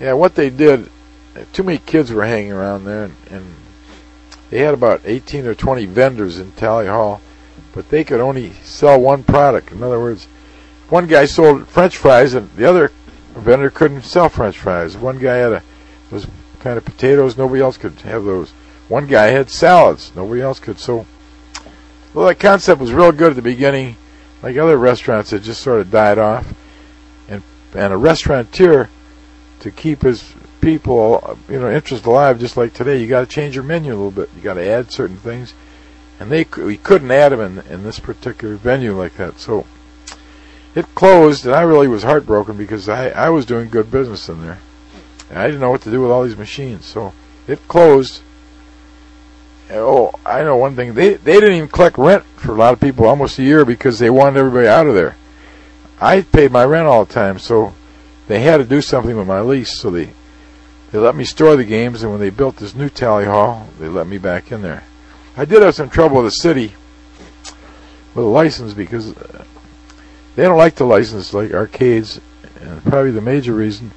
Yeah, 0.00 0.14
what 0.14 0.34
they 0.34 0.50
did, 0.50 0.90
too 1.52 1.62
many 1.62 1.78
kids 1.78 2.10
were 2.10 2.24
hanging 2.24 2.52
around 2.52 2.84
there, 2.84 3.04
and, 3.04 3.16
and 3.30 3.54
they 4.48 4.60
had 4.60 4.74
about 4.74 5.02
18 5.04 5.46
or 5.46 5.54
20 5.54 5.86
vendors 5.86 6.38
in 6.38 6.52
Tally 6.52 6.86
Hall, 6.86 7.20
but 7.72 7.88
they 7.90 8.02
could 8.02 8.20
only 8.20 8.52
sell 8.64 9.00
one 9.00 9.22
product. 9.22 9.72
In 9.72 9.82
other 9.82 10.00
words, 10.00 10.26
one 10.88 11.06
guy 11.06 11.26
sold 11.26 11.68
French 11.68 11.96
fries, 11.96 12.34
and 12.34 12.50
the 12.56 12.64
other 12.64 12.90
vendor 13.34 13.70
couldn't 13.70 14.02
sell 14.02 14.28
French 14.28 14.58
fries. 14.58 14.96
One 14.96 15.18
guy 15.18 15.36
had 15.36 15.52
a 15.52 15.62
those 16.10 16.26
kind 16.58 16.76
of 16.76 16.84
potatoes, 16.84 17.38
nobody 17.38 17.62
else 17.62 17.76
could 17.76 17.92
have 18.00 18.24
those. 18.24 18.52
One 18.90 19.06
guy 19.06 19.28
had 19.28 19.48
salads, 19.50 20.10
nobody 20.16 20.42
else 20.42 20.58
could. 20.58 20.80
So, 20.80 21.06
well, 22.12 22.26
that 22.26 22.40
concept 22.40 22.80
was 22.80 22.92
real 22.92 23.12
good 23.12 23.30
at 23.30 23.36
the 23.36 23.40
beginning. 23.40 23.96
Like 24.42 24.56
other 24.56 24.76
restaurants, 24.76 25.32
it 25.32 25.44
just 25.44 25.60
sort 25.60 25.80
of 25.80 25.92
died 25.92 26.18
off, 26.18 26.52
and 27.28 27.44
and 27.72 27.92
a 27.92 27.96
restaurateur 27.96 28.88
to 29.60 29.70
keep 29.70 30.02
his 30.02 30.34
people, 30.60 31.38
you 31.48 31.60
know, 31.60 31.70
interest 31.70 32.04
alive. 32.04 32.40
Just 32.40 32.56
like 32.56 32.74
today, 32.74 33.00
you 33.00 33.06
got 33.06 33.20
to 33.20 33.26
change 33.26 33.54
your 33.54 33.62
menu 33.62 33.92
a 33.92 33.94
little 33.94 34.10
bit. 34.10 34.28
You 34.34 34.42
got 34.42 34.54
to 34.54 34.68
add 34.68 34.90
certain 34.90 35.18
things, 35.18 35.54
and 36.18 36.28
they 36.28 36.44
we 36.56 36.76
couldn't 36.76 37.12
add 37.12 37.30
them 37.30 37.40
in 37.40 37.58
in 37.72 37.84
this 37.84 38.00
particular 38.00 38.56
venue 38.56 38.98
like 38.98 39.14
that. 39.18 39.38
So 39.38 39.66
it 40.74 40.92
closed, 40.96 41.46
and 41.46 41.54
I 41.54 41.62
really 41.62 41.86
was 41.86 42.02
heartbroken 42.02 42.56
because 42.56 42.88
I 42.88 43.10
I 43.10 43.28
was 43.28 43.46
doing 43.46 43.68
good 43.68 43.88
business 43.88 44.28
in 44.28 44.42
there, 44.42 44.58
and 45.28 45.38
I 45.38 45.46
didn't 45.46 45.60
know 45.60 45.70
what 45.70 45.82
to 45.82 45.92
do 45.92 46.02
with 46.02 46.10
all 46.10 46.24
these 46.24 46.36
machines. 46.36 46.86
So 46.86 47.12
it 47.46 47.68
closed. 47.68 48.22
Oh, 49.72 50.12
I 50.26 50.42
know 50.42 50.56
one 50.56 50.74
thing. 50.74 50.94
They 50.94 51.14
they 51.14 51.34
didn't 51.34 51.56
even 51.56 51.68
collect 51.68 51.96
rent 51.96 52.24
for 52.36 52.52
a 52.52 52.56
lot 52.56 52.72
of 52.72 52.80
people 52.80 53.06
almost 53.06 53.38
a 53.38 53.42
year 53.42 53.64
because 53.64 53.98
they 53.98 54.10
wanted 54.10 54.38
everybody 54.38 54.66
out 54.66 54.86
of 54.86 54.94
there. 54.94 55.16
I 56.00 56.22
paid 56.22 56.50
my 56.50 56.64
rent 56.64 56.88
all 56.88 57.04
the 57.04 57.12
time, 57.12 57.38
so 57.38 57.74
they 58.26 58.40
had 58.40 58.56
to 58.56 58.64
do 58.64 58.82
something 58.82 59.16
with 59.16 59.26
my 59.26 59.40
lease. 59.40 59.78
So 59.78 59.90
they 59.90 60.10
they 60.90 60.98
let 60.98 61.14
me 61.14 61.24
store 61.24 61.56
the 61.56 61.64
games, 61.64 62.02
and 62.02 62.10
when 62.10 62.20
they 62.20 62.30
built 62.30 62.56
this 62.56 62.74
new 62.74 62.88
tally 62.88 63.26
hall, 63.26 63.68
they 63.78 63.88
let 63.88 64.08
me 64.08 64.18
back 64.18 64.50
in 64.50 64.62
there. 64.62 64.82
I 65.36 65.44
did 65.44 65.62
have 65.62 65.74
some 65.74 65.88
trouble 65.88 66.16
with 66.16 66.26
the 66.26 66.30
city 66.32 66.74
with 68.14 68.24
a 68.24 68.28
license 68.28 68.74
because 68.74 69.16
uh, 69.16 69.44
they 70.34 70.42
don't 70.42 70.58
like 70.58 70.74
to 70.76 70.84
license 70.84 71.32
like 71.32 71.52
arcades, 71.52 72.20
and 72.60 72.82
probably 72.82 73.12
the 73.12 73.20
major 73.20 73.54
reason 73.54 73.92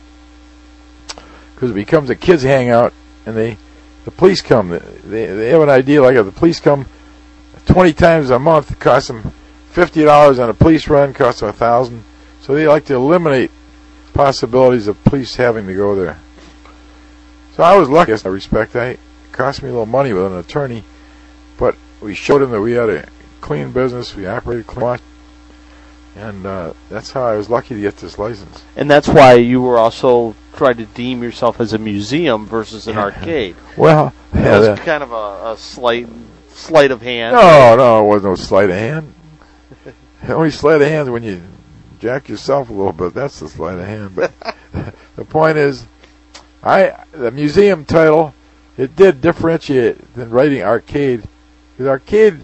because 1.56 1.72
it 1.72 1.76
becomes 1.76 2.10
a 2.10 2.16
kids 2.16 2.44
hangout, 2.44 2.94
and 3.26 3.36
they 3.36 3.58
the 4.06 4.12
police 4.12 4.42
come. 4.42 4.70
They 4.70 5.26
they 5.26 5.50
have 5.50 5.62
an 5.62 5.70
idea 5.70 6.02
like 6.02 6.16
if 6.16 6.26
the 6.26 6.32
police 6.32 6.60
come 6.60 6.86
twenty 7.66 7.94
times 7.94 8.30
a 8.30 8.40
month, 8.40 8.72
it 8.72 8.80
costs 8.80 9.08
them 9.08 9.34
fifty 9.70 10.04
dollars 10.04 10.40
on 10.40 10.50
a 10.50 10.54
police 10.54 10.88
run, 10.88 11.14
costs 11.14 11.42
them 11.42 11.50
a 11.50 11.54
thousand. 11.54 12.04
So 12.42 12.54
they 12.54 12.68
like 12.68 12.86
to 12.86 12.96
eliminate 12.96 13.52
possibilities 14.14 14.88
of 14.88 15.04
police 15.04 15.36
having 15.36 15.66
to 15.68 15.74
go 15.74 15.96
there. 15.96 16.20
So 17.56 17.64
I 17.64 17.78
was 17.78 17.90
lucky 17.90 18.12
in 18.12 18.18
that 18.18 18.30
respect. 18.30 18.76
I 18.76 18.86
it 18.88 19.00
cost 19.32 19.64
me 19.64 19.70
a 19.70 19.72
little 19.72 19.86
money 19.86 20.14
with 20.14 20.26
an 20.26 20.38
attorney, 20.38 20.84
but 21.58 21.76
we 22.02 22.14
showed 22.14 22.42
him 22.42 22.52
that 22.52 22.62
we 22.62 22.74
had 22.74 22.90
a 22.90 23.08
clean 23.42 23.72
business, 23.72 24.16
we 24.16 24.26
operated 24.26 24.68
clean, 24.68 25.00
and 26.16 26.46
uh, 26.46 26.74
that's 26.90 27.12
how 27.12 27.24
I 27.24 27.36
was 27.36 27.50
lucky 27.50 27.76
to 27.76 27.82
get 27.82 27.98
this 27.98 28.18
license. 28.18 28.64
And 28.76 28.90
that's 28.90 29.08
why 29.08 29.34
you 29.34 29.62
were 29.62 29.78
also 29.78 30.36
trying 30.54 30.78
to 30.78 30.86
deem 30.86 31.24
yourself 31.24 31.60
as 31.60 31.74
a 31.74 31.78
museum 31.78 32.46
versus 32.46 32.88
an 32.88 32.98
arcade. 32.98 33.56
Well, 33.76 34.14
yeah, 34.34 34.58
was 34.58 34.68
that- 34.68 34.80
kind 34.80 35.04
of 35.04 35.12
a, 35.12 35.52
a 35.54 35.58
slight 35.58 36.08
sleight 36.50 36.92
of 36.92 37.02
hand. 37.02 37.36
No, 37.36 37.76
no, 37.76 38.06
it 38.06 38.08
wasn't 38.08 38.32
no 38.32 38.36
sleight 38.36 38.70
of 38.70 38.76
hand. 38.76 39.14
Only 40.28 40.52
sleight 40.52 40.82
of 40.82 40.88
hand 40.88 41.12
when 41.12 41.24
you 41.24 41.42
jack 42.00 42.30
yourself 42.30 42.70
a 42.70 42.74
little 42.74 42.94
bit. 42.94 43.14
That's 43.14 43.40
the 43.40 43.50
sleight 43.50 43.80
of 43.80 43.86
hand. 43.86 44.16
But 44.16 44.32
the 45.16 45.26
point 45.26 45.58
is, 45.58 45.86
I 46.62 47.04
the 47.12 47.32
museum 47.32 47.86
title 47.86 48.34
it 48.78 48.96
did 48.96 49.22
differentiate 49.22 50.14
than 50.16 50.30
writing 50.30 50.62
arcade. 50.64 51.24
Because 51.74 51.88
arcade, 51.88 52.42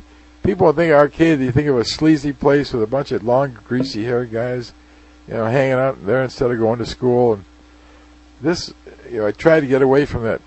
people 0.50 0.74
think 0.74 0.92
arcade, 0.92 1.38
they 1.38 1.52
think 1.52 1.68
of 1.68 1.78
a 1.78 1.86
sleazy 1.86 2.34
place 2.34 2.74
with 2.74 2.82
a 2.82 2.88
bunch 2.88 3.12
of 3.12 3.24
long, 3.24 3.56
greasy 3.68 4.04
haired 4.04 4.32
guys, 4.32 4.74
you 5.28 5.36
know, 5.36 5.46
hanging 5.46 5.74
out 5.74 6.04
there 6.04 6.24
instead 6.24 6.50
of 6.50 6.58
going 6.58 6.80
to 6.80 6.88
school. 6.88 7.34
And 7.34 7.46
this, 8.42 8.74
you 9.12 9.20
know, 9.20 9.28
I 9.28 9.32
tried 9.32 9.60
to 9.60 9.68
get 9.68 9.84
away 9.84 10.06
from 10.06 10.24
that 10.24 10.42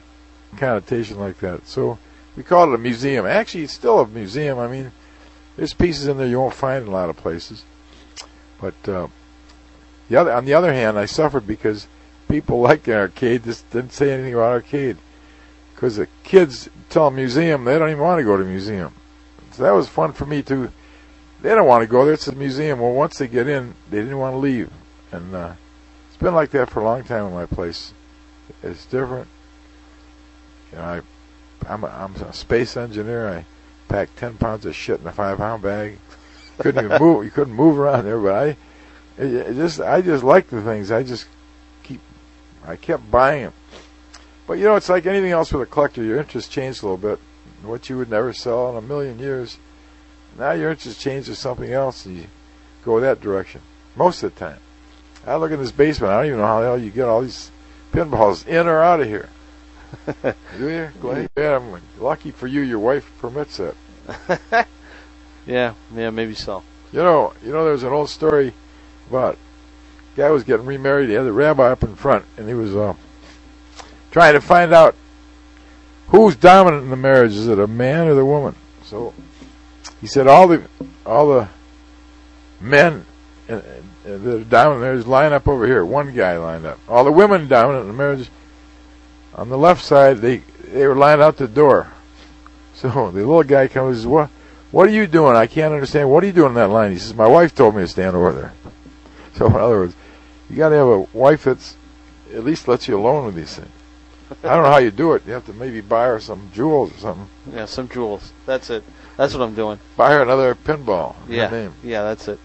connotation 0.57 1.20
like 1.20 1.38
that. 1.38 1.68
So 1.68 1.98
we 2.36 2.42
called 2.42 2.70
it 2.70 2.74
a 2.74 2.78
museum. 2.78 3.26
Actually, 3.26 3.62
it's 3.64 3.74
still 3.74 4.00
a 4.00 4.09
museum. 4.09 4.59
I 4.59 4.66
mean, 4.66 4.90
there's 5.57 5.72
pieces 5.72 6.09
in 6.09 6.18
there 6.18 6.26
you 6.26 6.40
won't 6.40 6.55
find 6.55 6.82
in 6.82 6.88
a 6.88 6.92
lot 6.92 7.09
of 7.09 7.16
places. 7.16 7.62
But 8.61 8.88
uh, 8.88 9.07
the 10.09 10.16
other, 10.16 10.32
on 10.32 10.46
the 10.46 10.55
other 10.55 10.72
hand, 10.72 10.98
I 10.98 11.05
suffered 11.05 11.46
because 11.46 11.86
people 12.28 12.61
like 12.68 12.82
the 12.82 12.96
arcade 12.96 13.44
just 13.44 13.70
didn't 13.70 13.92
say 13.92 14.11
anything 14.11 14.34
about 14.34 14.50
arcade. 14.50 14.96
Because 15.76 15.94
the 15.94 16.09
kids 16.24 16.68
tell 16.90 17.07
a 17.07 17.11
museum 17.12 17.64
they 17.64 17.78
don't 17.78 17.90
even 17.90 18.03
want 18.03 18.18
to 18.18 18.24
go 18.24 18.36
to 18.36 18.44
museum. 18.44 18.94
So 19.53 19.64
that 19.64 19.72
was 19.72 19.88
fun 19.88 20.12
for 20.12 20.24
me 20.26 20.42
too. 20.42 20.70
they 21.42 21.50
don't 21.50 21.66
want 21.66 21.82
to 21.82 21.86
go 21.86 22.05
there. 22.05 22.14
It's 22.14 22.28
a 22.28 22.34
museum. 22.34 22.80
Well, 22.80 22.92
once 22.92 23.18
they 23.18 23.28
get 23.28 23.48
in, 23.48 23.74
they 23.90 24.00
didn't 24.00 24.18
want 24.18 24.34
to 24.34 24.38
leave, 24.38 24.70
and 25.11 25.34
uh, 25.34 25.53
it's 26.09 26.16
been 26.16 26.34
like 26.34 26.50
that 26.50 26.70
for 26.70 26.80
a 26.80 26.84
long 26.84 27.05
time 27.05 27.26
in 27.26 27.34
my 27.34 27.46
place. 27.46 27.92
It's 28.62 28.86
different. 28.86 29.28
You 30.72 30.78
know, 30.78 30.84
I, 30.84 31.00
I'm 31.68 31.84
a, 31.84 31.88
I'm 31.88 32.14
a 32.16 32.32
space 32.32 32.76
engineer. 32.76 33.28
I 33.28 33.44
pack 33.88 34.14
ten 34.16 34.34
pounds 34.38 34.64
of 34.64 34.74
shit 34.74 35.00
in 35.00 35.07
a 35.07 35.12
five 35.12 35.38
pound 35.38 35.62
bag. 35.62 35.98
Couldn't 36.59 36.84
even 36.84 36.98
move. 36.98 37.24
You 37.24 37.30
couldn't 37.30 37.55
move 37.55 37.78
around 37.78 38.05
there. 38.05 38.18
But 38.18 38.34
I, 38.34 38.46
it, 39.18 39.34
it 39.34 39.55
just 39.55 39.80
I 39.80 40.00
just 40.00 40.24
like 40.24 40.48
the 40.48 40.62
things. 40.62 40.90
I 40.90 41.03
just 41.03 41.26
keep. 41.82 42.00
I 42.66 42.76
kept 42.76 43.11
buying 43.11 43.44
them. 43.44 43.53
But 44.46 44.55
you 44.55 44.64
know, 44.64 44.76
it's 44.76 44.88
like 44.88 45.07
anything 45.07 45.32
else 45.32 45.53
with 45.53 45.62
a 45.62 45.66
collector. 45.66 46.03
Your 46.03 46.18
interest 46.18 46.50
changed 46.50 46.82
a 46.82 46.86
little 46.86 46.96
bit. 46.96 47.18
What 47.62 47.88
you 47.88 47.96
would 47.98 48.10
never 48.10 48.32
sell 48.32 48.70
in 48.70 48.76
a 48.76 48.86
million 48.86 49.18
years. 49.18 49.58
Now 50.38 50.52
your 50.52 50.70
interest 50.70 51.00
changed 51.00 51.28
to 51.28 51.34
something 51.34 51.72
else, 51.72 52.06
and 52.06 52.16
you 52.16 52.26
go 52.84 52.98
that 53.00 53.20
direction. 53.20 53.60
Most 53.96 54.22
of 54.22 54.34
the 54.34 54.40
time. 54.40 54.58
I 55.26 55.36
look 55.36 55.52
in 55.52 55.60
this 55.60 55.72
basement. 55.72 56.12
I 56.12 56.16
don't 56.16 56.26
even 56.26 56.38
know 56.38 56.46
how 56.46 56.60
the 56.60 56.66
hell 56.66 56.78
you 56.78 56.90
get 56.90 57.08
all 57.08 57.22
these 57.22 57.50
pinballs 57.92 58.46
in 58.46 58.66
or 58.66 58.80
out 58.80 59.00
of 59.00 59.06
here. 59.06 59.28
Do 60.58 60.68
you? 60.68 60.90
Glad 61.00 61.30
yeah, 61.36 61.56
I'm 61.56 61.80
lucky 62.00 62.30
for 62.30 62.46
you. 62.46 62.62
Your 62.62 62.78
wife 62.78 63.10
permits 63.20 63.60
it. 63.60 63.76
Yeah, 65.46 65.74
yeah, 65.94 66.10
maybe 66.10 66.34
so. 66.34 66.62
You 66.92 67.00
know, 67.00 67.32
you 67.42 67.52
know, 67.52 67.64
there's 67.64 67.82
an 67.82 67.92
old 67.92 68.10
story 68.10 68.52
about 69.08 69.34
a 70.14 70.16
guy 70.16 70.30
was 70.30 70.44
getting 70.44 70.66
remarried. 70.66 71.08
He 71.08 71.14
had 71.14 71.24
the 71.24 71.32
rabbi 71.32 71.70
up 71.70 71.82
in 71.82 71.96
front, 71.96 72.24
and 72.36 72.46
he 72.46 72.54
was 72.54 72.74
uh, 72.76 72.94
trying 74.10 74.34
to 74.34 74.40
find 74.40 74.72
out 74.72 74.94
who's 76.12 76.36
dominant 76.36 76.84
in 76.84 76.90
the 76.90 76.96
marriage. 76.96 77.32
Is 77.32 77.48
it 77.48 77.58
a 77.58 77.66
man 77.66 78.06
or 78.06 78.14
the 78.14 78.24
woman? 78.24 78.54
So 78.84 79.12
he 80.00 80.06
said 80.06 80.28
all 80.28 80.46
the 80.46 80.62
all 81.04 81.28
the 81.28 81.48
men 82.60 83.04
uh, 83.48 83.54
uh, 83.54 83.60
that 84.04 84.12
are 84.12 84.44
dominant 84.44 84.46
in 84.46 84.80
the 84.80 84.86
marriage 84.86 85.06
line 85.06 85.32
up 85.32 85.48
over 85.48 85.66
here. 85.66 85.84
One 85.84 86.14
guy 86.14 86.36
lined 86.36 86.66
up. 86.66 86.78
All 86.88 87.02
the 87.02 87.10
women 87.10 87.48
dominant 87.48 87.82
in 87.82 87.88
the 87.88 87.96
marriage 87.96 88.30
on 89.34 89.48
the 89.48 89.58
left 89.58 89.82
side, 89.82 90.18
they 90.18 90.42
they 90.64 90.86
were 90.86 90.94
lined 90.94 91.22
out 91.22 91.38
the 91.38 91.48
door. 91.48 91.92
So 92.74 92.88
the 93.10 93.20
little 93.20 93.42
guy 93.42 93.66
comes 93.66 93.88
and 93.88 93.96
says, 93.96 94.06
"What? 94.06 94.30
What 94.70 94.88
are 94.88 94.92
you 94.92 95.06
doing? 95.06 95.36
I 95.36 95.46
can't 95.46 95.74
understand. 95.74 96.10
What 96.10 96.22
are 96.22 96.26
you 96.26 96.32
doing 96.32 96.50
in 96.50 96.54
that 96.54 96.68
line?" 96.68 96.92
He 96.92 96.98
says, 96.98 97.14
"My 97.14 97.26
wife 97.28 97.54
told 97.54 97.74
me 97.74 97.82
to 97.82 97.88
stand 97.88 98.14
over 98.14 98.32
there." 98.32 98.52
So 99.34 99.46
in 99.46 99.56
other 99.56 99.78
words, 99.78 99.96
you 100.50 100.56
got 100.56 100.68
to 100.68 100.74
have 100.74 100.86
a 100.86 101.00
wife 101.14 101.44
that's 101.44 101.74
at 102.34 102.44
least 102.44 102.68
lets 102.68 102.86
you 102.86 102.98
alone 102.98 103.24
with 103.24 103.34
these 103.34 103.56
things. 103.56 103.70
I 104.45 104.55
don't 104.55 104.64
know 104.64 104.70
how 104.70 104.78
you 104.78 104.91
do 104.91 105.12
it. 105.14 105.22
You 105.26 105.33
have 105.33 105.47
to 105.47 105.53
maybe 105.53 105.80
buy 105.80 106.07
her 106.07 106.20
some 106.20 106.51
jewels 106.53 106.93
or 106.93 106.99
something. 106.99 107.28
Yeah, 107.53 107.66
some 107.66 107.89
jewels. 107.89 108.33
That's 108.47 108.70
it. 108.70 108.85
That's 109.16 109.35
what 109.35 109.43
I'm 109.43 109.55
doing. 109.55 109.78
Buy 109.97 110.12
her 110.12 110.22
another 110.22 110.55
pinball. 110.55 111.14
Yeah, 111.28 111.51
name. 111.51 111.74
yeah, 111.83 112.03
that's 112.03 112.28
it. 112.28 112.39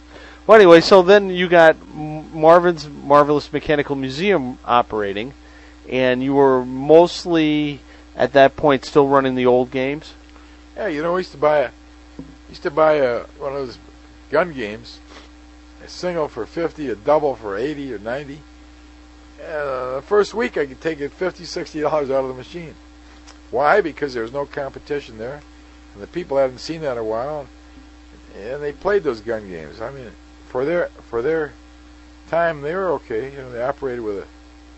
Well, 0.46 0.56
anyway, 0.56 0.82
so 0.82 1.02
then 1.02 1.30
you 1.30 1.48
got 1.48 1.76
Marvin's 1.94 2.88
Marvelous 2.88 3.52
Mechanical 3.52 3.96
Museum 3.96 4.58
operating, 4.64 5.34
and 5.90 6.24
you 6.24 6.34
were 6.34 6.66
mostly 6.66 7.82
at 8.16 8.34
that 8.34 8.56
point 8.56 8.86
still 8.86 9.08
running 9.08 9.36
the 9.36 9.46
old 9.46 9.72
games. 9.72 10.14
Yeah, 10.76 10.88
you 10.88 11.04
know, 11.04 11.14
we 11.14 11.20
used 11.20 11.32
to 11.32 11.38
buy 11.38 11.60
a 11.60 11.72
used 12.50 12.64
to 12.64 12.72
buy 12.72 12.94
a 12.94 13.24
one 13.40 13.54
of 13.54 13.68
those 13.68 13.78
gun 14.30 14.54
games, 14.54 15.00
a 15.84 15.88
single 15.90 16.28
for 16.28 16.46
fifty, 16.46 16.90
a 16.90 16.96
double 16.96 17.36
for 17.36 17.58
eighty 17.58 17.94
or 17.94 18.00
ninety. 18.00 18.42
And 19.40 19.48
uh, 19.52 19.96
the 19.96 20.02
first 20.02 20.34
week 20.34 20.58
I 20.58 20.66
could 20.66 20.82
take 20.82 21.00
it 21.00 21.12
fifty, 21.12 21.46
sixty 21.46 21.82
dollars 21.82 22.10
out 22.10 22.24
of 22.24 22.30
the 22.30 22.34
machine. 22.34 22.76
Why? 23.52 23.82
Because 23.82 24.14
there 24.14 24.24
was 24.24 24.34
no 24.34 24.46
competition 24.46 25.18
there, 25.18 25.42
and 25.94 26.04
the 26.04 26.08
people 26.08 26.38
hadn't 26.38 26.60
seen 26.60 26.82
that 26.82 26.94
in 26.94 26.98
a 26.98 27.04
while, 27.04 27.48
and 28.36 28.62
they 28.62 28.74
played 28.74 29.04
those 29.04 29.22
gun 29.22 29.48
games. 29.50 29.80
I 29.80 29.92
mean, 29.92 30.12
for 30.48 30.66
their 30.66 30.88
for 31.10 31.22
their 31.22 31.54
time, 32.30 32.62
they 32.62 32.76
were 32.76 32.90
okay. 32.94 33.32
You 33.32 33.38
know, 33.38 33.52
they 33.52 33.62
operated 33.62 34.04
with 34.04 34.18
a 34.20 34.26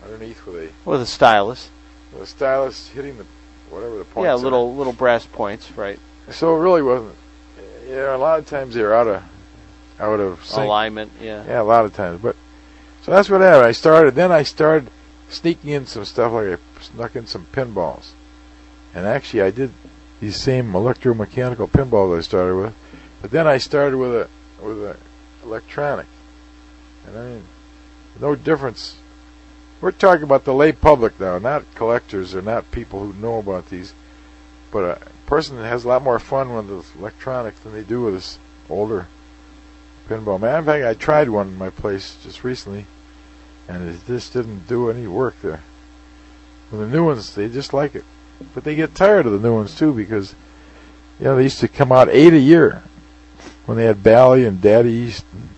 underneath 0.04 0.44
with 0.46 0.56
a 0.56 0.70
With 0.88 1.02
a 1.02 1.06
stylus. 1.06 1.70
with 2.12 2.22
a 2.22 2.26
stylus 2.26 2.88
hitting 2.88 3.16
the 3.18 3.24
whatever 3.70 3.98
the 3.98 4.04
points. 4.04 4.26
yeah, 4.26 4.32
are. 4.32 4.36
little 4.36 4.74
little 4.76 4.92
brass 4.92 5.26
points, 5.26 5.70
right? 5.72 5.98
So 6.30 6.54
it 6.56 6.60
really 6.60 6.82
wasn't. 6.82 7.16
Yeah, 7.88 8.14
a 8.14 8.18
lot 8.18 8.38
of 8.38 8.46
times 8.46 8.74
they're 8.74 8.94
out 8.94 9.08
of 9.08 9.22
out 9.98 10.20
of 10.20 10.44
sync. 10.44 10.64
Alignment, 10.64 11.10
yeah. 11.20 11.44
Yeah, 11.46 11.60
a 11.60 11.64
lot 11.64 11.84
of 11.84 11.92
times. 11.92 12.20
But 12.22 12.36
so 13.02 13.12
that's 13.12 13.30
what 13.30 13.40
happened. 13.40 13.66
I 13.66 13.72
started. 13.72 14.14
Then 14.14 14.32
I 14.32 14.42
started 14.42 14.90
sneaking 15.28 15.70
in 15.70 15.86
some 15.86 16.04
stuff. 16.04 16.32
Like 16.32 16.58
I 16.58 16.82
snuck 16.82 17.16
in 17.16 17.26
some 17.26 17.46
pinballs, 17.52 18.10
and 18.94 19.06
actually 19.06 19.42
I 19.42 19.50
did 19.50 19.72
these 20.20 20.36
same 20.36 20.72
electromechanical 20.72 21.70
pinballs 21.70 22.16
I 22.16 22.20
started 22.20 22.56
with. 22.56 22.74
But 23.22 23.30
then 23.30 23.46
I 23.46 23.58
started 23.58 23.96
with 23.96 24.14
a 24.14 24.28
with 24.62 24.82
a 24.84 24.96
electronic, 25.42 26.06
and 27.06 27.18
I 27.18 27.24
mean, 27.24 27.44
no 28.20 28.34
difference. 28.34 28.96
We're 29.80 29.92
talking 29.92 30.24
about 30.24 30.44
the 30.44 30.52
lay 30.52 30.72
public 30.72 31.18
now, 31.18 31.38
not 31.38 31.74
collectors 31.74 32.34
or 32.34 32.42
not 32.42 32.70
people 32.70 33.00
who 33.00 33.14
know 33.14 33.38
about 33.38 33.70
these. 33.70 33.94
But 34.70 34.84
a 34.84 35.26
person 35.26 35.56
that 35.56 35.66
has 35.66 35.84
a 35.84 35.88
lot 35.88 36.02
more 36.02 36.18
fun 36.18 36.54
with 36.54 36.68
this 36.68 36.94
electronics 36.94 37.60
than 37.60 37.72
they 37.72 37.82
do 37.82 38.02
with 38.02 38.14
this 38.14 38.38
older 38.68 39.08
pinball. 40.10 40.40
Matter 40.40 40.58
of 40.58 40.66
fact, 40.66 40.84
I 40.84 40.94
tried 40.94 41.28
one 41.28 41.48
in 41.48 41.58
my 41.58 41.70
place 41.70 42.16
just 42.22 42.42
recently, 42.42 42.86
and 43.68 43.88
it 43.88 44.00
just 44.06 44.32
didn't 44.32 44.66
do 44.66 44.90
any 44.90 45.06
work 45.06 45.40
there. 45.40 45.62
With 46.70 46.80
the 46.80 46.88
new 46.88 47.06
ones, 47.06 47.34
they 47.34 47.48
just 47.48 47.72
like 47.72 47.94
it, 47.94 48.04
but 48.54 48.64
they 48.64 48.74
get 48.74 48.94
tired 48.94 49.26
of 49.26 49.32
the 49.32 49.38
new 49.38 49.54
ones 49.54 49.76
too 49.76 49.92
because, 49.92 50.34
you 51.18 51.24
know, 51.24 51.36
they 51.36 51.44
used 51.44 51.60
to 51.60 51.68
come 51.68 51.92
out 51.92 52.08
eight 52.08 52.32
a 52.32 52.38
year 52.38 52.82
when 53.66 53.76
they 53.76 53.84
had 53.84 54.02
Bally 54.02 54.44
and 54.44 54.60
Data 54.60 54.88
East 54.88 55.24
and 55.32 55.48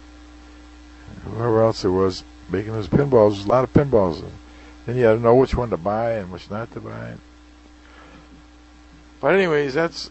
whoever 1.25 1.63
else 1.63 1.83
there 1.83 1.91
was 1.91 2.25
making 2.51 2.73
those 2.73 2.89
pinballs. 2.89 3.35
There's 3.35 3.47
a 3.47 3.49
lot 3.49 3.65
of 3.65 3.73
pinballs. 3.73 4.21
And 4.21 4.33
then 4.87 4.97
you 4.97 5.05
had 5.05 5.15
to 5.15 5.21
know 5.21 5.35
which 5.35 5.55
one 5.55 5.71
to 5.71 5.77
buy 5.77 6.13
and 6.13 6.31
which 6.31 6.51
not 6.51 6.71
to 6.73 6.81
buy. 6.81 7.15
But 9.21 9.35
anyways, 9.35 9.75
that's 9.75 10.11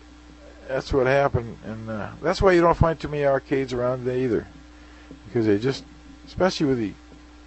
that's 0.68 0.94
what 0.94 1.08
happened, 1.08 1.58
and 1.66 1.90
uh, 1.90 2.10
that's 2.22 2.42
why 2.42 2.54
you 2.54 2.62
don't 2.62 2.78
find 2.78 3.00
too 3.00 3.08
many 3.08 3.26
arcades 3.26 3.74
around 3.74 4.06
today 4.06 4.24
either, 4.24 4.48
because 5.26 5.46
they 5.46 5.58
just, 5.58 5.84
especially 6.26 6.68
with 6.68 6.78
the 6.78 6.94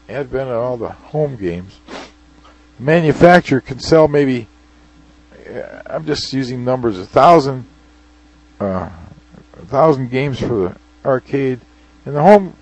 advent 0.08 0.50
of 0.50 0.56
all 0.56 0.76
the 0.76 0.90
home 0.90 1.36
games, 1.36 1.78
the 2.76 2.82
manufacturer 2.82 3.60
can 3.60 3.78
sell 3.78 4.08
maybe. 4.08 4.48
uh, 5.48 5.82
I'm 5.86 6.04
just 6.04 6.32
using 6.32 6.64
numbers, 6.64 6.98
a 6.98 7.06
thousand, 7.06 7.66
uh, 8.60 8.90
a 9.56 9.66
thousand 9.66 10.10
games 10.10 10.38
for 10.38 10.46
the 10.46 10.76
arcade, 11.04 11.60
and 12.04 12.14
the 12.14 12.22
home, 12.22 12.56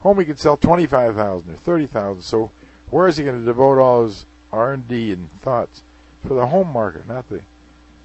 home 0.00 0.18
he 0.18 0.24
could 0.24 0.38
sell 0.38 0.56
twenty-five 0.56 1.14
thousand 1.14 1.52
or 1.52 1.56
thirty 1.56 1.86
thousand. 1.86 2.22
So 2.22 2.52
where 2.90 3.08
is 3.08 3.16
he 3.16 3.24
going 3.24 3.38
to 3.38 3.44
devote 3.44 3.78
all 3.78 4.04
his 4.04 4.24
R 4.52 4.72
and 4.72 4.86
D 4.86 5.12
and 5.12 5.30
thoughts 5.30 5.82
for 6.22 6.34
the 6.34 6.46
home 6.46 6.68
market, 6.68 7.06
not 7.06 7.28
the 7.28 7.42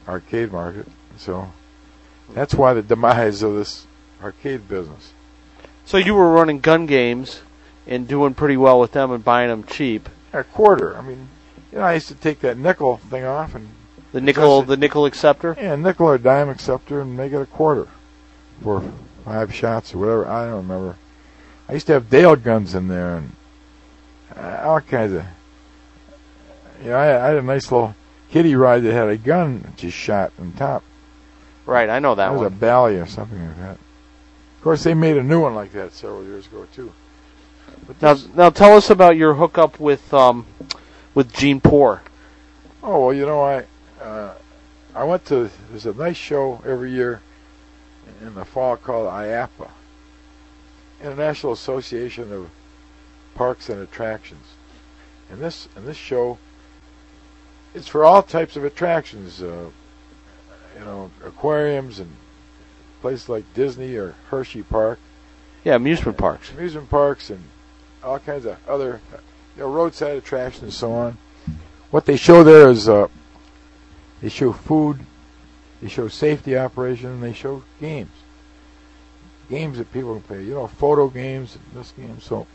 arcade 0.08 0.52
market? 0.52 0.88
So 1.18 1.52
that's 2.34 2.54
why 2.54 2.74
the 2.74 2.82
demise 2.82 3.42
of 3.44 3.54
this 3.56 3.86
arcade 4.24 4.68
business. 4.68 5.14
So 5.86 5.98
you 5.98 6.14
were 6.14 6.32
running 6.32 6.60
gun 6.60 6.86
games 6.86 7.42
and 7.88 8.08
doing 8.08 8.34
pretty 8.34 8.58
well 8.58 8.80
with 8.80 8.92
them 8.94 9.12
and 9.12 9.24
buying 9.24 9.50
them 9.50 9.64
cheap. 9.64 10.08
A 10.34 10.44
quarter. 10.44 10.96
I 10.98 11.02
mean, 11.02 11.28
you 11.72 11.80
know, 11.80 11.84
I 11.84 11.94
used 11.96 12.08
to 12.08 12.16
take 12.16 12.40
that 12.42 12.58
nickel 12.58 12.98
thing 12.98 13.24
off 13.26 13.56
and 13.56 13.70
The 14.14 14.22
nickel, 14.22 14.62
the 14.62 14.78
nickel 14.78 15.06
acceptor. 15.06 15.56
yeah, 15.60 15.76
nickel 15.76 16.08
or 16.08 16.18
dime 16.18 16.50
acceptor 16.50 17.02
and 17.02 17.18
make 17.18 17.34
it 17.34 17.42
a 17.42 17.46
quarter 17.46 17.88
for 18.64 18.84
five 19.26 19.54
shots 19.54 19.94
or 19.94 19.98
whatever. 19.98 20.28
I 20.28 20.46
don't 20.46 20.68
remember. 20.68 20.98
I 21.68 21.74
used 21.74 21.88
to 21.88 21.94
have 21.94 22.10
Dale 22.10 22.36
guns 22.36 22.76
in 22.76 22.88
there 22.88 23.18
and 23.18 23.32
uh, 24.36 24.62
all 24.64 24.82
kinds 24.82 25.14
of. 25.14 25.26
You 26.84 26.90
know, 26.90 26.96
I, 26.96 27.26
I 27.26 27.28
had 27.30 27.38
a 27.38 27.42
nice 27.42 27.72
little 27.72 27.96
kiddie 28.30 28.56
ride 28.56 28.84
that 28.84 28.94
had 28.94 29.10
a 29.10 29.18
gun 29.18 29.62
that 29.62 29.84
you 29.84 29.90
shot 29.90 30.32
on 30.40 30.54
top. 30.54 30.84
Right, 31.72 31.90
I 31.90 32.00
know 32.00 32.16
that 32.16 32.26
That 32.26 32.34
was 32.34 32.42
a 32.42 32.50
one. 32.50 32.58
Bally 32.60 32.98
or 32.98 33.06
something 33.06 33.48
like 33.48 33.58
that. 33.60 33.72
Of 33.72 34.62
course, 34.62 34.84
they 34.84 34.94
made 34.94 35.16
a 35.16 35.24
new 35.24 35.40
one 35.40 35.56
like 35.56 35.72
that 35.72 35.94
several 35.94 36.22
years 36.22 36.46
ago 36.48 36.68
too. 36.76 36.92
But 37.88 38.02
Now, 38.02 38.18
now 38.36 38.50
tell 38.50 38.76
us 38.76 38.90
about 38.90 39.16
your 39.16 39.36
hookup 39.36 39.80
with 39.80 40.14
um, 40.14 40.46
with 41.14 41.32
Gene 41.32 41.62
Poor. 41.62 42.02
Oh 42.84 43.06
well, 43.06 43.14
you 43.14 43.26
know 43.26 43.42
I 43.42 43.64
uh, 44.04 44.34
I 44.94 45.06
went 45.06 45.24
to 45.28 45.50
there's 45.70 45.86
a 45.86 45.94
nice 45.94 46.18
show 46.18 46.62
every 46.66 46.92
year 46.92 47.22
in 48.20 48.34
the 48.34 48.44
fall 48.44 48.76
called 48.76 49.08
IAPA, 49.08 49.70
International 51.02 51.54
Association 51.54 52.34
of 52.34 52.50
Parks 53.34 53.70
and 53.70 53.82
Attractions, 53.82 54.46
and 55.30 55.40
this 55.40 55.70
and 55.78 55.88
this 55.88 55.96
show 55.96 56.38
it's 57.74 57.88
for 57.88 58.04
all 58.04 58.22
types 58.22 58.58
of 58.58 58.66
attractions, 58.66 59.42
uh, 59.42 59.70
you 60.78 60.86
know, 60.86 61.12
aquariums 61.26 62.00
and 62.00 62.12
places 63.02 63.30
like 63.30 63.44
Disney 63.54 63.96
or 63.96 64.16
Hershey 64.30 64.64
Park, 64.64 65.00
Yeah, 65.64 65.76
amusement 65.76 66.18
parks. 66.18 66.52
amusement 66.52 66.90
parks, 66.90 67.30
and 67.30 67.44
all 68.04 68.20
kinds 68.20 68.46
of 68.46 68.58
other 68.68 69.02
you 69.56 69.64
know 69.64 69.70
roadside 69.72 70.18
attractions 70.18 70.64
and 70.64 70.74
so 70.74 70.92
on. 70.92 71.18
What 71.92 72.06
they 72.06 72.16
show 72.18 72.44
there 72.44 72.70
is 72.70 72.88
uh, 72.88 73.08
they 74.22 74.30
show 74.30 74.54
food, 74.54 75.00
they 75.82 75.88
show 75.90 76.08
safety 76.08 76.58
operation, 76.58 77.10
and 77.10 77.24
they 77.24 77.34
show 77.34 77.64
games. 77.80 78.12
games 79.50 79.78
that 79.78 79.92
people 79.92 80.14
can 80.14 80.22
play. 80.24 80.44
You 80.44 80.54
know, 80.54 80.68
photo 80.68 81.08
games, 81.10 81.58
this 81.74 81.92
game. 81.92 82.20
So 82.22 82.48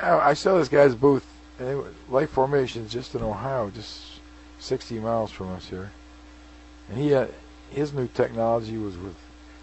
I, 0.00 0.30
I 0.30 0.34
saw 0.34 0.58
this 0.58 0.68
guy's 0.68 0.94
booth, 0.94 1.26
and 1.58 1.68
it 1.68 1.74
was 1.76 1.92
Life 2.08 2.30
Formations 2.30 2.90
just 2.92 3.14
in 3.14 3.22
Ohio, 3.22 3.70
just 3.70 4.00
60 4.58 4.98
miles 4.98 5.30
from 5.30 5.50
us 5.50 5.66
here. 5.68 5.92
And 6.90 6.98
he 6.98 7.10
had 7.10 7.30
his 7.70 7.92
new 7.92 8.08
technology 8.08 8.76
was 8.76 8.96
with 8.98 9.14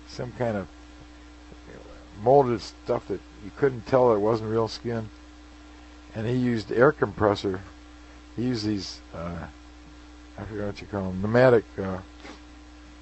some 0.08 0.32
kind 0.34 0.58
of 0.58 0.68
molded 2.24 2.62
stuff 2.62 3.08
that 3.10 3.20
you 3.44 3.52
couldn't 3.58 3.86
tell 3.86 4.14
it 4.14 4.20
wasn't 4.20 4.50
real 4.50 4.68
skin. 4.68 5.10
And 6.16 6.26
he 6.26 6.34
used 6.34 6.72
air 6.72 6.92
compressor. 6.92 7.62
He 8.36 8.44
used 8.44 8.66
these, 8.66 9.02
uh, 9.14 9.46
I 10.38 10.44
forget 10.46 10.66
what 10.66 10.82
you 10.82 10.88
call 10.88 11.10
them, 11.10 11.22
pneumatic, 11.22 11.66
uh, 11.78 11.98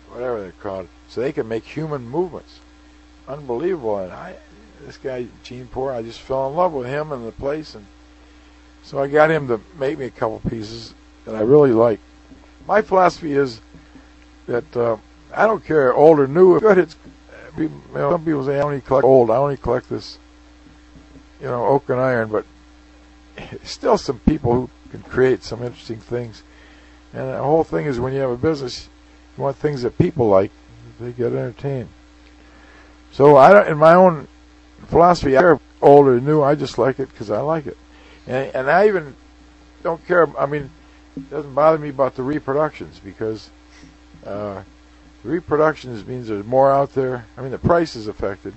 whatever 0.10 0.42
they're 0.42 0.52
called, 0.54 0.88
so 1.08 1.22
they 1.22 1.32
could 1.32 1.46
make 1.46 1.64
human 1.64 2.08
movements. 2.08 2.60
Unbelievable. 3.28 4.00
And 4.00 4.12
I, 4.12 4.36
this 4.86 4.98
guy 4.98 5.28
Gene 5.44 5.68
Poor, 5.68 5.92
I 5.92 6.02
just 6.02 6.20
fell 6.20 6.50
in 6.50 6.56
love 6.56 6.74
with 6.74 6.88
him 6.88 7.12
and 7.12 7.28
the 7.28 7.32
place, 7.32 7.76
and 7.76 7.86
so 8.84 9.00
I 9.00 9.08
got 9.08 9.32
him 9.32 9.48
to 9.48 9.62
make 9.78 9.98
me 9.98 10.06
a 10.06 10.12
couple 10.12 10.40
pieces 10.50 10.94
that 11.26 11.36
I 11.36 11.42
really 11.42 11.72
like. 11.72 12.00
My 12.68 12.82
philosophy 12.82 13.34
is 13.34 13.62
that 14.48 14.78
uh, 14.78 14.98
I 15.34 15.48
don't 15.48 15.64
care 15.64 15.94
old 15.94 16.20
or 16.20 16.28
new. 16.28 16.60
Good, 16.60 16.78
it's 16.78 16.96
you 17.58 17.72
know, 17.94 18.12
some 18.12 18.26
people 18.26 18.46
say 18.46 18.58
I 18.58 18.62
only 18.62 18.82
collect 18.82 19.06
old. 19.06 19.30
I 19.32 19.38
only 19.38 19.58
collect 19.58 19.90
this, 19.90 20.18
you 21.40 21.48
know, 21.48 21.66
oak 21.66 21.90
and 21.90 22.00
iron. 22.00 22.30
But 22.30 22.46
still, 23.64 23.98
some 23.98 24.20
people 24.20 24.54
who 24.54 24.70
can 24.92 25.02
create 25.02 25.44
some 25.44 25.64
interesting 25.64 26.00
things. 26.00 26.44
And 27.14 27.30
the 27.30 27.38
whole 27.38 27.64
thing 27.64 27.86
is 27.86 28.00
when 28.00 28.14
you 28.14 28.20
have 28.20 28.30
a 28.30 28.38
business, 28.38 28.90
you 29.38 29.44
want 29.44 29.58
things 29.58 29.82
that 29.84 29.98
people 29.98 30.28
like. 30.28 30.52
They 31.00 31.12
get 31.12 31.28
entertained. 31.28 31.90
So 33.12 33.36
I 33.36 33.52
don't, 33.52 33.68
in 33.68 33.78
my 33.78 33.96
own 33.96 34.28
philosophy, 34.88 35.36
I 35.36 35.42
care 35.42 35.60
old 35.82 36.08
or 36.08 36.20
new. 36.22 36.42
I 36.42 36.56
just 36.56 36.78
like 36.78 37.00
it 37.00 37.10
because 37.10 37.30
I 37.30 37.40
like 37.42 37.68
it, 37.68 37.78
and 38.28 38.54
and 38.56 38.70
I 38.70 38.88
even 38.88 39.16
don't 39.84 40.06
care. 40.08 40.28
I 40.38 40.46
mean, 40.46 40.70
it 41.18 41.30
doesn't 41.30 41.54
bother 41.54 41.78
me 41.78 41.90
about 41.90 42.16
the 42.16 42.24
reproductions 42.24 43.00
because 43.00 43.50
uh, 44.26 44.64
reproductions 45.24 46.06
means 46.06 46.28
there's 46.28 46.46
more 46.46 46.72
out 46.72 46.94
there. 46.94 47.26
I 47.38 47.42
mean, 47.42 47.52
the 47.52 47.58
price 47.58 47.96
is 47.96 48.08
affected, 48.08 48.54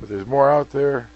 but 0.00 0.08
there's 0.08 0.26
more 0.26 0.50
out 0.50 0.70
there, 0.70 1.08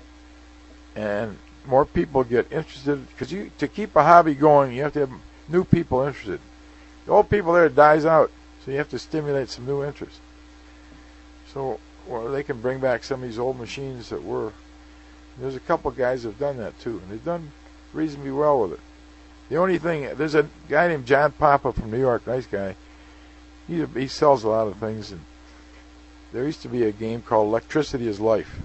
and 0.96 1.36
more 1.66 1.84
people 1.84 2.24
get 2.24 2.50
interested. 2.52 3.06
Because 3.08 3.32
you 3.32 3.50
to 3.58 3.68
keep 3.68 3.94
a 3.96 4.02
hobby 4.02 4.34
going, 4.34 4.72
you 4.72 4.82
have 4.82 4.92
to 4.94 5.00
have 5.00 5.10
new 5.48 5.64
people 5.64 6.02
interested. 6.02 6.40
The 7.06 7.12
old 7.12 7.30
people 7.30 7.52
there 7.52 7.68
dies 7.68 8.04
out, 8.04 8.30
so 8.64 8.70
you 8.70 8.78
have 8.78 8.90
to 8.90 8.98
stimulate 8.98 9.48
some 9.48 9.66
new 9.66 9.84
interest. 9.84 10.20
So, 11.52 11.80
well, 12.06 12.30
they 12.30 12.42
can 12.42 12.60
bring 12.60 12.80
back 12.80 13.04
some 13.04 13.22
of 13.22 13.28
these 13.28 13.38
old 13.38 13.58
machines 13.58 14.10
that 14.10 14.22
were. 14.22 14.52
There's 15.38 15.54
a 15.54 15.60
couple 15.60 15.90
guys 15.92 16.24
that 16.24 16.30
have 16.30 16.38
done 16.38 16.56
that 16.58 16.78
too, 16.80 17.00
and 17.02 17.10
they've 17.10 17.24
done 17.24 17.52
reasonably 17.92 18.32
well 18.32 18.60
with 18.60 18.72
it. 18.72 18.80
The 19.48 19.56
only 19.56 19.78
thing, 19.78 20.08
there's 20.16 20.34
a 20.34 20.48
guy 20.68 20.88
named 20.88 21.06
John 21.06 21.32
Papa 21.32 21.72
from 21.72 21.90
New 21.90 22.00
York, 22.00 22.26
nice 22.26 22.46
guy. 22.46 22.74
He 23.68 23.84
he 23.84 24.08
sells 24.08 24.42
a 24.42 24.48
lot 24.48 24.66
of 24.66 24.76
things, 24.78 25.12
and 25.12 25.20
there 26.32 26.44
used 26.44 26.62
to 26.62 26.68
be 26.68 26.84
a 26.84 26.92
game 26.92 27.22
called 27.22 27.48
Electricity 27.48 28.08
is 28.08 28.18
Life. 28.18 28.60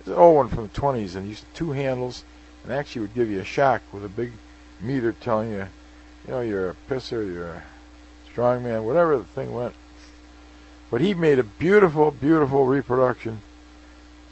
It's 0.00 0.08
an 0.08 0.14
old 0.14 0.36
one 0.36 0.48
from 0.48 0.64
the 0.64 0.80
20s, 0.80 1.14
and 1.14 1.28
used 1.28 1.44
two 1.54 1.72
handles, 1.72 2.24
and 2.64 2.72
actually 2.72 3.02
would 3.02 3.14
give 3.14 3.30
you 3.30 3.40
a 3.40 3.44
shock 3.44 3.82
with 3.92 4.04
a 4.04 4.08
big 4.08 4.32
meter 4.80 5.12
telling 5.12 5.50
you, 5.50 5.66
you 6.26 6.32
know, 6.32 6.40
you're 6.40 6.70
a 6.70 6.76
pisser, 6.88 7.32
you're 7.32 7.48
a 7.48 7.62
strong 8.30 8.62
man, 8.62 8.84
whatever 8.84 9.16
the 9.18 9.24
thing 9.24 9.54
went. 9.54 9.74
But 10.90 11.00
he 11.00 11.14
made 11.14 11.38
a 11.38 11.44
beautiful, 11.44 12.10
beautiful 12.10 12.66
reproduction 12.66 13.42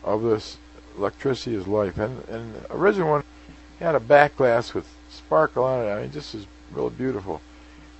of 0.03 0.22
this 0.22 0.57
Electricity 0.97 1.55
is 1.55 1.66
Life, 1.66 1.99
and 1.99 2.24
and 2.28 2.55
the 2.55 2.74
original 2.74 3.11
one 3.11 3.24
had 3.78 3.95
a 3.95 4.01
back 4.01 4.36
glass 4.36 4.72
with 4.72 4.86
sparkle 5.11 5.64
on 5.64 5.84
it. 5.84 5.90
I 5.90 6.01
mean, 6.03 6.12
just 6.12 6.34
is 6.34 6.47
really 6.70 6.90
beautiful. 6.90 7.40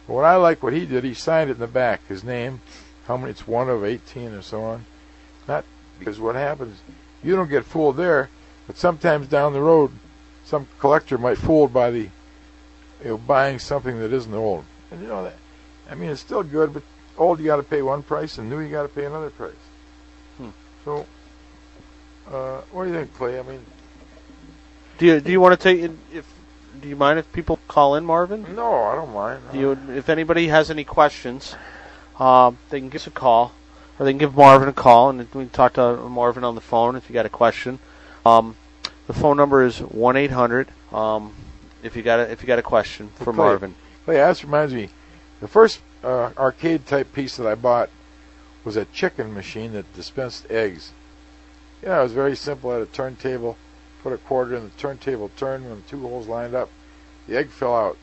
But 0.07 0.15
what 0.15 0.25
I 0.25 0.37
like 0.37 0.63
what 0.63 0.73
he 0.73 0.87
did, 0.87 1.05
he 1.05 1.15
signed 1.15 1.51
it 1.51 1.55
in 1.55 1.59
the 1.61 1.67
back, 1.67 2.07
his 2.09 2.25
name, 2.25 2.61
how 3.07 3.17
many, 3.17 3.31
it's 3.31 3.47
one 3.47 3.69
of 3.69 3.85
18 3.85 4.33
or 4.33 4.43
so 4.43 4.63
on. 4.63 4.85
Not 5.47 5.65
because 5.99 6.19
what 6.19 6.35
happens, 6.35 6.81
you 7.23 7.37
don't 7.37 7.49
get 7.49 7.65
fooled 7.65 7.97
there, 7.97 8.29
but 8.67 8.77
sometimes 8.77 9.29
down 9.29 9.53
the 9.53 9.61
road, 9.61 9.93
some 10.45 10.69
collector 10.79 11.19
might 11.19 11.39
fooled 11.39 11.73
by 11.73 11.91
the, 11.91 12.09
you 13.03 13.11
know, 13.11 13.19
buying 13.19 13.59
something 13.59 13.99
that 14.01 14.13
isn't 14.13 14.35
old. 14.35 14.65
And 14.91 15.01
you 15.01 15.09
know 15.09 15.25
that, 15.25 15.37
I 15.91 15.95
mean, 15.95 16.11
it's 16.11 16.21
still 16.21 16.43
good, 16.43 16.73
but 16.75 16.83
old 17.17 17.39
you 17.39 17.47
got 17.47 17.57
to 17.57 17.63
pay 17.63 17.83
one 17.83 18.03
price, 18.03 18.39
and 18.39 18.49
new 18.51 18.61
you 18.61 18.71
got 18.71 18.83
to 18.83 18.89
pay 18.89 19.05
another 19.05 19.31
price. 19.31 19.53
Hmm. 20.37 20.51
So, 20.85 21.07
uh, 22.31 22.61
what 22.73 22.85
do 22.85 22.91
you 22.91 22.97
think, 22.97 23.15
Clay? 23.15 23.39
I 23.39 23.43
mean, 23.43 23.65
Do 24.99 25.07
you 25.07 25.21
do 25.21 25.33
you 25.33 25.41
want 25.41 25.59
to 25.59 25.63
take 25.63 25.91
if 26.13 26.32
do 26.83 26.89
you 26.89 26.97
mind 26.97 27.19
if 27.19 27.33
people 27.33 27.59
call 27.69 27.95
in, 27.95 28.05
Marvin? 28.05 28.55
no, 28.55 28.83
I 28.83 28.97
don't 28.97 29.15
mind. 29.15 29.41
Do 29.53 29.59
you, 29.59 29.79
if 29.91 30.09
anybody 30.09 30.49
has 30.49 30.71
any 30.71 30.85
questions, 30.85 31.55
um, 32.19 32.59
they 32.71 32.81
can 32.81 32.89
give 32.89 33.03
us 33.03 33.07
a 33.07 33.11
call, 33.11 33.53
or 33.99 34.05
they 34.05 34.13
can 34.13 34.19
give 34.19 34.37
Marvin 34.37 34.69
a 34.69 34.73
call, 34.73 35.09
and 35.09 35.21
we 35.21 35.45
can 35.45 35.49
talk 35.49 35.75
to 35.75 35.97
Marvin 35.97 36.45
on 36.45 36.55
the 36.55 36.61
phone 36.61 36.97
if 36.97 37.09
you 37.09 37.15
got 37.15 37.25
a 37.25 37.31
question. 37.31 37.79
Um, 38.27 38.57
the 39.07 39.15
phone 39.15 39.37
number 39.37 39.65
is 39.65 39.79
one 39.79 40.17
eight 40.17 40.33
hundred. 40.33 40.69
Um, 40.93 41.33
if 41.83 41.97
you 41.97 42.03
got 42.03 42.21
a, 42.21 42.31
if 42.31 42.43
you 42.43 42.47
got 42.47 42.59
a 42.59 42.63
question 42.63 43.11
for. 43.17 43.33
Marvin, 43.33 43.75
Hey, 44.05 44.15
that 44.15 44.43
reminds 44.43 44.75
me. 44.75 44.91
The 45.41 45.49
first 45.49 45.81
uh, 46.03 46.31
arcade 46.37 46.87
type 46.87 47.13
piece 47.13 47.37
that 47.37 47.47
I 47.47 47.55
bought 47.55 47.91
was 48.65 48.77
a 48.77 48.85
chicken 48.87 49.33
machine 49.33 49.73
that 49.73 49.93
dispensed 49.95 50.51
eggs. 50.51 50.93
Yeah, 51.83 52.01
it 52.01 52.05
was 52.05 52.13
very 52.13 52.37
simple. 52.37 52.71
It 52.73 52.79
had 52.79 52.83
a 52.83 52.87
turntable. 52.87 53.57
Put 54.03 54.13
a 54.13 54.19
quarter 54.19 54.57
in 54.57 54.65
the 54.65 54.71
turntable, 54.71 55.31
turned 55.37 55.65
when 55.65 55.77
the 55.77 55.89
two 55.89 56.01
holes 56.01 56.27
lined 56.27 56.55
up. 56.55 56.71
The 57.27 57.37
egg 57.37 57.51
fell 57.51 57.75
out. 57.75 57.99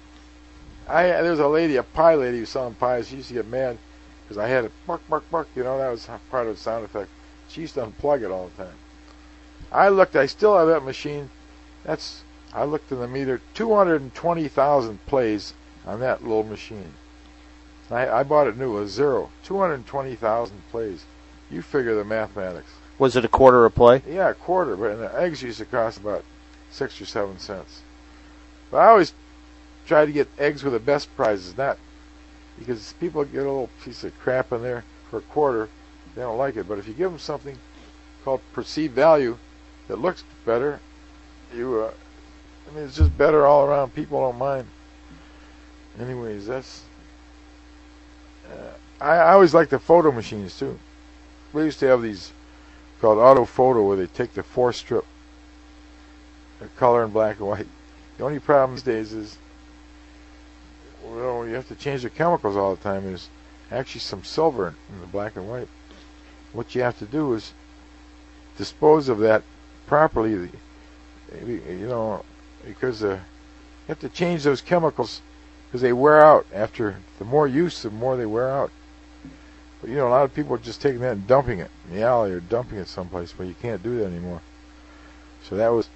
I 0.87 1.03
there 1.03 1.31
was 1.31 1.39
a 1.39 1.47
lady, 1.47 1.75
a 1.75 1.83
pie 1.83 2.15
lady, 2.15 2.37
who 2.37 2.41
was 2.41 2.49
selling 2.49 2.75
pies. 2.75 3.09
She 3.09 3.17
used 3.17 3.27
to 3.27 3.33
get 3.35 3.47
mad 3.47 3.77
because 4.23 4.37
I 4.37 4.47
had 4.47 4.65
it 4.65 4.71
bark, 4.87 5.07
bark, 5.07 5.29
bark. 5.29 5.47
You 5.55 5.63
know 5.63 5.77
that 5.77 5.91
was 5.91 6.07
part 6.31 6.47
of 6.47 6.55
the 6.55 6.61
sound 6.61 6.85
effect. 6.85 7.09
She 7.47 7.61
used 7.61 7.75
to 7.75 7.85
unplug 7.85 8.23
it 8.23 8.31
all 8.31 8.49
the 8.55 8.63
time. 8.63 8.75
I 9.71 9.89
looked. 9.89 10.15
I 10.15 10.25
still 10.25 10.57
have 10.57 10.67
that 10.67 10.83
machine. 10.83 11.29
That's 11.83 12.23
I 12.53 12.63
looked 12.63 12.91
in 12.91 12.99
the 12.99 13.07
meter. 13.07 13.41
Two 13.53 13.75
hundred 13.75 14.01
and 14.01 14.13
twenty 14.15 14.47
thousand 14.47 15.05
plays 15.05 15.53
on 15.85 15.99
that 15.99 16.23
little 16.23 16.43
machine. 16.43 16.93
I, 17.91 18.07
I 18.07 18.23
bought 18.23 18.47
it 18.47 18.57
new, 18.57 18.73
was 18.73 18.91
zero. 18.91 19.31
220,000 19.43 20.61
plays. 20.69 21.05
You 21.49 21.61
figure 21.61 21.95
the 21.95 22.03
mathematics. 22.05 22.71
Was 22.99 23.15
it 23.15 23.25
a 23.25 23.29
quarter 23.29 23.65
a 23.65 23.71
play? 23.71 24.03
Yeah, 24.07 24.29
a 24.29 24.33
quarter, 24.33 24.75
but 24.75 24.97
the 24.97 25.19
eggs 25.19 25.41
used 25.41 25.57
to 25.59 25.65
cost 25.65 25.97
about 25.97 26.23
six 26.69 27.01
or 27.01 27.05
seven 27.05 27.39
cents. 27.39 27.81
But 28.69 28.77
I 28.77 28.87
always 28.87 29.13
try 29.87 30.05
to 30.05 30.11
get 30.11 30.27
eggs 30.37 30.63
with 30.63 30.73
the 30.73 30.79
best 30.79 31.15
prizes, 31.15 31.57
not 31.57 31.79
because 32.59 32.93
people 32.99 33.23
get 33.23 33.39
a 33.39 33.43
little 33.43 33.69
piece 33.83 34.03
of 34.03 34.17
crap 34.19 34.51
in 34.51 34.61
there 34.61 34.83
for 35.09 35.17
a 35.19 35.21
quarter, 35.21 35.69
they 36.13 36.21
don't 36.21 36.37
like 36.37 36.57
it. 36.57 36.67
But 36.67 36.77
if 36.77 36.87
you 36.87 36.93
give 36.93 37.09
them 37.09 37.19
something 37.19 37.57
called 38.23 38.41
perceived 38.53 38.93
value 38.93 39.37
that 39.87 39.99
looks 39.99 40.23
better, 40.45 40.79
you, 41.55 41.81
uh, 41.81 41.91
I 42.69 42.75
mean, 42.75 42.83
it's 42.83 42.97
just 42.97 43.17
better 43.17 43.45
all 43.45 43.65
around. 43.65 43.95
People 43.95 44.19
don't 44.19 44.37
mind. 44.37 44.67
Anyways, 45.99 46.45
that's. 46.47 46.83
Uh, 48.51 48.73
I, 49.01 49.15
I 49.15 49.31
always 49.33 49.53
like 49.53 49.69
the 49.69 49.79
photo 49.79 50.11
machines 50.11 50.57
too. 50.57 50.77
We 51.53 51.63
used 51.63 51.79
to 51.79 51.87
have 51.87 52.01
these 52.01 52.31
called 52.99 53.17
auto 53.17 53.45
photo 53.45 53.87
where 53.87 53.97
they 53.97 54.07
take 54.07 54.33
the 54.33 54.43
four 54.43 54.73
strip 54.73 55.05
color 56.75 57.03
in 57.03 57.11
black 57.11 57.39
and 57.39 57.47
white. 57.47 57.67
The 58.17 58.25
only 58.25 58.39
problem 58.39 58.75
these 58.75 58.83
days 58.83 59.13
is 59.13 59.37
well, 61.03 61.47
you 61.47 61.55
have 61.55 61.67
to 61.69 61.75
change 61.75 62.03
the 62.03 62.09
chemicals 62.09 62.57
all 62.57 62.75
the 62.75 62.81
time. 62.81 63.05
There's 63.05 63.29
actually 63.71 64.01
some 64.01 64.23
silver 64.23 64.75
in 64.89 64.99
the 64.99 65.07
black 65.07 65.35
and 65.35 65.49
white. 65.49 65.69
What 66.51 66.75
you 66.75 66.81
have 66.81 66.99
to 66.99 67.05
do 67.05 67.33
is 67.33 67.53
dispose 68.57 69.07
of 69.07 69.19
that 69.19 69.43
properly. 69.87 70.49
You 71.45 71.87
know, 71.87 72.25
because 72.65 73.03
uh, 73.03 73.11
you 73.11 73.19
have 73.87 73.99
to 73.99 74.09
change 74.09 74.43
those 74.43 74.61
chemicals 74.61 75.21
because 75.67 75.81
they 75.81 75.93
wear 75.93 76.21
out 76.21 76.47
after 76.53 76.97
the 77.19 77.25
more 77.25 77.47
use, 77.47 77.83
the 77.83 77.91
more 77.91 78.17
they 78.17 78.25
wear 78.25 78.49
out. 78.49 78.71
But 79.81 79.89
you 79.89 79.95
know, 79.95 80.07
a 80.07 80.09
lot 80.09 80.23
of 80.25 80.33
people 80.33 80.55
are 80.55 80.59
just 80.59 80.81
taking 80.81 80.99
that 81.01 81.13
and 81.13 81.27
dumping 81.27 81.59
it 81.59 81.71
in 81.89 81.95
the 81.95 82.03
alley 82.03 82.31
or 82.31 82.39
dumping 82.39 82.79
it 82.79 82.87
someplace, 82.87 83.33
but 83.37 83.47
you 83.47 83.55
can't 83.61 83.81
do 83.81 83.97
that 83.99 84.05
anymore. 84.05 84.41
So 85.43 85.55
that 85.55 85.69
was 85.69 85.87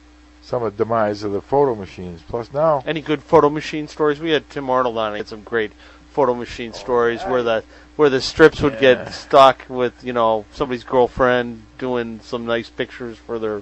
some 0.42 0.64
of 0.64 0.78
the 0.78 0.84
demise 0.86 1.24
of 1.24 1.32
the 1.32 1.42
photo 1.42 1.76
machines. 1.76 2.22
Plus 2.28 2.54
now, 2.54 2.84
Any 2.86 3.02
good 3.02 3.22
photo 3.24 3.50
machine 3.50 3.88
stories? 3.88 4.20
We 4.20 4.32
had 4.32 4.50
Tim 4.50 4.70
Arnold 4.70 4.98
on. 4.98 5.14
He 5.14 5.18
had 5.18 5.28
some 5.28 5.44
great 5.44 5.72
photo 6.12 6.34
machine 6.34 6.74
stories 6.74 7.24
where 7.24 7.42
the 7.44 7.64
where 7.96 8.10
the 8.10 8.22
strips 8.22 8.62
would 8.62 8.74
Yeah. 8.74 8.80
get 9.06 9.14
stuck 9.14 9.66
with 9.68 10.04
you 10.04 10.14
know 10.14 10.46
somebody's 10.54 10.84
girlfriend 10.84 11.64
doing 11.78 12.20
some 12.24 12.46
nice 12.46 12.70
pictures 12.70 13.18
for 13.18 13.38
their 13.40 13.58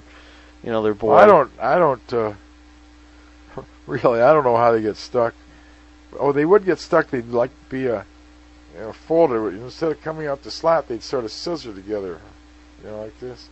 you 0.62 0.70
know 0.70 0.82
their 0.82 0.94
boy. 0.94 1.14
Well, 1.14 1.18
I 1.18 1.26
don't, 1.26 1.50
I 1.60 1.78
don't, 1.78 2.12
uh, 2.12 2.32
really, 3.86 4.20
I 4.20 4.32
don't 4.32 4.44
know 4.44 4.56
how 4.56 4.72
they 4.72 4.82
get 4.82 4.96
stuck. 4.96 5.34
Oh, 6.18 6.32
they 6.32 6.44
would 6.44 6.64
get 6.64 6.78
stuck. 6.78 7.08
They'd 7.10 7.28
like 7.28 7.50
be 7.68 7.86
a, 7.86 8.04
you 8.74 8.80
know, 8.80 8.92
folder. 8.92 9.50
Instead 9.50 9.92
of 9.92 10.00
coming 10.00 10.26
out 10.26 10.42
the 10.42 10.50
slot, 10.50 10.88
they'd 10.88 11.02
sort 11.02 11.24
of 11.24 11.32
scissor 11.32 11.74
together 11.74 12.20
you 12.82 12.90
know, 12.90 13.02
like 13.02 13.18
this. 13.20 13.48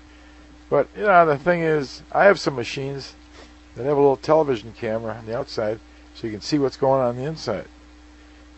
But 0.69 0.89
you 0.97 1.03
know, 1.03 1.27
the 1.27 1.39
thing 1.39 1.61
is, 1.61 2.03
I 2.13 2.25
have 2.25 2.39
some 2.39 2.55
machines 2.55 3.15
that 3.75 3.85
have 3.85 3.97
a 3.97 4.01
little 4.01 4.17
television 4.17 4.73
camera 4.73 5.15
on 5.15 5.27
the 5.27 5.37
outside, 5.37 5.81
so 6.15 6.27
you 6.27 6.33
can 6.33 6.41
see 6.41 6.59
what's 6.59 6.77
going 6.77 7.03
on 7.03 7.17
the 7.17 7.25
inside. 7.25 7.67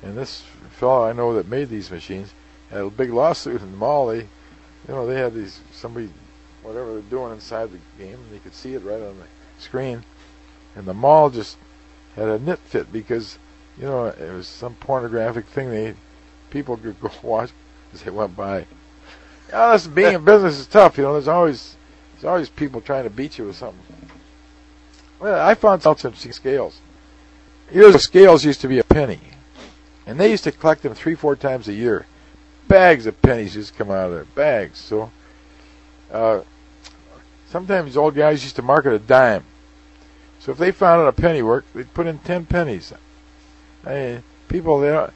And 0.02 0.16
this 0.16 0.42
fellow 0.70 1.04
I 1.04 1.12
know 1.12 1.34
that 1.34 1.48
made 1.48 1.68
these 1.68 1.90
machines 1.90 2.32
had 2.70 2.80
a 2.80 2.90
big 2.90 3.12
lawsuit 3.12 3.62
in 3.62 3.70
the 3.70 3.76
mall. 3.76 4.08
They, 4.08 4.18
you 4.18 4.26
know, 4.88 5.06
they 5.06 5.18
had 5.18 5.34
these 5.34 5.60
somebody, 5.72 6.10
whatever 6.62 6.94
they're 6.94 7.02
doing 7.02 7.32
inside 7.32 7.70
the 7.70 7.78
game, 8.02 8.14
and 8.14 8.32
you 8.32 8.40
could 8.40 8.54
see 8.54 8.74
it 8.74 8.82
right 8.82 9.00
on 9.00 9.18
the 9.18 9.26
screen. 9.58 10.04
And 10.74 10.86
the 10.86 10.94
mall 10.94 11.30
just 11.30 11.56
had 12.16 12.28
a 12.28 12.38
nit 12.38 12.58
fit 12.58 12.92
because, 12.92 13.38
you 13.78 13.84
know, 13.84 14.06
it 14.06 14.32
was 14.32 14.48
some 14.48 14.74
pornographic 14.76 15.46
thing. 15.46 15.70
They 15.70 15.94
people 16.52 16.76
could 16.76 17.00
go 17.00 17.10
watch 17.22 17.50
as 17.92 18.02
they 18.02 18.10
went 18.10 18.36
by. 18.36 18.66
Yeah, 19.48 19.72
this 19.72 19.86
being 19.86 20.14
in 20.14 20.24
business 20.24 20.58
is 20.58 20.66
tough. 20.66 20.96
You 20.96 21.04
know, 21.04 21.14
there's 21.14 21.28
always 21.28 21.76
there's 22.14 22.24
always 22.24 22.48
people 22.48 22.80
trying 22.80 23.04
to 23.04 23.10
beat 23.10 23.38
you 23.38 23.46
with 23.46 23.56
something. 23.56 24.10
Well, 25.18 25.46
I 25.46 25.54
found 25.54 25.82
some 25.82 25.92
interesting 25.92 26.32
scales. 26.32 26.80
You 27.72 27.80
know, 27.80 27.92
scales 27.92 28.44
used 28.44 28.60
to 28.62 28.68
be 28.68 28.78
a 28.78 28.84
penny, 28.84 29.20
and 30.06 30.18
they 30.18 30.30
used 30.30 30.44
to 30.44 30.52
collect 30.52 30.82
them 30.82 30.94
three, 30.94 31.14
four 31.14 31.36
times 31.36 31.68
a 31.68 31.72
year. 31.72 32.06
Bags 32.68 33.06
of 33.06 33.20
pennies 33.22 33.56
used 33.56 33.72
to 33.72 33.78
come 33.78 33.90
out 33.90 34.06
of 34.06 34.12
there, 34.12 34.24
bags. 34.24 34.78
So, 34.78 35.10
uh, 36.10 36.42
sometimes 37.48 37.96
old 37.96 38.14
guys 38.14 38.42
used 38.42 38.56
to 38.56 38.62
market 38.62 38.92
a 38.92 38.98
dime. 38.98 39.44
So 40.38 40.52
if 40.52 40.58
they 40.58 40.72
found 40.72 41.00
out 41.00 41.08
a 41.08 41.12
penny 41.12 41.40
worked, 41.40 41.72
they'd 41.72 41.94
put 41.94 42.06
in 42.06 42.18
ten 42.18 42.46
pennies. 42.46 42.92
I 43.86 43.94
mean, 43.94 44.22
people, 44.48 44.80
they 44.80 44.88
don't, 44.88 45.12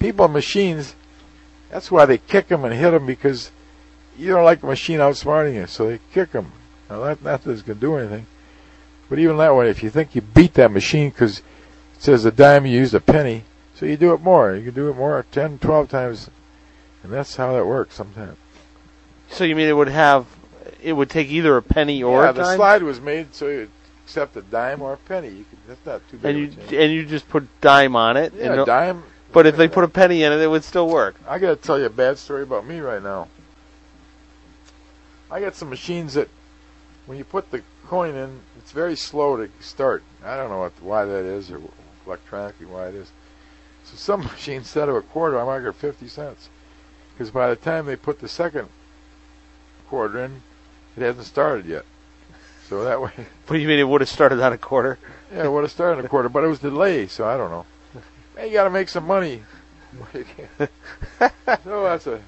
people, 0.00 0.26
machines. 0.26 0.96
That's 1.70 1.90
why 1.90 2.06
they 2.06 2.18
kick 2.18 2.48
them 2.48 2.64
and 2.64 2.74
hit 2.74 2.90
them 2.90 3.06
because 3.06 3.52
you 4.18 4.32
don't 4.32 4.44
like 4.44 4.62
a 4.62 4.66
machine 4.66 4.98
outsmarting 4.98 5.54
you, 5.54 5.66
so 5.66 5.88
they 5.88 6.00
kick 6.12 6.32
them. 6.32 6.52
Now 6.88 7.04
that 7.04 7.22
not 7.22 7.44
that 7.44 7.52
it's 7.52 7.62
gonna 7.62 7.78
do 7.78 7.96
anything, 7.96 8.26
but 9.08 9.20
even 9.20 9.36
that 9.36 9.54
way, 9.54 9.70
if 9.70 9.82
you 9.82 9.90
think 9.90 10.14
you 10.14 10.20
beat 10.20 10.54
that 10.54 10.72
machine 10.72 11.10
because 11.10 11.38
it 11.38 11.44
says 11.98 12.24
a 12.24 12.32
dime, 12.32 12.66
you 12.66 12.76
used 12.78 12.94
a 12.94 13.00
penny, 13.00 13.44
so 13.74 13.86
you 13.86 13.96
do 13.96 14.12
it 14.12 14.20
more. 14.20 14.54
You 14.56 14.64
can 14.64 14.74
do 14.74 14.90
it 14.90 14.96
more, 14.96 15.24
10, 15.30 15.60
12 15.60 15.88
times, 15.88 16.30
and 17.04 17.12
that's 17.12 17.36
how 17.36 17.52
that 17.52 17.66
works 17.66 17.94
sometimes. 17.94 18.36
So 19.30 19.44
you 19.44 19.54
mean 19.54 19.68
it 19.68 19.76
would 19.76 19.88
have, 19.88 20.26
it 20.82 20.94
would 20.94 21.08
take 21.08 21.28
either 21.28 21.56
a 21.56 21.62
penny 21.62 22.02
or 22.02 22.24
yeah, 22.24 22.30
a 22.30 22.32
the 22.32 22.56
slide 22.56 22.82
was 22.82 23.00
made 23.00 23.32
so 23.32 23.46
you 23.46 23.70
accept 24.04 24.36
a 24.36 24.42
dime 24.42 24.82
or 24.82 24.94
a 24.94 24.96
penny. 24.96 25.28
You 25.28 25.44
could, 25.48 25.58
that's 25.68 25.86
not 25.86 26.08
too 26.10 26.18
big 26.18 26.34
and 26.34 26.38
you 26.38 26.44
a 26.46 26.48
change. 26.48 26.72
and 26.72 26.92
you 26.92 27.06
just 27.06 27.28
put 27.28 27.46
dime 27.60 27.94
on 27.94 28.16
it. 28.16 28.34
yeah, 28.34 28.54
and 28.54 28.66
dime. 28.66 29.04
But 29.32 29.46
if 29.46 29.56
they 29.56 29.68
put 29.68 29.84
a 29.84 29.88
penny 29.88 30.22
in 30.22 30.32
it, 30.32 30.40
it 30.40 30.48
would 30.48 30.64
still 30.64 30.88
work. 30.88 31.16
I 31.26 31.38
got 31.38 31.50
to 31.50 31.56
tell 31.56 31.78
you 31.78 31.86
a 31.86 31.90
bad 31.90 32.18
story 32.18 32.42
about 32.42 32.66
me 32.66 32.80
right 32.80 33.02
now. 33.02 33.28
I 35.30 35.40
got 35.40 35.54
some 35.54 35.70
machines 35.70 36.14
that, 36.14 36.28
when 37.06 37.16
you 37.18 37.24
put 37.24 37.50
the 37.50 37.62
coin 37.86 38.14
in, 38.14 38.40
it's 38.58 38.72
very 38.72 38.96
slow 38.96 39.36
to 39.36 39.48
start. 39.60 40.02
I 40.24 40.36
don't 40.36 40.50
know 40.50 40.58
what, 40.58 40.72
why 40.82 41.04
that 41.04 41.24
is 41.24 41.50
or 41.50 41.60
electronically 42.06 42.66
why 42.66 42.88
it 42.88 42.94
is. 42.94 43.10
So 43.84 43.96
some 43.96 44.20
machines, 44.24 44.66
instead 44.66 44.88
of 44.88 44.96
a 44.96 45.02
quarter, 45.02 45.38
I 45.38 45.44
might 45.44 45.64
get 45.64 45.74
50 45.76 46.08
cents. 46.08 46.48
Because 47.12 47.30
by 47.30 47.48
the 47.50 47.56
time 47.56 47.86
they 47.86 47.96
put 47.96 48.20
the 48.20 48.28
second 48.28 48.68
quarter 49.88 50.24
in, 50.24 50.42
it 50.96 51.02
hasn't 51.02 51.26
started 51.26 51.66
yet. 51.66 51.84
So 52.68 52.84
that 52.84 53.00
way, 53.00 53.10
What 53.46 53.56
do 53.56 53.58
you 53.58 53.68
mean 53.68 53.78
it 53.78 53.88
would 53.88 54.00
have 54.00 54.08
started 54.08 54.40
on 54.40 54.52
a 54.52 54.58
quarter? 54.58 54.98
yeah, 55.32 55.44
it 55.44 55.52
would 55.52 55.62
have 55.62 55.70
started 55.70 56.00
in 56.00 56.06
a 56.06 56.08
quarter, 56.08 56.28
but 56.28 56.44
it 56.44 56.48
was 56.48 56.60
delayed, 56.60 57.10
so 57.10 57.26
I 57.26 57.36
don't 57.36 57.50
know. 57.50 57.66
Man, 58.40 58.48
you 58.48 58.54
got 58.54 58.64
to 58.64 58.70
make 58.70 58.88
some 58.88 59.06
money. 59.06 59.42
so 60.58 60.68
that's 61.84 62.06
a. 62.06 62.22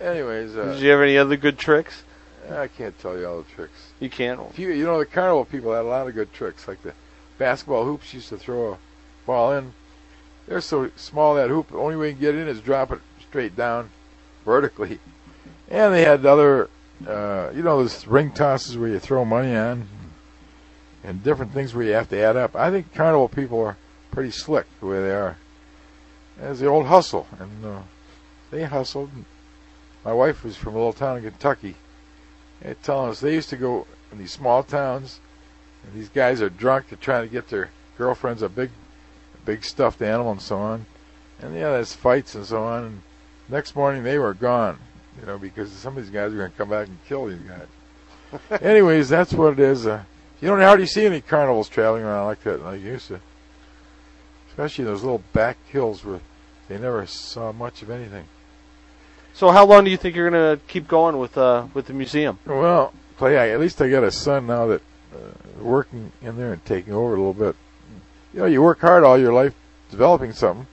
Anyways, 0.00 0.56
uh, 0.56 0.72
Did 0.72 0.82
you 0.82 0.90
have 0.90 1.00
any 1.00 1.16
other 1.16 1.36
good 1.36 1.58
tricks? 1.58 2.02
I 2.50 2.66
can't 2.66 2.98
tell 2.98 3.16
you 3.16 3.26
all 3.28 3.42
the 3.42 3.50
tricks. 3.54 3.92
You 4.00 4.10
can't. 4.10 4.40
You, 4.58 4.70
you 4.72 4.84
know, 4.84 4.98
the 4.98 5.06
carnival 5.06 5.44
people 5.44 5.72
had 5.72 5.82
a 5.82 5.88
lot 5.88 6.08
of 6.08 6.14
good 6.14 6.32
tricks, 6.32 6.66
like 6.66 6.82
the 6.82 6.94
basketball 7.38 7.84
hoops 7.84 8.12
used 8.12 8.30
to 8.30 8.38
throw 8.38 8.72
a 8.72 8.78
ball 9.26 9.52
in. 9.52 9.74
They're 10.48 10.60
so 10.60 10.90
small 10.96 11.36
that 11.36 11.50
hoop. 11.50 11.68
The 11.68 11.78
only 11.78 11.96
way 11.96 12.08
you 12.08 12.14
can 12.14 12.22
get 12.22 12.34
in 12.34 12.48
is 12.48 12.60
drop 12.60 12.90
it 12.90 13.00
straight 13.28 13.54
down, 13.54 13.90
vertically. 14.44 14.98
And 15.68 15.94
they 15.94 16.02
had 16.02 16.26
other, 16.26 16.68
uh, 17.06 17.50
you 17.54 17.62
know, 17.62 17.78
those 17.78 18.08
ring 18.08 18.32
tosses 18.32 18.76
where 18.76 18.88
you 18.88 18.98
throw 18.98 19.24
money 19.24 19.54
on, 19.54 19.86
and 21.04 21.22
different 21.22 21.52
things 21.52 21.74
where 21.74 21.84
you 21.84 21.92
have 21.92 22.08
to 22.08 22.18
add 22.18 22.36
up. 22.36 22.56
I 22.56 22.72
think 22.72 22.92
carnival 22.92 23.28
people 23.28 23.60
are 23.60 23.76
pretty 24.10 24.30
slick 24.30 24.66
the 24.80 24.86
way 24.86 25.00
they 25.00 25.14
are. 25.14 25.36
There's 26.38 26.60
the 26.60 26.66
old 26.66 26.86
hustle, 26.86 27.26
and 27.38 27.64
uh, 27.64 27.82
they 28.50 28.64
hustled. 28.64 29.10
My 30.04 30.12
wife 30.12 30.42
was 30.44 30.56
from 30.56 30.74
a 30.74 30.78
little 30.78 30.92
town 30.92 31.18
in 31.18 31.24
Kentucky. 31.24 31.76
They're 32.62 32.74
telling 32.74 33.10
us 33.10 33.20
they 33.20 33.34
used 33.34 33.50
to 33.50 33.56
go 33.56 33.86
in 34.10 34.18
these 34.18 34.32
small 34.32 34.62
towns, 34.62 35.20
and 35.84 35.92
these 35.92 36.08
guys 36.08 36.40
are 36.40 36.50
drunk. 36.50 36.88
They're 36.88 36.98
trying 36.98 37.26
to 37.26 37.32
get 37.32 37.48
their 37.48 37.70
girlfriends 37.98 38.42
a 38.42 38.48
big, 38.48 38.70
big 39.44 39.64
stuffed 39.64 40.02
animal 40.02 40.32
and 40.32 40.42
so 40.42 40.56
on. 40.56 40.86
And 41.40 41.54
yeah, 41.54 41.70
there's 41.72 41.94
fights 41.94 42.34
and 42.34 42.44
so 42.44 42.62
on. 42.62 42.84
And 42.84 43.02
next 43.48 43.76
morning 43.76 44.02
they 44.02 44.18
were 44.18 44.34
gone, 44.34 44.78
you 45.20 45.26
know, 45.26 45.38
because 45.38 45.70
some 45.70 45.96
of 45.96 46.02
these 46.02 46.12
guys 46.12 46.32
are 46.32 46.36
going 46.36 46.50
to 46.50 46.56
come 46.56 46.70
back 46.70 46.88
and 46.88 46.98
kill 47.06 47.26
these 47.26 47.40
guys. 47.40 48.60
Anyways, 48.62 49.08
that's 49.08 49.32
what 49.32 49.54
it 49.54 49.60
is. 49.60 49.86
Uh, 49.86 50.02
you 50.40 50.48
don't 50.48 50.60
hardly 50.60 50.86
see 50.86 51.04
any 51.04 51.20
carnivals 51.20 51.68
traveling 51.68 52.02
around 52.02 52.26
like 52.26 52.42
that 52.44 52.62
like 52.62 52.80
you 52.80 52.92
used 52.92 53.08
to. 53.08 53.20
Especially 54.50 54.84
those 54.84 55.02
little 55.02 55.22
back 55.32 55.56
hills 55.68 56.04
where 56.04 56.20
they 56.68 56.78
never 56.78 57.06
saw 57.06 57.52
much 57.52 57.82
of 57.82 57.90
anything. 57.90 58.26
So 59.32 59.50
how 59.50 59.64
long 59.64 59.84
do 59.84 59.90
you 59.90 59.96
think 59.96 60.16
you're 60.16 60.28
gonna 60.28 60.58
keep 60.68 60.86
going 60.86 61.18
with 61.18 61.38
uh 61.38 61.66
with 61.72 61.86
the 61.86 61.92
museum? 61.92 62.38
Well, 62.46 62.92
play. 63.16 63.38
I, 63.38 63.50
at 63.50 63.60
least 63.60 63.80
I 63.80 63.88
got 63.88 64.04
a 64.04 64.10
son 64.10 64.46
now 64.46 64.66
that 64.66 64.82
uh, 65.14 65.62
working 65.62 66.12
in 66.22 66.36
there 66.36 66.52
and 66.52 66.64
taking 66.64 66.92
over 66.92 67.14
a 67.14 67.16
little 67.16 67.34
bit. 67.34 67.56
You 68.32 68.40
know, 68.40 68.46
you 68.46 68.62
work 68.62 68.80
hard 68.80 69.04
all 69.04 69.18
your 69.18 69.32
life 69.32 69.54
developing 69.90 70.32
something. 70.32 70.66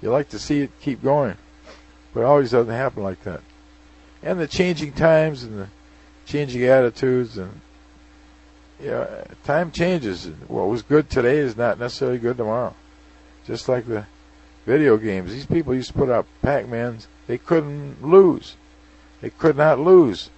You 0.00 0.10
like 0.10 0.28
to 0.30 0.38
see 0.38 0.60
it 0.60 0.70
keep 0.80 1.02
going, 1.02 1.36
but 2.12 2.20
it 2.20 2.24
always 2.24 2.50
doesn't 2.50 2.72
happen 2.72 3.02
like 3.02 3.22
that. 3.24 3.40
And 4.22 4.40
the 4.40 4.48
changing 4.48 4.92
times 4.92 5.42
and 5.42 5.58
the 5.58 5.68
changing 6.26 6.64
attitudes 6.64 7.38
and 7.38 7.60
yeah, 8.80 8.84
you 8.84 8.90
know, 8.90 9.24
time 9.44 9.70
changes. 9.70 10.26
What 10.48 10.68
was 10.68 10.82
good 10.82 11.08
today 11.08 11.38
is 11.38 11.56
not 11.56 11.78
necessarily 11.78 12.18
good 12.18 12.36
tomorrow. 12.36 12.74
Just 13.46 13.68
like 13.68 13.86
the 13.86 14.06
video 14.66 14.96
games. 14.96 15.32
These 15.32 15.46
people 15.46 15.74
used 15.74 15.88
to 15.88 15.98
put 15.98 16.10
out 16.10 16.26
Pac-Mans. 16.42 17.08
They 17.26 17.38
couldn't 17.38 18.02
lose. 18.02 18.56
They 19.20 19.30
could 19.30 19.56
not 19.56 19.78
lose 19.78 20.30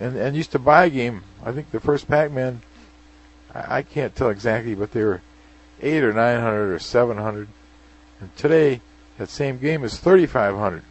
and 0.00 0.16
and 0.16 0.36
used 0.36 0.52
to 0.52 0.58
buy 0.58 0.86
a 0.86 0.90
game. 0.90 1.22
I 1.44 1.52
think 1.52 1.70
the 1.70 1.80
first 1.80 2.08
Pac-Man, 2.08 2.62
I, 3.54 3.78
I 3.78 3.82
can't 3.82 4.14
tell 4.14 4.30
exactly, 4.30 4.74
but 4.74 4.92
they 4.92 5.04
were 5.04 5.22
eight 5.82 6.02
or 6.02 6.12
nine 6.12 6.40
hundred 6.40 6.72
or 6.72 6.78
seven 6.78 7.16
hundred, 7.16 7.48
and 8.20 8.34
today 8.36 8.80
that 9.18 9.28
same 9.28 9.58
game 9.58 9.84
is 9.84 9.98
thirty-five 9.98 10.56
hundred. 10.56 10.82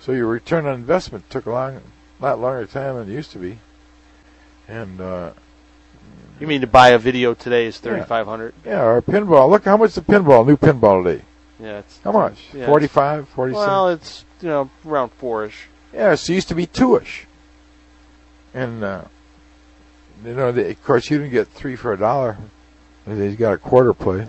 So 0.00 0.12
your 0.12 0.26
return 0.26 0.66
on 0.66 0.74
investment 0.74 1.28
took 1.30 1.46
a 1.46 1.50
long, 1.50 1.80
lot 2.20 2.38
longer 2.38 2.66
time 2.66 2.96
than 2.96 3.10
it 3.10 3.14
used 3.14 3.32
to 3.32 3.38
be, 3.38 3.58
and 4.68 5.00
uh, 5.00 5.32
You 6.40 6.46
mean 6.46 6.60
to 6.60 6.66
buy 6.66 6.90
a 6.90 6.98
video 6.98 7.34
today 7.34 7.66
is 7.66 7.78
thirty 7.78 8.04
five 8.04 8.26
hundred? 8.26 8.54
yeah, 8.64 8.80
our 8.80 9.02
pinball. 9.02 9.50
Look 9.50 9.64
how 9.64 9.76
much 9.76 9.94
the 9.94 10.02
pinball, 10.02 10.46
new 10.46 10.56
pinball 10.56 11.02
today. 11.04 11.24
Yeah, 11.60 11.78
it's 11.78 11.98
How 12.04 12.12
much? 12.12 12.38
Yeah, 12.52 12.60
it's- 12.60 12.68
45, 12.68 13.28
47? 13.30 13.66
well, 13.66 13.88
it's 13.88 14.24
you 14.40 14.48
know 14.48 14.70
around 14.86 15.10
four-ish. 15.10 15.66
Yeah, 15.92 16.14
so 16.14 16.32
it 16.32 16.36
used 16.36 16.48
to 16.48 16.54
be 16.54 16.66
two-ish. 16.66 17.26
And, 18.54 18.84
uh, 18.84 19.04
you 20.24 20.34
know, 20.34 20.52
they, 20.52 20.70
of 20.70 20.84
course, 20.84 21.10
you 21.10 21.18
didn't 21.18 21.32
get 21.32 21.48
three 21.48 21.74
for 21.76 21.92
a 21.92 21.98
dollar. 21.98 22.36
He's 23.06 23.36
got 23.36 23.54
a 23.54 23.58
quarter 23.58 23.92
play. 23.94 24.28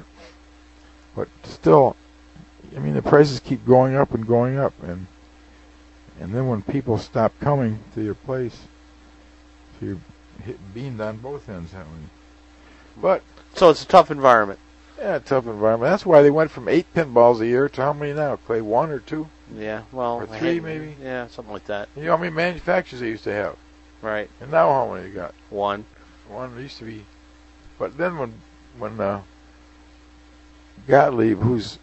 But 1.15 1.27
still, 1.43 1.95
I 2.75 2.79
mean, 2.79 2.93
the 2.93 3.01
prices 3.01 3.39
keep 3.39 3.65
going 3.65 3.95
up 3.95 4.13
and 4.13 4.25
going 4.25 4.57
up. 4.57 4.73
And 4.81 5.07
and 6.19 6.33
then 6.33 6.47
when 6.47 6.61
people 6.63 6.97
stop 6.97 7.33
coming 7.39 7.79
to 7.93 8.01
your 8.01 8.15
place, 8.15 8.55
so 9.79 9.85
you're 9.85 9.97
hitting 10.41 10.61
beamed 10.73 11.01
on 11.01 11.17
both 11.17 11.47
ends 11.49 11.71
that 11.71 11.85
way. 11.85 11.93
But, 12.97 13.21
So 13.55 13.69
it's 13.69 13.83
a 13.83 13.87
tough 13.87 14.11
environment. 14.11 14.59
yeah, 14.99 15.19
tough 15.19 15.45
environment. 15.47 15.89
That's 15.91 16.05
why 16.05 16.21
they 16.21 16.29
went 16.31 16.51
from 16.51 16.67
eight 16.67 16.91
pinballs 16.93 17.39
a 17.39 17.47
year 17.47 17.69
to 17.69 17.81
how 17.81 17.93
many 17.93 18.13
now, 18.13 18.35
Clay? 18.37 18.61
One 18.61 18.91
or 18.91 18.99
two? 18.99 19.27
Yeah, 19.55 19.83
well, 19.91 20.15
Or 20.17 20.27
three, 20.27 20.37
hate- 20.55 20.63
maybe? 20.63 20.95
Yeah, 21.01 21.27
something 21.27 21.53
like 21.53 21.65
that. 21.65 21.89
You 21.95 22.03
know 22.03 22.11
how 22.17 22.21
many 22.21 22.35
manufacturers 22.35 22.99
they 23.01 23.07
used 23.07 23.23
to 23.23 23.33
have? 23.33 23.55
Right, 24.01 24.29
And 24.41 24.51
now 24.51 24.69
how 24.71 24.93
many 24.93 25.07
you 25.09 25.13
got? 25.13 25.33
one. 25.49 25.85
One 26.27 26.55
used 26.59 26.77
to 26.77 26.83
be, 26.85 27.05
but 27.79 27.97
then 27.97 28.17
when 28.19 28.33
when 28.77 28.99
uh, 29.01 29.21
Gottlieb, 30.87 31.39
who's 31.39 31.77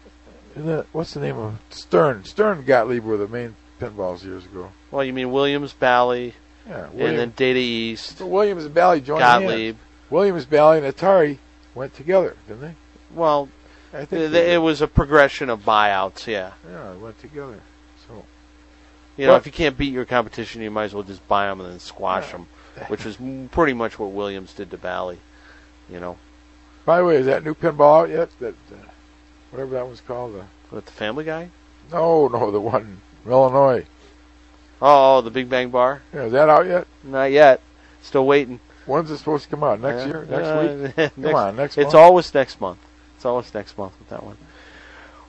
what's 0.91 1.13
the 1.13 1.19
name 1.19 1.37
of 1.37 1.59
Stern? 1.69 2.23
Stern 2.23 2.63
Gottlieb 2.63 3.03
were 3.03 3.17
the 3.17 3.27
main 3.27 3.55
pinballs 3.79 4.23
years 4.23 4.45
ago. 4.45 4.71
Well, 4.89 5.03
you 5.03 5.13
mean 5.13 5.31
Williams, 5.31 5.73
Bally, 5.73 6.33
Yeah, 6.67 6.87
and 6.91 7.17
then 7.17 7.33
Data 7.35 7.59
East, 7.59 8.19
Williams 8.21 8.65
and 8.65 8.73
Bally 8.73 8.99
joined 9.01 9.23
hands. 9.23 9.43
Gottlieb. 9.43 9.77
Williams, 10.09 10.45
Bally, 10.45 10.79
and 10.83 10.93
Atari 10.95 11.37
went 11.75 11.93
together, 11.93 12.35
didn't 12.47 12.61
they? 12.61 12.75
Well, 13.13 13.49
I 13.93 14.05
think 14.05 14.31
th- 14.31 14.33
it 14.53 14.57
was 14.61 14.81
a 14.81 14.87
progression 14.87 15.49
of 15.49 15.61
buyouts. 15.61 16.27
Yeah. 16.27 16.51
Yeah, 16.69 16.91
they 16.91 16.97
went 16.97 17.19
together. 17.19 17.59
So, 18.07 18.25
You 19.15 19.25
know, 19.25 19.31
Well- 19.31 19.37
if 19.39 19.45
you 19.45 19.51
can't 19.51 19.77
beat 19.77 19.93
your 19.93 20.05
competition, 20.05 20.61
you 20.61 20.69
might 20.71 20.85
as 20.85 20.93
well 20.93 21.03
just 21.03 21.25
buy 21.27 21.47
them 21.47 21.59
and 21.61 21.69
then 21.71 21.79
squash 21.79 22.31
them, 22.31 22.47
which 22.89 23.05
is 23.05 23.17
m- 23.19 23.49
pretty 23.51 23.73
much 23.73 23.97
what 23.97 24.11
Williams 24.11 24.53
did 24.53 24.69
to 24.71 24.77
Bally. 24.77 25.19
You 25.89 25.99
know, 25.99 26.17
By 26.85 26.97
the 26.99 27.05
way, 27.05 27.15
is 27.17 27.25
that 27.25 27.43
new 27.43 27.53
pinball 27.55 28.01
out 28.03 28.09
yet? 28.09 28.29
That 28.39 28.53
uh, 28.71 28.75
whatever 29.51 29.71
that 29.71 29.87
was 29.89 30.01
called. 30.01 30.35
Uh, 30.35 30.43
with 30.71 30.85
the 30.85 30.91
Family 30.91 31.23
Guy. 31.23 31.49
no, 31.91 32.27
no, 32.27 32.51
the 32.51 32.59
one 32.61 32.99
in 33.25 33.31
Illinois. 33.31 33.85
Oh, 34.81 35.21
the 35.21 35.31
Big 35.31 35.49
Bang 35.49 35.69
Bar. 35.69 36.01
Yeah, 36.13 36.23
is 36.23 36.31
that 36.33 36.49
out 36.49 36.65
yet? 36.67 36.87
Not 37.03 37.25
yet. 37.31 37.61
Still 38.01 38.25
waiting. 38.25 38.59
When's 38.85 39.09
it 39.11 39.17
supposed 39.17 39.43
to 39.45 39.49
come 39.49 39.63
out? 39.63 39.81
Next 39.81 40.03
Uh, 40.03 40.07
year? 40.07 40.27
Next 40.29 40.47
uh, 40.47 40.83
week? 40.85 40.97
next- 40.97 41.15
Come 41.15 41.35
on, 41.35 41.55
next 41.55 41.77
month. 41.77 41.85
It's 41.87 41.93
month. 41.93 41.95
always 41.95 42.33
next 42.33 42.61
month. 42.61 42.79
It's 43.15 43.25
always 43.25 43.53
next 43.53 43.77
month 43.77 43.93
with 43.99 44.09
that 44.09 44.23
one. 44.23 44.37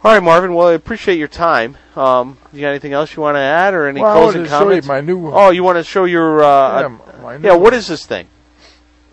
All 0.04 0.12
right, 0.12 0.22
Marvin. 0.22 0.54
Well, 0.54 0.68
I 0.68 0.74
appreciate 0.74 1.18
your 1.18 1.26
time. 1.28 1.76
Um, 1.96 2.38
you 2.52 2.60
got 2.60 2.68
anything 2.68 2.92
else 2.92 3.16
you 3.16 3.22
want 3.22 3.34
to 3.34 3.40
add, 3.40 3.74
or 3.74 3.88
any 3.88 4.00
well, 4.00 4.10
I 4.12 4.14
closing 4.20 4.40
wanted 4.42 4.44
to 4.44 4.50
show 4.50 4.58
comments? 4.60 4.86
you 4.86 4.92
my 4.92 5.00
new. 5.00 5.28
oh, 5.32 5.50
you 5.50 5.64
want 5.64 5.76
to 5.78 5.82
show 5.84 6.04
your? 6.04 6.44
Uh, 6.44 6.80
yeah, 6.82 6.98
my 7.20 7.36
new 7.36 7.48
yeah. 7.48 7.54
What 7.56 7.74
is 7.74 7.88
this 7.88 8.06
thing? 8.06 8.28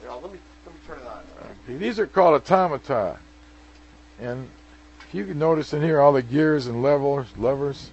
let 0.08 0.22
me 0.32 0.38
let 0.66 0.76
me 0.76 0.80
turn 0.86 1.00
it 1.00 1.08
on. 1.74 1.80
These 1.80 1.98
are 2.00 2.06
called 2.06 2.36
automata, 2.36 3.18
and 4.20 4.48
if 5.08 5.16
you 5.16 5.26
can 5.26 5.40
notice 5.40 5.74
in 5.74 5.82
here 5.82 6.00
all 6.00 6.14
the 6.14 6.22
gears 6.22 6.68
and 6.68 6.84
levers, 6.84 7.26
levers, 7.36 7.90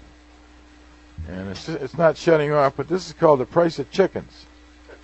and 1.28 1.48
it's 1.50 1.68
it's 1.68 1.96
not 1.96 2.16
shutting 2.16 2.52
off. 2.52 2.76
But 2.76 2.88
this 2.88 3.06
is 3.06 3.12
called 3.12 3.40
the 3.40 3.46
price 3.46 3.78
of 3.78 3.90
chickens. 3.90 4.46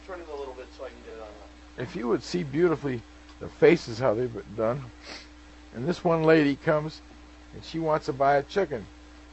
Turn 0.06 0.20
it 0.20 0.28
a 0.28 0.36
little 0.36 0.54
bit 0.54 0.66
so 0.76 0.84
I 0.84 0.88
can 0.88 0.96
get 1.04 1.14
it 1.14 1.20
on. 1.20 1.82
If 1.82 1.94
you 1.94 2.08
would 2.08 2.22
see 2.22 2.42
beautifully 2.42 3.02
the 3.40 3.48
faces 3.48 3.98
how 3.98 4.14
they've 4.14 4.32
been 4.32 4.42
done, 4.56 4.82
and 5.74 5.86
this 5.86 6.02
one 6.02 6.24
lady 6.24 6.56
comes 6.56 7.00
and 7.54 7.64
she 7.64 7.78
wants 7.78 8.06
to 8.06 8.12
buy 8.12 8.36
a 8.36 8.42
chicken, 8.42 8.86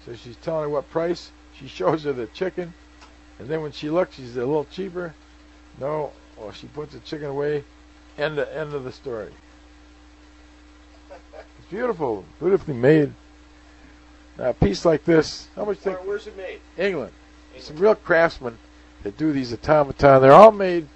so 0.06 0.16
she's 0.16 0.38
telling 0.38 0.64
her 0.64 0.70
what 0.70 0.90
price. 0.90 1.32
She 1.60 1.68
shows 1.68 2.04
her 2.04 2.12
the 2.12 2.28
chicken, 2.28 2.74
and 3.40 3.48
then 3.48 3.62
when 3.62 3.72
she 3.72 3.90
looks, 3.90 4.16
she's 4.16 4.36
a 4.36 4.40
little 4.40 4.66
cheaper. 4.66 5.14
No, 5.80 6.12
well 6.38 6.52
she 6.52 6.68
puts 6.68 6.94
the 6.94 7.00
chicken 7.00 7.28
away. 7.28 7.64
End 8.18 8.38
of, 8.40 8.48
end 8.50 8.74
of 8.74 8.84
the 8.84 8.92
story. 8.92 9.32
It's 11.12 11.70
beautiful, 11.70 12.26
beautifully 12.40 12.74
made. 12.74 13.14
A 14.38 14.54
piece 14.54 14.84
like 14.84 15.06
this, 15.06 15.48
how 15.56 15.66
much 15.66 15.78
think 15.78 15.98
where's 16.06 16.28
it 16.28 16.36
made? 16.36 16.60
England? 16.78 17.14
Some 17.58 17.78
real 17.78 17.96
craftsmen 17.96 18.58
that 19.04 19.18
do 19.18 19.32
these 19.32 19.54
automaton. 19.54 20.22
They're 20.22 20.34
all 20.34 20.52
made 20.52 20.88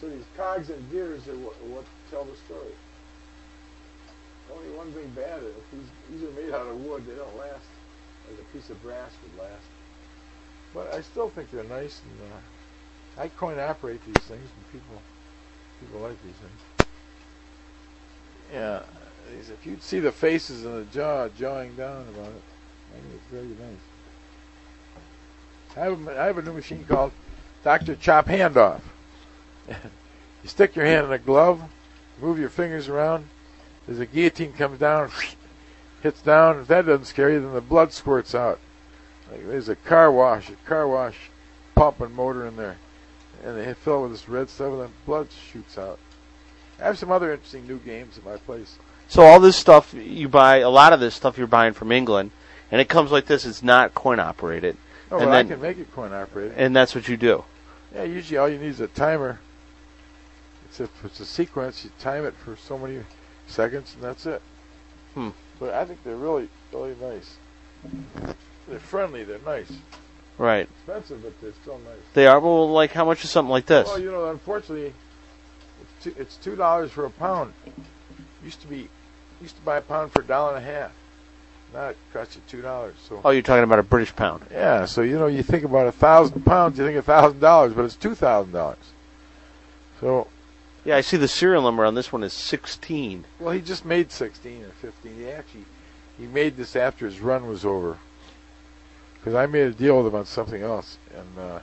so 0.00 0.10
these 0.10 0.24
cogs 0.36 0.70
and 0.70 0.90
gears 0.90 1.26
are 1.28 1.36
what, 1.38 1.54
what 1.64 1.84
tell 2.10 2.24
the 2.24 2.36
story. 2.36 2.74
Only 4.52 4.76
one 4.76 4.92
thing 4.92 5.08
bad 5.16 5.42
is 5.42 5.54
these, 5.72 6.20
these 6.20 6.28
are 6.28 6.32
made 6.32 6.52
out 6.52 6.66
of 6.66 6.80
wood, 6.84 7.06
they 7.06 7.14
don't 7.14 7.36
last 7.38 7.64
like 8.28 8.38
a 8.40 8.56
piece 8.56 8.70
of 8.70 8.82
brass 8.82 9.10
would 9.22 9.42
last. 9.42 9.66
But 10.72 10.92
I 10.92 11.00
still 11.00 11.28
think 11.30 11.50
they're 11.50 11.64
nice, 11.64 12.00
and 12.02 12.32
uh, 12.32 13.22
I 13.22 13.28
coin 13.28 13.58
operate 13.58 14.00
these 14.04 14.24
things, 14.24 14.42
and 14.42 14.72
people 14.72 15.00
people 15.80 16.00
like 16.00 16.22
these 16.22 16.34
things. 16.34 16.88
Yeah, 18.52 18.82
if 19.32 19.64
you'd 19.64 19.82
see 19.82 20.00
the 20.00 20.12
faces 20.12 20.64
and 20.64 20.74
the 20.74 20.92
jaw 20.92 21.28
jawing 21.28 21.74
down 21.76 22.06
about 22.14 22.28
it, 22.28 22.42
I 22.94 23.36
it's 23.36 23.60
nice. 23.60 23.78
I 25.76 25.80
have, 25.80 26.06
a, 26.06 26.20
I 26.20 26.26
have 26.26 26.38
a 26.38 26.42
new 26.42 26.52
machine 26.52 26.84
called 26.84 27.12
Dr. 27.64 27.96
Chop 27.96 28.26
Handoff. 28.26 28.80
you 29.68 29.74
stick 30.48 30.76
your 30.76 30.84
hand 30.84 31.06
in 31.06 31.12
a 31.12 31.18
glove, 31.18 31.60
move 32.20 32.38
your 32.38 32.48
fingers 32.48 32.88
around. 32.88 33.26
As 33.88 33.98
a 33.98 34.06
guillotine 34.06 34.52
comes 34.52 34.78
down, 34.78 35.10
hits 36.02 36.22
down. 36.22 36.60
If 36.60 36.68
that 36.68 36.86
doesn't 36.86 37.06
scare 37.06 37.30
you, 37.30 37.40
then 37.40 37.52
the 37.52 37.60
blood 37.60 37.92
squirts 37.92 38.34
out. 38.34 38.60
Like 39.30 39.46
there's 39.46 39.68
a 39.68 39.76
car 39.76 40.12
wash, 40.12 40.50
a 40.50 40.56
car 40.66 40.86
wash 40.86 41.16
pump 41.74 42.00
and 42.00 42.14
motor 42.14 42.46
in 42.46 42.56
there, 42.56 42.76
and 43.44 43.56
they 43.58 43.74
fill 43.74 44.00
it 44.00 44.02
with 44.02 44.12
this 44.12 44.28
red 44.28 44.48
stuff, 44.48 44.72
and 44.72 44.82
then 44.82 44.90
blood 45.06 45.28
shoots 45.50 45.76
out. 45.76 45.98
I 46.80 46.84
have 46.84 46.98
some 46.98 47.10
other 47.10 47.32
interesting 47.32 47.66
new 47.66 47.78
games 47.78 48.18
at 48.18 48.24
my 48.24 48.36
place. 48.36 48.78
So 49.08 49.22
all 49.22 49.40
this 49.40 49.56
stuff 49.56 49.94
you 49.94 50.28
buy, 50.28 50.58
a 50.58 50.70
lot 50.70 50.92
of 50.92 51.00
this 51.00 51.14
stuff 51.14 51.38
you're 51.38 51.46
buying 51.46 51.72
from 51.72 51.92
England, 51.92 52.30
and 52.74 52.80
it 52.80 52.88
comes 52.88 53.12
like 53.12 53.26
this. 53.26 53.46
It's 53.46 53.62
not 53.62 53.94
coin 53.94 54.18
operated, 54.18 54.76
Oh, 55.12 55.18
And 55.18 55.30
well, 55.30 55.38
I 55.38 55.44
can 55.44 55.60
make 55.60 55.78
it 55.78 55.92
coin 55.92 56.12
operated. 56.12 56.54
and 56.58 56.74
that's 56.74 56.92
what 56.92 57.06
you 57.06 57.16
do. 57.16 57.44
Yeah, 57.94 58.02
usually 58.02 58.36
all 58.36 58.48
you 58.48 58.58
need 58.58 58.66
is 58.66 58.80
a 58.80 58.88
timer. 58.88 59.38
It's 60.64 60.80
a, 60.80 60.88
it's 61.04 61.20
a 61.20 61.24
sequence. 61.24 61.84
You 61.84 61.92
time 62.00 62.24
it 62.26 62.34
for 62.34 62.56
so 62.56 62.76
many 62.76 62.98
seconds, 63.46 63.94
and 63.94 64.02
that's 64.02 64.26
it. 64.26 64.42
Hmm. 65.14 65.28
But 65.60 65.72
I 65.72 65.84
think 65.84 66.02
they're 66.02 66.16
really, 66.16 66.48
really 66.72 66.96
nice. 67.00 67.36
They're 68.66 68.80
friendly. 68.80 69.22
They're 69.22 69.38
nice. 69.46 69.70
Right. 70.36 70.68
Expensive, 70.78 71.22
but 71.22 71.40
they're 71.40 71.52
still 71.62 71.78
nice. 71.78 72.02
They 72.14 72.26
are. 72.26 72.40
Well, 72.40 72.68
like 72.72 72.90
how 72.90 73.04
much 73.04 73.22
is 73.22 73.30
something 73.30 73.52
like 73.52 73.66
this? 73.66 73.86
Well, 73.86 74.00
you 74.00 74.10
know, 74.10 74.30
unfortunately, 74.30 74.92
it's 76.04 76.38
two 76.38 76.56
dollars 76.56 76.90
for 76.90 77.04
a 77.04 77.10
pound. 77.10 77.52
Used 78.42 78.60
to 78.62 78.66
be, 78.66 78.88
used 79.40 79.54
to 79.54 79.62
buy 79.62 79.76
a 79.76 79.80
pound 79.80 80.10
for 80.10 80.22
a 80.22 80.24
dollar 80.24 80.56
and 80.56 80.66
a 80.66 80.68
half. 80.68 80.90
Now 81.74 81.88
it 81.88 81.96
costs 82.12 82.36
you 82.36 82.42
two 82.48 82.62
dollars. 82.62 82.94
So 83.08 83.20
Oh, 83.24 83.30
you're 83.30 83.42
talking 83.42 83.64
about 83.64 83.80
a 83.80 83.82
British 83.82 84.14
pound. 84.14 84.46
yeah, 84.50 84.84
so 84.86 85.02
you 85.02 85.18
know, 85.18 85.26
you 85.26 85.42
think 85.42 85.64
about 85.64 85.88
a 85.88 85.92
thousand 85.92 86.44
pounds, 86.46 86.78
you 86.78 86.84
think 86.86 86.96
a 86.96 87.02
thousand 87.02 87.40
dollars, 87.40 87.74
but 87.74 87.84
it's 87.84 87.96
two 87.96 88.14
thousand 88.14 88.52
dollars. 88.52 88.78
So 90.00 90.28
Yeah, 90.84 90.96
I 90.96 91.00
see 91.00 91.16
the 91.16 91.28
serial 91.28 91.62
number 91.62 91.84
on 91.84 91.94
this 91.94 92.12
one 92.12 92.22
is 92.22 92.32
16. 92.32 93.24
Well, 93.40 93.52
he 93.52 93.60
just 93.60 93.84
made 93.84 94.12
16 94.12 94.64
or 94.64 94.68
15. 94.80 95.14
He 95.16 95.28
actually 95.28 95.64
he 96.16 96.26
made 96.26 96.56
this 96.56 96.76
after 96.76 97.06
his 97.06 97.20
run 97.20 97.48
was 97.48 97.64
over. 97.64 97.98
Because 99.14 99.34
I 99.34 99.46
made 99.46 99.62
a 99.66 99.70
deal 99.72 99.96
with 99.96 100.12
him 100.12 100.18
on 100.18 100.26
something 100.26 100.62
else, 100.62 100.98
and 101.16 101.38
uh, 101.44 101.58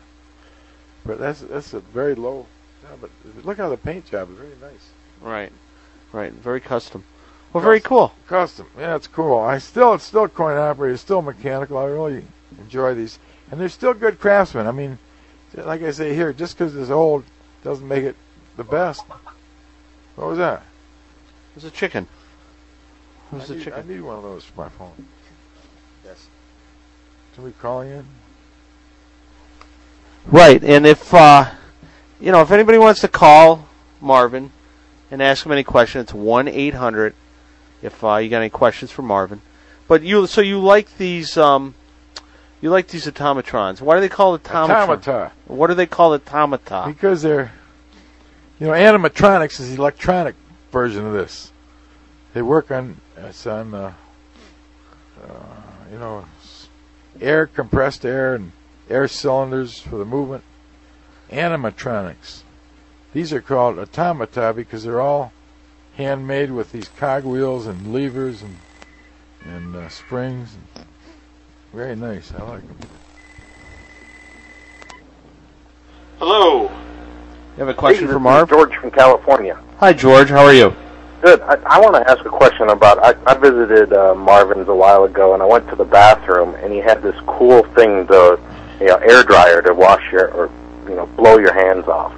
but 1.06 1.20
that's 1.20 1.42
that's 1.42 1.74
a 1.74 1.80
very 1.80 2.16
low. 2.16 2.48
Yeah, 2.84 2.98
but 3.00 3.12
look 3.46 3.58
how 3.58 3.70
the 3.70 3.78
paint 3.78 4.08
job 4.10 4.30
is 4.32 4.38
very 4.38 4.56
nice. 4.60 4.90
Right. 5.22 5.52
Right. 6.12 6.34
Very 6.34 6.60
custom. 6.60 7.04
Well, 7.54 7.64
very 7.64 7.82
cool. 7.82 8.14
Custom, 8.28 8.68
yeah, 8.78 8.96
it's 8.96 9.08
cool. 9.08 9.38
I 9.40 9.58
still 9.58 9.94
it's 9.94 10.06
still 10.06 10.28
coin 10.30 10.58
operated, 10.58 10.94
it's 10.94 11.04
still 11.04 11.22
mechanical. 11.22 11.78
I 11.78 11.86
really 11.86 12.24
enjoy 12.58 12.94
these, 12.94 13.20
and 13.50 13.60
they're 13.60 13.70
still 13.70 13.94
good 13.94 14.20
craftsmen. 14.20 14.68
I 14.68 14.72
mean, 14.72 14.98
like 15.54 15.82
I 15.84 15.92
say 15.92 16.16
here, 16.16 16.32
just 16.32 16.58
because 16.58 16.76
it's 16.76 16.90
old 16.90 17.26
doesn't 17.64 17.88
make 17.88 18.06
it 18.06 18.16
the 18.56 18.64
best. 18.64 19.04
What 20.16 20.28
was 20.28 20.38
that? 20.38 20.64
There's 21.54 21.66
a 21.66 21.72
chicken. 21.72 22.08
I 23.32 23.38
There's 23.38 23.50
a 23.50 23.56
need, 23.56 23.74
I 23.74 23.82
need 23.82 24.02
one 24.02 24.16
of 24.16 24.24
those 24.24 24.46
for 24.46 24.62
my 24.62 24.70
phone. 24.70 25.08
Yes. 26.06 26.28
Somebody 27.36 27.56
calling 27.62 27.92
in? 27.92 28.06
Right, 30.26 30.64
and 30.64 30.86
if 30.86 31.14
uh, 31.14 31.50
you 32.20 32.32
know, 32.32 32.42
if 32.42 32.52
anybody 32.52 32.78
wants 32.78 33.02
to 33.02 33.08
call 33.10 33.68
Marvin 34.00 34.52
and 35.10 35.22
ask 35.22 35.46
him 35.46 35.52
any 35.52 35.64
question, 35.64 36.00
it's 36.00 36.14
one 36.14 36.48
eight 36.48 36.76
hundred. 36.76 37.14
If 37.82 38.04
uh, 38.04 38.18
you 38.18 38.30
got 38.30 38.38
any 38.38 38.50
questions 38.50 38.92
for 38.92 39.02
Marvin, 39.02 39.42
but 39.88 40.04
you 40.04 40.28
so 40.28 40.42
you 40.42 40.60
like 40.60 40.98
these 40.98 41.38
um, 41.38 41.74
you 42.62 42.70
like 42.70 42.88
these 42.88 43.08
automatrons. 43.08 43.82
Why 43.82 43.96
do 43.96 44.02
they 44.02 44.10
call 44.10 44.36
it 44.36 44.44
automatron? 44.44 44.70
Automata. 44.70 45.32
What 45.48 45.68
do 45.68 45.74
they 45.74 45.88
call 45.88 46.14
automata? 46.14 46.84
Because 46.88 47.24
they're, 47.24 47.52
you 48.60 48.68
know, 48.68 48.74
animatronics 48.74 49.60
is 49.60 49.70
the 49.70 49.82
electronic 49.82 50.36
version 50.72 51.06
of 51.06 51.14
this. 51.14 51.52
They 52.34 52.42
work 52.44 52.72
on, 52.72 53.02
it's 53.18 53.46
on, 53.48 53.74
uh, 53.74 53.94
uh, 55.24 55.30
you 55.92 55.98
know, 55.98 56.26
air, 57.20 57.48
compressed 57.48 58.06
air, 58.06 58.36
and 58.36 58.52
air 58.90 59.08
cylinders 59.08 59.80
for 59.80 59.98
the 59.98 60.06
movement. 60.06 60.44
Animatronics. 61.32 62.44
These 63.14 63.34
are 63.34 63.42
called 63.42 63.80
automata 63.80 64.54
because 64.56 64.84
they're 64.84 65.02
all 65.02 65.34
handmade 65.96 66.52
with 66.52 66.72
these 66.72 66.88
cogwheels 66.98 67.68
and 67.68 67.94
levers 67.94 68.42
and 68.42 68.58
and 69.44 69.76
uh, 69.76 69.90
springs. 69.90 70.56
Very 71.74 71.96
nice. 71.96 72.32
I 72.34 72.44
like 72.44 72.68
them. 72.68 72.78
Hello. 76.20 76.64
You 76.64 76.70
have 77.58 77.70
a 77.70 77.74
question 77.74 78.04
Hey, 78.04 78.08
for 78.08 78.14
this 78.14 78.22
Marv? 78.22 78.50
George 78.50 78.76
from 78.76 78.92
California. 78.92 79.60
Hi, 79.78 79.92
George. 79.94 80.30
How 80.30 80.46
are 80.46 80.54
you? 80.54 80.76
Good. 81.22 81.42
I, 81.42 81.56
I 81.66 81.80
want 81.80 81.96
to 81.96 82.10
ask 82.10 82.24
a 82.26 82.30
question 82.30 82.70
about. 82.70 83.00
I, 83.00 83.16
I 83.30 83.34
visited 83.36 83.94
uh, 83.94 84.14
Marvin's 84.16 84.68
a 84.68 84.76
while 84.76 85.04
ago, 85.06 85.34
and 85.34 85.42
I 85.42 85.46
went 85.46 85.68
to 85.70 85.76
the 85.76 85.86
bathroom, 85.86 86.56
and 86.56 86.72
he 86.72 86.80
had 86.80 87.02
this 87.02 87.16
cool 87.26 87.64
thing, 87.74 88.06
the 88.06 88.40
you 88.80 88.88
know, 88.88 88.98
air 88.98 89.24
dryer 89.24 89.62
to 89.64 89.74
wash 89.74 90.12
your 90.12 90.30
or 90.32 90.50
you 90.88 90.96
know 90.96 91.06
blow 91.18 91.38
your 91.38 91.54
hands 91.54 91.88
off. 91.88 92.14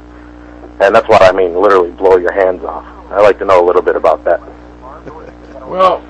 And 0.80 0.94
that's 0.94 1.08
what 1.08 1.22
I 1.22 1.32
mean, 1.32 1.56
literally 1.56 1.92
blow 1.92 2.18
your 2.18 2.34
hands 2.34 2.64
off. 2.64 2.86
I'd 3.14 3.22
like 3.22 3.38
to 3.40 3.46
know 3.46 3.64
a 3.64 3.66
little 3.66 3.82
bit 3.82 3.96
about 3.96 4.24
that. 4.26 4.42
Well, 5.64 6.04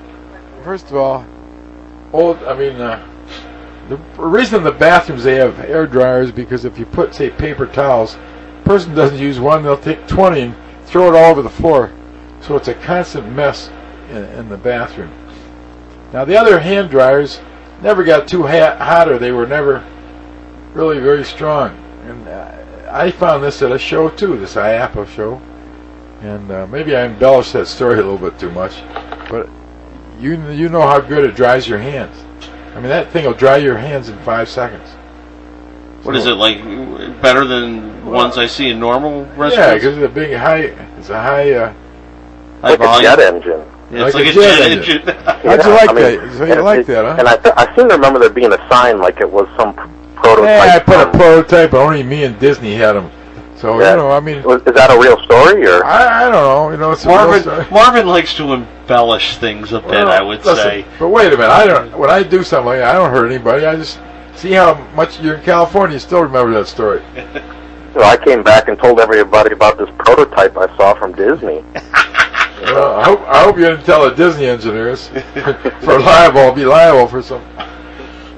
first 0.62 0.90
of 0.90 0.96
all, 0.96 1.24
old. 2.12 2.36
I 2.42 2.54
mean, 2.54 2.78
uh, 2.80 3.06
the 3.88 3.96
reason 4.20 4.62
the 4.62 4.72
bathrooms 4.72 5.24
they 5.24 5.36
have 5.36 5.58
air 5.60 5.86
dryers 5.86 6.32
because 6.32 6.64
if 6.64 6.76
you 6.76 6.84
put 6.84 7.14
say 7.14 7.30
paper 7.30 7.66
towels, 7.66 8.18
person 8.64 8.94
doesn't 8.94 9.18
use 9.18 9.40
one, 9.40 9.62
they'll 9.62 9.78
take 9.78 10.06
twenty 10.06 10.42
and 10.42 10.56
throw 10.84 11.08
it 11.08 11.16
all 11.16 11.30
over 11.30 11.40
the 11.40 11.48
floor, 11.48 11.90
so 12.42 12.56
it's 12.56 12.68
a 12.68 12.74
constant 12.74 13.30
mess 13.32 13.70
in, 14.10 14.24
in 14.24 14.48
the 14.48 14.56
bathroom. 14.58 15.12
Now 16.12 16.24
the 16.24 16.36
other 16.36 16.58
hand 16.58 16.90
dryers 16.90 17.40
never 17.80 18.04
got 18.04 18.28
too 18.28 18.42
hot, 18.42 19.08
or 19.08 19.18
they 19.18 19.32
were 19.32 19.46
never 19.46 19.84
really 20.74 20.98
very 20.98 21.24
strong. 21.24 21.76
And 22.02 22.28
uh, 22.28 22.64
I 22.90 23.10
found 23.10 23.42
this 23.42 23.62
at 23.62 23.72
a 23.72 23.78
show 23.78 24.10
too, 24.10 24.36
this 24.36 24.56
IAPA 24.56 25.08
show. 25.08 25.40
And 26.24 26.50
uh, 26.50 26.66
maybe 26.68 26.96
I 26.96 27.04
embellished 27.04 27.52
that 27.52 27.66
story 27.66 27.94
a 27.94 28.02
little 28.02 28.16
bit 28.18 28.38
too 28.38 28.50
much, 28.50 28.82
but 29.28 29.48
you 30.18 30.40
you 30.50 30.68
know 30.70 30.80
how 30.80 30.98
good 31.00 31.24
it 31.24 31.34
dries 31.34 31.68
your 31.68 31.78
hands. 31.78 32.16
I 32.72 32.76
mean, 32.76 32.88
that 32.88 33.10
thing 33.12 33.26
will 33.26 33.34
dry 33.34 33.58
your 33.58 33.76
hands 33.76 34.08
in 34.08 34.16
five 34.20 34.48
seconds. 34.48 34.88
What 36.02 36.16
is 36.16 36.26
it 36.26 36.32
like? 36.32 36.58
Better 37.20 37.44
than 37.44 38.04
Well- 38.06 38.14
ones 38.24 38.38
I 38.38 38.46
see 38.46 38.70
in 38.70 38.80
normal 38.80 39.24
restaurants? 39.36 39.56
Yeah, 39.56 39.72
restaurants? 39.72 39.84
because 39.84 39.98
it's 39.98 40.10
a 40.10 40.14
big 40.14 40.34
high. 40.36 40.60
It's 40.98 41.10
a 41.10 41.20
high. 41.20 41.52
Uh, 41.52 41.72
High 42.62 42.70
like 42.76 42.80
a 42.80 43.02
jet 43.02 43.18
engine. 43.20 43.62
Yeah, 43.90 44.06
it's 44.06 44.14
like 44.14 44.24
like, 44.24 44.26
a 44.36 44.38
a 44.38 44.42
jet 44.42 44.58
jet 44.58 44.72
engine. 44.72 44.98
engine. 45.08 45.24
How'd 45.24 45.44
you 45.44 45.50
Yeah, 45.50 45.76
like 45.76 45.90
I 45.90 45.92
mean, 45.92 46.02
that? 46.28 46.32
So 46.38 46.44
you 46.46 46.52
and 46.54 46.62
like 46.64 46.80
it- 46.80 46.86
that, 46.86 47.04
huh? 47.04 47.16
And 47.18 47.28
I, 47.28 47.36
th- 47.36 47.54
I 47.58 47.76
seem 47.76 47.88
to 47.90 47.94
remember 47.96 48.18
there 48.18 48.30
being 48.30 48.52
a 48.52 48.68
sign 48.70 48.98
like 48.98 49.20
it 49.20 49.30
was 49.30 49.46
some 49.58 49.74
p- 49.74 49.82
prototype. 50.16 50.46
yeah, 50.48 50.72
I 50.74 50.78
put 50.78 50.96
a 51.06 51.10
prototype. 51.10 51.70
but 51.72 51.80
Only 51.84 52.02
me 52.02 52.24
and 52.24 52.38
Disney 52.40 52.74
had 52.74 52.92
them. 52.94 53.10
So 53.64 53.80
Yeah. 53.80 53.92
you 53.92 53.96
know, 53.96 54.10
I 54.10 54.20
mean, 54.20 54.36
is 54.40 54.74
that 54.74 54.90
a 54.90 55.00
real 55.00 55.16
story 55.22 55.66
or? 55.66 55.82
I, 55.86 56.18
I 56.18 56.30
don't 56.30 56.32
know. 56.32 56.70
You 56.70 56.76
know, 56.76 56.90
it's 56.92 57.06
Marvin. 57.06 57.66
Marvin 57.70 58.06
likes 58.06 58.34
to 58.34 58.52
embellish 58.52 59.38
things 59.38 59.72
a 59.72 59.80
bit, 59.80 59.88
Well, 59.88 60.10
I 60.10 60.20
would 60.20 60.44
listen, 60.44 60.56
say. 60.56 60.84
But 60.98 61.08
wait 61.08 61.28
a 61.32 61.36
minute. 61.38 61.48
I 61.48 61.66
don't. 61.66 61.96
When 61.98 62.10
I 62.10 62.22
do 62.22 62.44
something 62.44 62.66
like 62.66 62.80
that, 62.80 62.94
I 62.94 62.98
don't 62.98 63.10
hurt 63.10 63.24
anybody. 63.32 63.64
I 63.64 63.74
just 63.76 63.98
see 64.34 64.52
how 64.52 64.74
much 64.94 65.18
you're 65.18 65.36
in 65.36 65.42
California. 65.44 65.94
You 65.94 65.98
still 66.00 66.20
remember 66.20 66.52
that 66.52 66.66
story. 66.68 67.02
Well, 67.94 68.10
I 68.10 68.16
came 68.16 68.42
back 68.42 68.66
and 68.66 68.76
told 68.76 68.98
everybody 68.98 69.52
about 69.52 69.78
this 69.78 69.88
prototype 69.98 70.56
I 70.56 70.66
saw 70.76 70.94
from 70.94 71.12
Disney. 71.12 71.64
Well, 72.64 72.96
I 72.96 73.04
hope 73.04 73.20
I 73.28 73.44
hope 73.44 73.56
you 73.56 73.62
didn't 73.66 73.84
tell 73.84 74.08
the 74.08 74.14
Disney 74.16 74.46
engineers 74.46 75.08
for 75.82 76.00
liable. 76.00 76.50
Be 76.52 76.64
liable 76.64 77.06
for 77.06 77.20
some. 77.22 77.42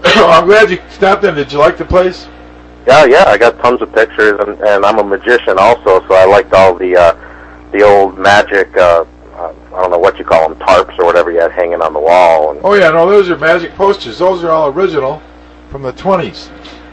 I'm 0.05 0.47
glad 0.47 0.69
you 0.71 0.79
stopped 0.91 1.25
in. 1.25 1.35
Did 1.37 1.53
you 1.53 1.59
like 1.59 1.79
the 1.79 1.85
place? 1.85 2.27
Yeah, 2.87 3.05
yeah, 3.05 3.25
I 3.27 3.37
got 3.37 3.59
tons 3.61 3.83
of 3.83 3.93
pictures, 3.93 4.39
and, 4.41 4.61
and 4.61 4.85
I'm 4.85 4.99
a 4.99 5.05
magician 5.05 5.57
also, 5.59 6.07
so 6.07 6.15
I 6.15 6.25
liked 6.25 6.53
all 6.53 6.75
the 6.75 6.97
uh, 6.97 7.71
the 7.73 7.83
old 7.83 8.17
magic. 8.19 8.77
Uh, 8.77 9.05
uh, 9.35 9.53
I 9.75 9.83
don't 9.83 9.91
know 9.91 9.99
what 9.99 10.19
you 10.19 10.25
call 10.25 10.49
them, 10.49 10.59
tarps 10.59 10.99
or 10.99 11.05
whatever 11.05 11.31
you 11.31 11.41
had 11.41 11.53
hanging 11.53 11.83
on 11.83 11.93
the 11.93 12.01
wall. 12.01 12.53
And 12.53 12.61
Oh 12.63 12.75
yeah, 12.75 12.91
no, 12.91 13.09
those 13.11 13.29
are 13.29 13.37
magic 13.37 13.73
posters. 13.73 14.19
Those 14.19 14.45
are 14.45 14.51
all 14.51 14.69
original 14.71 15.21
from 15.69 15.83
the 15.83 15.93
20s, 15.93 16.49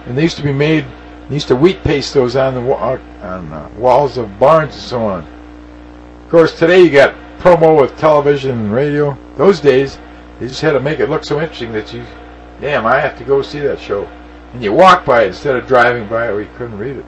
and 0.08 0.18
they 0.18 0.24
used 0.24 0.38
to 0.38 0.44
be 0.44 0.52
made. 0.52 0.86
They 1.30 1.36
used 1.36 1.48
to 1.50 1.56
wheat 1.56 1.84
paste 1.84 2.14
those 2.14 2.36
on 2.36 2.56
the 2.56 2.62
wa- 2.62 3.00
on 3.22 3.54
uh, 3.54 3.70
walls 3.78 4.18
of 4.18 4.40
barns 4.40 4.74
and 4.74 4.84
so 4.84 5.06
on. 5.06 5.24
Of 6.26 6.30
course, 6.30 6.58
today 6.58 6.82
you 6.82 6.90
got 6.90 7.16
promo 7.38 7.80
with 7.80 7.96
television 7.98 8.52
and 8.52 8.74
radio. 8.74 9.16
Those 9.38 9.60
days, 9.60 10.00
they 10.40 10.48
just 10.48 10.62
had 10.62 10.72
to 10.72 10.80
make 10.80 11.00
it 11.00 11.10
look 11.10 11.24
so 11.24 11.40
interesting 11.40 11.72
that 11.74 11.94
you, 11.94 12.04
damn, 12.60 12.86
I 12.86 13.00
have 13.00 13.18
to 13.20 13.24
go 13.24 13.42
see 13.42 13.60
that 13.60 13.80
show, 13.80 14.10
and 14.54 14.64
you 14.64 14.72
walk 14.72 15.06
by 15.06 15.24
it 15.24 15.28
instead 15.28 15.56
of 15.56 15.68
driving 15.68 16.08
by 16.08 16.30
it 16.30 16.32
where 16.32 16.42
you 16.42 16.50
couldn't 16.56 16.78
read 16.78 16.98
it. 16.98 17.06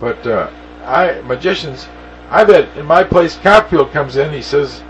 But 0.00 0.26
uh, 0.26 0.50
I 0.84 1.20
magicians, 1.22 1.88
I 2.30 2.44
bet 2.44 2.76
in 2.76 2.86
my 2.86 3.04
place, 3.04 3.36
Copperfield 3.36 3.92
comes 3.92 4.16
in. 4.16 4.32
He 4.32 4.42
says, 4.42 4.82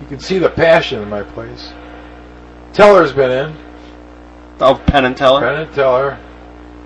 you 0.00 0.06
can 0.06 0.18
see 0.18 0.38
the 0.38 0.50
passion 0.50 1.02
in 1.02 1.08
my 1.08 1.22
place. 1.22 1.72
Teller's 2.72 3.12
been 3.12 3.30
in. 3.30 3.56
Of 4.60 4.84
Penn 4.86 5.04
and 5.04 5.16
Teller? 5.16 5.40
Penn 5.40 5.62
and 5.62 5.74
Teller. 5.74 6.18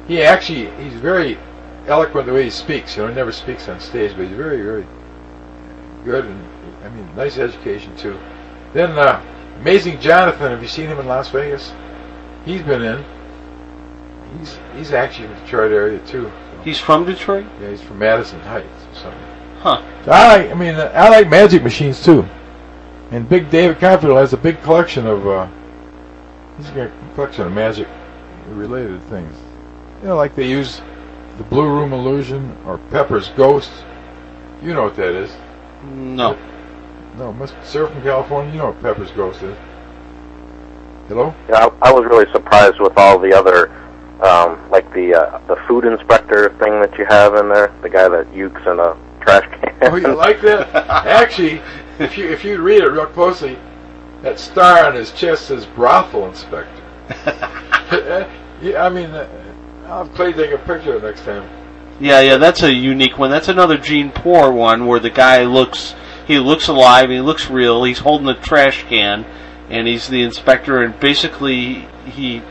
He 0.07 0.23
actually, 0.23 0.71
he's 0.83 0.95
very 1.01 1.39
eloquent 1.87 2.27
the 2.27 2.33
way 2.33 2.45
he 2.45 2.51
speaks. 2.51 2.97
You 2.97 3.03
know, 3.03 3.09
he 3.09 3.15
never 3.15 3.33
speaks 3.33 3.69
on 3.69 3.81
stage, 3.81 4.17
but 4.17 4.27
he's 4.27 4.37
very, 4.37 4.63
very 4.63 4.87
good 6.05 6.27
and, 6.27 6.49
I 6.85 6.89
mean, 6.91 7.09
nice 7.17 7.39
education 7.39 7.97
too. 7.97 8.19
Then, 8.73 8.99
uh, 8.99 9.23
Amazing 9.61 10.01
Jonathan, 10.01 10.51
have 10.51 10.61
you 10.61 10.69
seen 10.69 10.89
him 10.89 10.99
in 10.99 11.07
Las 11.07 11.31
Vegas? 11.31 11.73
He's 12.45 12.63
been 12.63 12.83
in. 12.83 13.05
He's 14.39 14.59
he's 14.77 14.93
actually 14.93 15.29
from 15.29 15.37
the 15.37 15.41
Detroit 15.43 15.73
area 15.73 15.99
too. 16.07 16.25
So, 16.25 16.61
He's 16.63 16.79
from 16.79 17.05
Detroit? 17.05 17.47
yeah, 17.61 17.71
he's 17.71 17.83
from 17.83 17.99
Madison 17.99 18.41
Heights 18.41 18.67
or 18.93 18.95
something. 18.95 19.21
Huh. 19.61 19.83
So 20.05 20.11
I 20.13 20.37
like, 20.37 20.51
I 20.51 20.55
mean, 20.55 20.75
uh, 20.75 20.91
I 20.95 21.09
like 21.11 21.29
magic 21.29 21.63
machines 21.63 22.03
too. 22.03 22.27
And 23.11 23.29
Big 23.29 23.51
David 23.51 23.79
Copperfield 23.79 24.17
has 24.19 24.33
a 24.33 24.37
big 24.37 24.61
collection 24.63 25.07
of, 25.07 25.27
uh, 25.27 25.47
he's 26.57 26.69
got 26.71 26.89
a 26.89 26.93
collection 27.15 27.47
of 27.47 27.53
magic 27.53 27.87
related 28.49 29.03
things. 29.05 29.35
You 30.03 30.09
know, 30.09 30.17
like 30.17 30.35
they 30.35 30.49
use 30.49 30.81
the 31.39 31.45
Blue 31.45 31.67
Room 31.69 31.93
Illusion 31.93 32.57
or 32.67 32.79
Pepper's 32.91 33.29
Ghost. 33.31 33.71
You 34.63 34.75
know 34.75 34.85
what 34.85 34.97
that 34.97 35.15
is. 35.15 35.31
No. 35.85 36.37
No, 37.19 37.33
Mr. 37.35 37.63
Sir 37.65 37.87
from 37.89 38.03
California, 38.03 38.53
you 38.53 38.59
know 38.59 38.67
what 38.71 38.83
Pepper's 38.83 39.11
Ghost 39.13 39.43
is. 39.43 39.57
Hello? 41.09 41.35
yeah, 41.49 41.69
I, 41.83 41.91
I 41.91 41.93
was 41.93 42.05
really 42.05 42.31
surprised 42.33 42.81
with 42.81 42.97
all 42.97 43.19
the 43.19 43.33
other, 43.35 43.69
um, 44.21 44.71
like 44.71 44.91
the 44.93 45.15
uh, 45.15 45.39
the 45.47 45.57
food 45.67 45.85
inspector 45.85 46.51
thing 46.61 46.81
that 46.81 46.97
you 46.99 47.05
have 47.07 47.35
in 47.35 47.49
there. 47.49 47.75
The 47.83 47.91
guy 47.91 48.09
that 48.09 48.27
ukes 48.33 48.67
in 48.71 48.79
a 48.79 48.97
trash 49.23 49.45
can. 49.61 49.93
Oh, 49.93 49.97
you 49.97 50.15
like 50.15 50.41
that? 50.43 50.75
Actually, 51.07 51.63
if 51.99 52.17
you 52.17 52.29
if 52.29 52.45
you 52.45 52.61
read 52.63 52.83
it 52.83 52.91
real 52.91 53.07
closely, 53.07 53.59
that 54.23 54.39
star 54.39 54.87
on 54.87 54.95
his 54.95 55.13
chest 55.13 55.49
says 55.49 55.67
brothel 55.67 56.27
inspector. 56.27 56.83
yeah, 58.63 58.85
I 58.85 58.89
mean, 58.89 59.11
uh, 59.11 59.29
I'll 59.87 60.09
play 60.09 60.33
take 60.33 60.53
a 60.53 60.59
picture 60.59 60.99
next 61.01 61.25
time. 61.25 61.49
Yeah, 62.01 62.21
yeah, 62.21 62.37
that's 62.39 62.63
a 62.63 62.73
unique 62.73 63.19
one. 63.19 63.31
That's 63.31 63.49
another 63.49 63.79
Gene 63.79 64.11
Poor 64.11 64.51
one 64.51 64.87
where 64.87 64.99
the 64.99 65.11
guy 65.11 65.45
looks 65.45 65.95
he 66.27 66.39
looks 66.39 66.69
alive, 66.69 67.11
he 67.11 67.21
looks 67.21 67.51
real. 67.51 67.85
He's 67.85 67.99
holding 67.99 68.29
a 68.29 68.35
trash 68.35 68.85
can, 68.85 69.27
and 69.69 69.87
he's 69.87 70.09
the 70.09 70.23
inspector, 70.23 70.83
and 70.83 70.99
basically 70.99 71.87
he 72.07 72.43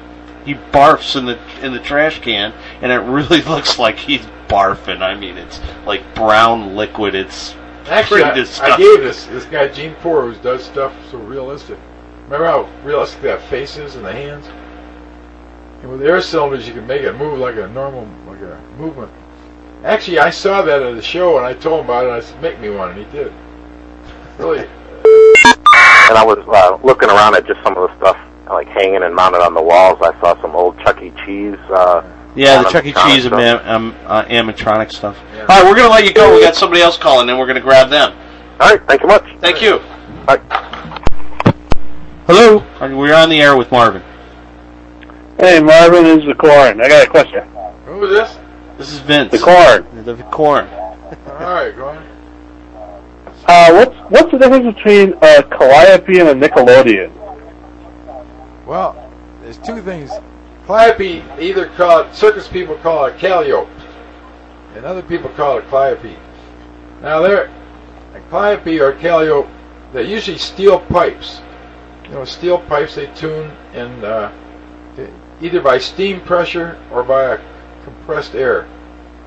he 0.46 0.56
barfs 0.56 1.16
in 1.16 1.26
the 1.26 1.40
in 1.62 1.74
the 1.74 1.80
trash 1.80 2.20
can, 2.22 2.54
and 2.82 2.92
it 2.92 2.98
really 3.00 3.42
looks 3.50 3.80
like 3.80 3.98
he's 3.98 4.26
barfing. 4.48 5.02
I 5.02 5.16
mean, 5.16 5.38
it's 5.38 5.60
like 5.86 6.02
brown 6.16 6.76
liquid. 6.76 7.16
It's 7.16 7.56
Actually, 7.88 8.22
pretty 8.24 8.50
I, 8.62 8.74
I 8.74 8.78
gave 8.78 9.02
this 9.02 9.26
this 9.26 9.46
guy 9.46 9.68
Gene 9.68 9.96
Poor 9.96 10.32
who 10.32 10.42
does 10.42 10.64
stuff 10.64 10.94
so 11.12 11.18
realistic. 11.18 11.78
Remember 12.26 12.46
how 12.46 12.70
realistic 12.84 13.22
that 13.24 13.42
face 13.44 13.78
is 13.78 13.96
and 13.96 14.06
the 14.06 14.12
hands? 14.12 14.48
And 15.82 15.92
with 15.92 16.02
air 16.02 16.22
cylinders, 16.22 16.66
you 16.68 16.74
can 16.74 16.88
make 16.88 17.02
it 17.02 17.14
move 17.14 17.38
like 17.40 17.58
a 17.58 17.68
normal, 17.68 18.08
like 18.26 18.40
a 18.42 18.62
movement. 18.78 19.12
Actually, 19.84 20.20
I 20.20 20.30
saw 20.30 20.62
that 20.62 20.82
at 20.82 20.96
the 20.96 21.02
show 21.02 21.38
and 21.38 21.46
I 21.46 21.54
told 21.54 21.82
him 21.82 21.86
about 21.86 22.06
it. 22.06 22.08
and 22.08 22.16
I 22.16 22.20
said, 22.22 22.42
"Make 22.42 22.60
me 22.60 22.70
one," 22.70 22.92
and 22.92 23.06
he 23.06 23.12
did. 23.12 23.34
Really, 24.40 24.68
and 26.10 26.18
I 26.18 26.24
was 26.26 26.40
uh, 26.48 26.84
looking 26.84 27.10
around 27.10 27.36
at 27.36 27.46
just 27.46 27.62
some 27.62 27.78
of 27.78 27.88
the 27.88 27.98
stuff 27.98 28.18
like 28.48 28.68
hanging 28.68 29.04
and 29.04 29.16
mounted 29.16 29.42
on 29.42 29.54
the 29.54 29.62
walls. 29.62 29.98
I 30.02 30.20
saw 30.20 30.40
some 30.42 30.56
old 30.56 30.78
Chuck 30.80 31.02
E. 31.02 31.12
Cheese. 31.26 31.58
Uh, 31.70 32.04
yeah, 32.36 32.64
the 32.64 32.70
Chuck 32.70 32.86
E. 32.86 32.94
Cheese 32.94 33.26
stuff. 33.26 33.40
and 33.40 33.60
um, 33.68 33.96
uh, 34.06 34.24
animatronic 34.26 34.92
stuff. 34.92 35.18
Yeah. 35.34 35.42
All 35.42 35.48
right, 35.48 35.64
we're 35.66 35.76
gonna 35.76 35.90
let 35.90 36.06
you 36.06 36.14
go. 36.14 36.36
We 36.36 36.42
got 36.42 36.56
somebody 36.56 36.82
else 36.82 36.98
calling, 36.98 37.30
and 37.30 37.40
we're 37.40 37.48
gonna 37.48 37.62
grab 37.62 37.90
them. 37.90 38.18
All 38.60 38.70
right, 38.70 38.82
thank 38.88 39.02
you 39.02 39.08
much. 39.08 39.26
Thank 39.40 39.62
you. 39.62 39.80
Bye. 40.26 40.40
Hello. 42.28 42.64
We're 42.80 43.14
on 43.14 43.30
the 43.30 43.42
air 43.42 43.58
with 43.58 43.72
Marvin. 43.72 44.02
Hey, 45.40 45.60
Marvin, 45.60 46.04
this 46.04 46.20
is 46.20 46.26
the 46.26 46.36
Korn. 46.36 46.80
I 46.82 46.88
got 46.88 47.06
a 47.06 47.10
question. 47.10 47.44
who 47.86 48.04
is 48.06 48.12
this? 48.12 48.38
This 48.78 48.94
is 48.94 49.00
Vince. 49.00 49.32
The 49.32 49.40
Korn. 49.40 50.06
The 50.06 50.16
Korn. 50.32 50.68
All 50.70 51.34
right, 51.34 51.76
go 51.76 51.90
on. 51.90 51.98
Uh, 53.46 53.72
what's 53.74 53.96
what's 54.10 54.32
the 54.32 54.38
difference 54.38 54.74
between 54.76 55.14
a 55.22 55.44
Calliope 55.44 56.20
and 56.20 56.30
a 56.30 56.34
Nickelodeon? 56.34 57.12
Well, 58.66 59.12
there's 59.42 59.58
two 59.58 59.82
things. 59.82 60.12
Calliope, 60.66 61.24
either 61.40 61.68
call 61.68 62.02
it, 62.02 62.16
circus 62.16 62.48
people 62.48 62.76
call 62.76 63.06
it 63.06 63.18
calliope, 63.18 63.70
and 64.76 64.86
other 64.86 65.02
people 65.02 65.30
call 65.32 65.58
it 65.58 65.68
calliope. 65.70 66.16
Now, 67.02 67.20
they're, 67.20 67.52
a 68.16 68.20
calliope 68.30 68.80
or 68.80 68.94
calliope, 68.94 69.50
they're 69.92 70.04
usually 70.04 70.38
steel 70.38 70.80
pipes. 70.80 71.42
You 72.06 72.12
know, 72.12 72.26
steel 72.26 72.60
pipes 72.60 72.96
they 72.96 73.08
tune 73.08 73.52
in 73.74 74.06
uh, 74.06 74.32
either 75.42 75.62
by 75.62 75.78
steam 75.78 76.22
pressure 76.22 76.80
or 76.92 77.04
by 77.04 77.40
compressed 77.84 78.36
air. 78.36 78.68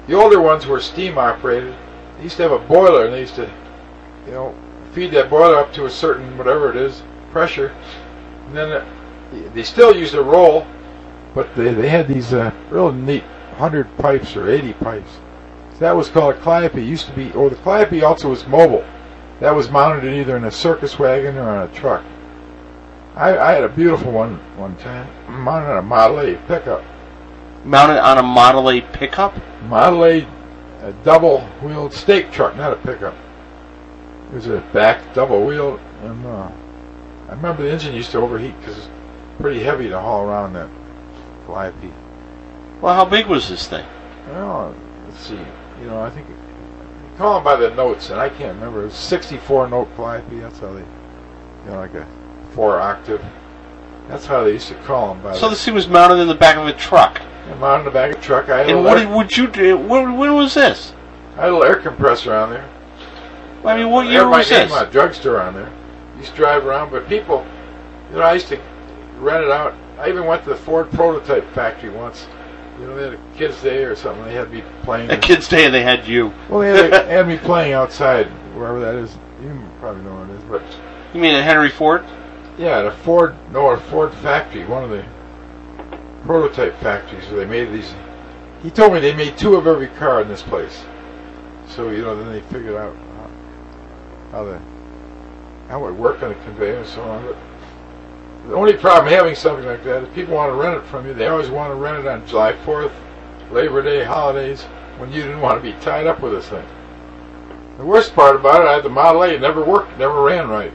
The 0.07 0.14
older 0.14 0.41
ones 0.41 0.66
were 0.66 0.80
steam 0.80 1.18
operated. 1.18 1.74
They 2.16 2.24
used 2.24 2.37
to 2.39 2.45
have 2.45 2.53
a 2.53 2.59
boiler, 2.59 3.05
and 3.05 3.14
they 3.14 3.20
used 3.20 3.34
to, 3.34 3.51
you 4.24 4.32
know, 4.32 4.55
feed 4.93 5.11
that 5.11 5.28
boiler 5.28 5.57
up 5.57 5.72
to 5.74 5.84
a 5.84 5.91
certain 5.91 6.39
whatever 6.39 6.70
it 6.70 6.76
is 6.76 7.03
pressure, 7.32 7.74
and 8.47 8.57
then 8.57 8.72
uh, 8.72 8.95
they 9.33 9.62
still 9.62 9.97
used 9.97 10.14
a 10.14 10.22
roll, 10.22 10.66
but 11.35 11.55
they, 11.55 11.72
they 11.74 11.89
had 11.89 12.09
these 12.09 12.33
uh, 12.33 12.53
real 12.70 12.93
neat 12.93 13.22
100 13.22 13.97
pipes 13.99 14.37
or 14.37 14.49
80 14.49 14.72
pipes. 14.74 15.11
So 15.72 15.79
that 15.81 15.97
was 15.97 16.09
called 16.09 16.35
a 16.35 16.41
calliope. 16.41 16.81
It 16.81 16.87
used 16.87 17.07
to 17.07 17.12
be, 17.12 17.33
or 17.33 17.51
the 17.51 17.57
calliope 17.57 18.03
also 18.03 18.31
was 18.31 18.47
mobile. 18.47 18.85
That 19.41 19.51
was 19.55 19.70
mounted 19.70 20.11
either 20.12 20.37
in 20.37 20.45
a 20.45 20.51
circus 20.51 20.99
wagon 20.99 21.37
or 21.37 21.49
on 21.49 21.68
a 21.68 21.72
truck. 21.74 22.05
I, 23.14 23.37
I 23.39 23.53
had 23.53 23.64
a 23.64 23.68
beautiful 23.68 24.12
one 24.12 24.37
one 24.59 24.77
time, 24.77 25.09
mounted 25.43 25.70
on 25.70 25.79
a 25.79 25.83
Model 25.83 26.20
A 26.20 26.35
pickup. 26.47 26.85
Mounted 27.64 27.99
on 27.99 28.18
a 28.18 28.22
Model 28.22 28.70
A 28.70 28.81
pickup. 28.81 29.35
Model 29.64 30.05
A, 30.05 30.27
a 30.83 30.93
double-wheeled 31.03 31.93
stake 31.93 32.31
truck, 32.31 32.57
not 32.57 32.72
a 32.72 32.77
pickup. 32.77 33.14
It 34.29 34.35
was 34.35 34.47
a 34.49 34.61
back 34.72 35.14
double-wheeled, 35.14 35.81
and 36.03 36.27
uh, 36.27 36.51
I 37.29 37.33
remember 37.33 37.62
the 37.62 37.72
engine 37.72 37.95
used 37.95 38.11
to 38.12 38.18
overheat 38.18 38.59
because 38.61 38.89
pretty 39.39 39.62
heavy 39.62 39.89
to 39.89 39.99
haul 39.99 40.24
around 40.24 40.55
that 40.55 40.68
Calliope. 41.47 41.93
Well, 42.80 42.95
how 42.95 43.05
big 43.05 43.26
was 43.26 43.49
this 43.49 43.66
thing? 43.66 43.87
Well, 44.28 44.74
let's 45.09 45.20
see. 45.20 45.39
You 45.80 45.87
know, 45.87 46.03
I 46.03 46.11
think 46.11 46.28
you 46.28 46.34
call 47.16 47.34
them 47.34 47.45
by 47.45 47.57
the 47.57 47.70
notes, 47.74 48.11
and 48.11 48.20
I 48.20 48.28
can't 48.28 48.55
remember. 48.57 48.82
It 48.82 48.87
was 48.87 48.95
64 48.95 49.68
note 49.68 49.89
calliope. 49.97 50.41
That's 50.41 50.59
how 50.59 50.72
they, 50.72 50.80
you 50.80 51.70
know, 51.70 51.76
like 51.76 51.95
a 51.95 52.07
four 52.53 52.80
octave. 52.80 53.24
That's 54.09 54.26
how 54.26 54.45
they 54.45 54.53
used 54.53 54.68
to 54.68 54.74
call 54.82 55.14
them. 55.14 55.22
By 55.22 55.34
So 55.34 55.43
the, 55.43 55.51
this 55.51 55.64
thing 55.64 55.74
was 55.74 55.89
mounted 55.89 56.16
in 56.16 56.28
the 56.28 56.34
back 56.34 56.57
of 56.57 56.66
a 56.66 56.72
truck. 56.72 57.20
I'm 57.51 57.62
on 57.62 57.84
the 57.84 57.91
back 57.91 58.12
of 58.12 58.18
a 58.18 58.22
truck. 58.22 58.49
I 58.49 58.62
And 58.62 58.84
what 58.84 58.99
air, 58.99 59.09
would 59.09 59.37
you 59.37 59.45
eh, 59.45 59.53
do? 59.53 59.76
When, 59.76 60.16
when 60.16 60.34
was 60.34 60.55
this? 60.55 60.93
I 61.37 61.43
had 61.43 61.51
a 61.51 61.53
little 61.53 61.64
air 61.64 61.76
compressor 61.76 62.34
on 62.34 62.51
there. 62.51 62.68
I 63.64 63.76
mean, 63.76 63.91
what 63.91 64.07
I 64.07 64.11
year 64.11 64.22
had 64.22 64.30
my 64.30 64.39
was 64.39 64.51
name 64.51 64.68
this? 64.68 64.76
on 64.76 64.87
a 64.87 64.91
drugstore 64.91 65.41
on 65.41 65.55
there. 65.55 65.72
Used 66.18 66.30
to 66.30 66.37
drive 66.37 66.66
around, 66.66 66.91
but 66.91 67.09
people, 67.09 67.47
you 68.11 68.16
know, 68.16 68.22
I 68.22 68.34
used 68.34 68.49
to 68.49 68.61
rent 69.18 69.44
it 69.44 69.50
out. 69.50 69.74
I 69.98 70.08
even 70.08 70.26
went 70.26 70.42
to 70.44 70.50
the 70.50 70.56
Ford 70.56 70.90
prototype 70.92 71.50
factory 71.54 71.90
once. 71.90 72.26
You 72.78 72.86
know, 72.86 72.96
they 72.96 73.04
had 73.04 73.14
a 73.14 73.36
kids' 73.38 73.62
day 73.62 73.84
or 73.84 73.96
something. 73.96 74.24
They 74.24 74.34
had 74.34 74.52
me 74.52 74.62
playing. 74.82 75.10
A 75.12 75.16
kid's 75.18 75.48
day, 75.48 75.64
and 75.64 75.72
they 75.72 75.82
had 75.82 76.06
you. 76.06 76.32
Well, 76.50 76.60
they 76.60 76.68
had, 76.90 77.06
they 77.06 77.12
had 77.14 77.26
me 77.26 77.38
playing 77.38 77.72
outside, 77.72 78.26
wherever 78.54 78.78
that 78.80 78.94
is. 78.96 79.16
You 79.42 79.58
probably 79.80 80.02
know 80.02 80.14
where 80.14 80.24
it 80.26 80.30
is, 80.38 80.42
but 80.44 80.62
You 81.14 81.20
mean 81.20 81.34
at 81.34 81.44
Henry 81.44 81.70
Ford? 81.70 82.04
yeah, 82.58 82.78
at 82.78 82.86
a 82.86 82.90
Ford, 82.90 83.34
no, 83.52 83.70
a 83.70 83.80
Ford 83.80 84.12
factory, 84.16 84.64
one 84.66 84.84
of 84.84 84.90
the 84.90 85.04
prototype 86.24 86.76
factories 86.80 87.26
where 87.28 87.36
they 87.40 87.46
made 87.46 87.72
these. 87.72 87.94
He 88.62 88.70
told 88.70 88.92
me 88.92 89.00
they 89.00 89.14
made 89.14 89.38
two 89.38 89.54
of 89.56 89.66
every 89.66 89.88
car 89.88 90.20
in 90.22 90.28
this 90.28 90.42
place. 90.42 90.84
So 91.68 91.90
you 91.90 92.02
know, 92.02 92.16
then 92.16 92.32
they 92.32 92.40
figured 92.42 92.74
out 92.76 92.94
how, 92.96 93.30
how 94.32 94.44
the 94.44 94.60
how 95.68 95.86
it 95.86 95.92
worked 95.92 96.22
on 96.22 96.30
the 96.30 96.34
conveyor 96.44 96.76
and 96.78 96.86
so 96.86 97.02
on. 97.02 97.24
But 97.26 97.36
the 98.49 98.55
only 98.55 98.74
problem 98.74 99.12
having 99.12 99.34
something 99.34 99.64
like 99.64 99.82
that 99.84 100.05
is 100.05 100.14
people 100.14 100.34
want 100.34 100.51
to 100.51 100.55
rent 100.55 100.76
it 100.76 100.86
from 100.88 101.07
you. 101.07 101.14
They 101.14 101.26
always 101.26 101.51
want 101.51 101.70
to 101.72 101.74
rent 101.74 101.99
it 101.99 102.07
on 102.07 102.26
July 102.26 102.53
4th, 102.53 102.92
Labor 103.51 103.82
Day, 103.82 104.05
holidays, 104.05 104.62
when 104.99 105.12
you 105.12 105.22
didn't 105.22 105.40
want 105.40 105.62
to 105.62 105.72
be 105.72 105.78
tied 105.80 106.07
up 106.07 106.20
with 106.20 106.32
this 106.32 106.49
thing. 106.49 106.64
The 107.78 107.84
worst 107.84 108.14
part 108.14 108.36
about 108.36 108.62
it, 108.62 108.68
I 108.68 108.74
had 108.74 108.84
the 108.84 108.88
Model 108.88 109.24
A. 109.24 109.34
It 109.34 109.40
never 109.40 109.64
worked, 109.64 109.99
never 109.99 110.22
ran 110.22 110.49
right. 110.49 110.70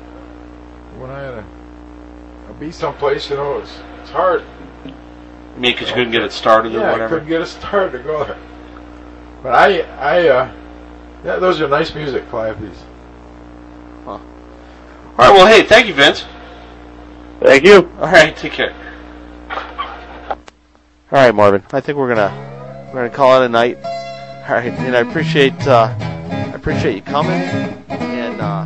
When 0.97 1.09
I 1.09 1.19
had 1.19 1.33
a, 1.33 1.45
a 2.49 2.53
be 2.59 2.71
someplace, 2.71 3.29
you 3.29 3.37
know, 3.37 3.59
it's 3.59 3.79
it's 4.01 4.11
hard. 4.11 4.43
I 4.83 5.59
mean, 5.59 5.73
because 5.73 5.89
you 5.89 5.95
couldn't 5.95 6.11
get 6.11 6.21
it 6.21 6.31
started 6.31 6.75
or 6.75 6.81
whatever? 6.81 6.97
Yeah, 6.97 7.05
I 7.05 7.09
couldn't 7.09 7.27
get 7.27 7.41
it 7.41 7.47
started 7.47 7.97
to 7.97 8.03
go 8.03 8.23
there. 8.23 8.37
But 9.41 9.55
I, 9.55 9.81
I, 9.81 10.27
uh, 10.27 10.53
yeah, 11.25 11.37
those 11.37 11.59
are 11.59 11.67
nice 11.67 11.95
music, 11.95 12.29
Calliope's. 12.29 12.83
All 14.05 14.19
right. 15.17 15.33
Well, 15.33 15.47
hey, 15.47 15.63
thank 15.63 15.87
you, 15.87 15.93
Vince. 15.93 16.25
Thank 17.41 17.63
you. 17.63 17.91
All 17.99 18.05
right, 18.11 18.35
take 18.37 18.53
care. 18.53 18.73
All 20.29 20.37
right, 21.11 21.33
Marvin. 21.33 21.63
I 21.73 21.81
think 21.81 21.97
we're 21.97 22.13
gonna 22.13 22.87
we're 22.93 23.01
gonna 23.01 23.09
call 23.09 23.41
it 23.41 23.45
a 23.45 23.49
night. 23.49 23.77
All 23.83 24.55
right, 24.55 24.71
and 24.71 24.95
I 24.95 24.99
appreciate 24.99 25.53
uh, 25.67 25.95
I 25.99 26.53
appreciate 26.53 26.95
you 26.95 27.01
coming, 27.01 27.41
and 27.89 28.39
uh, 28.39 28.65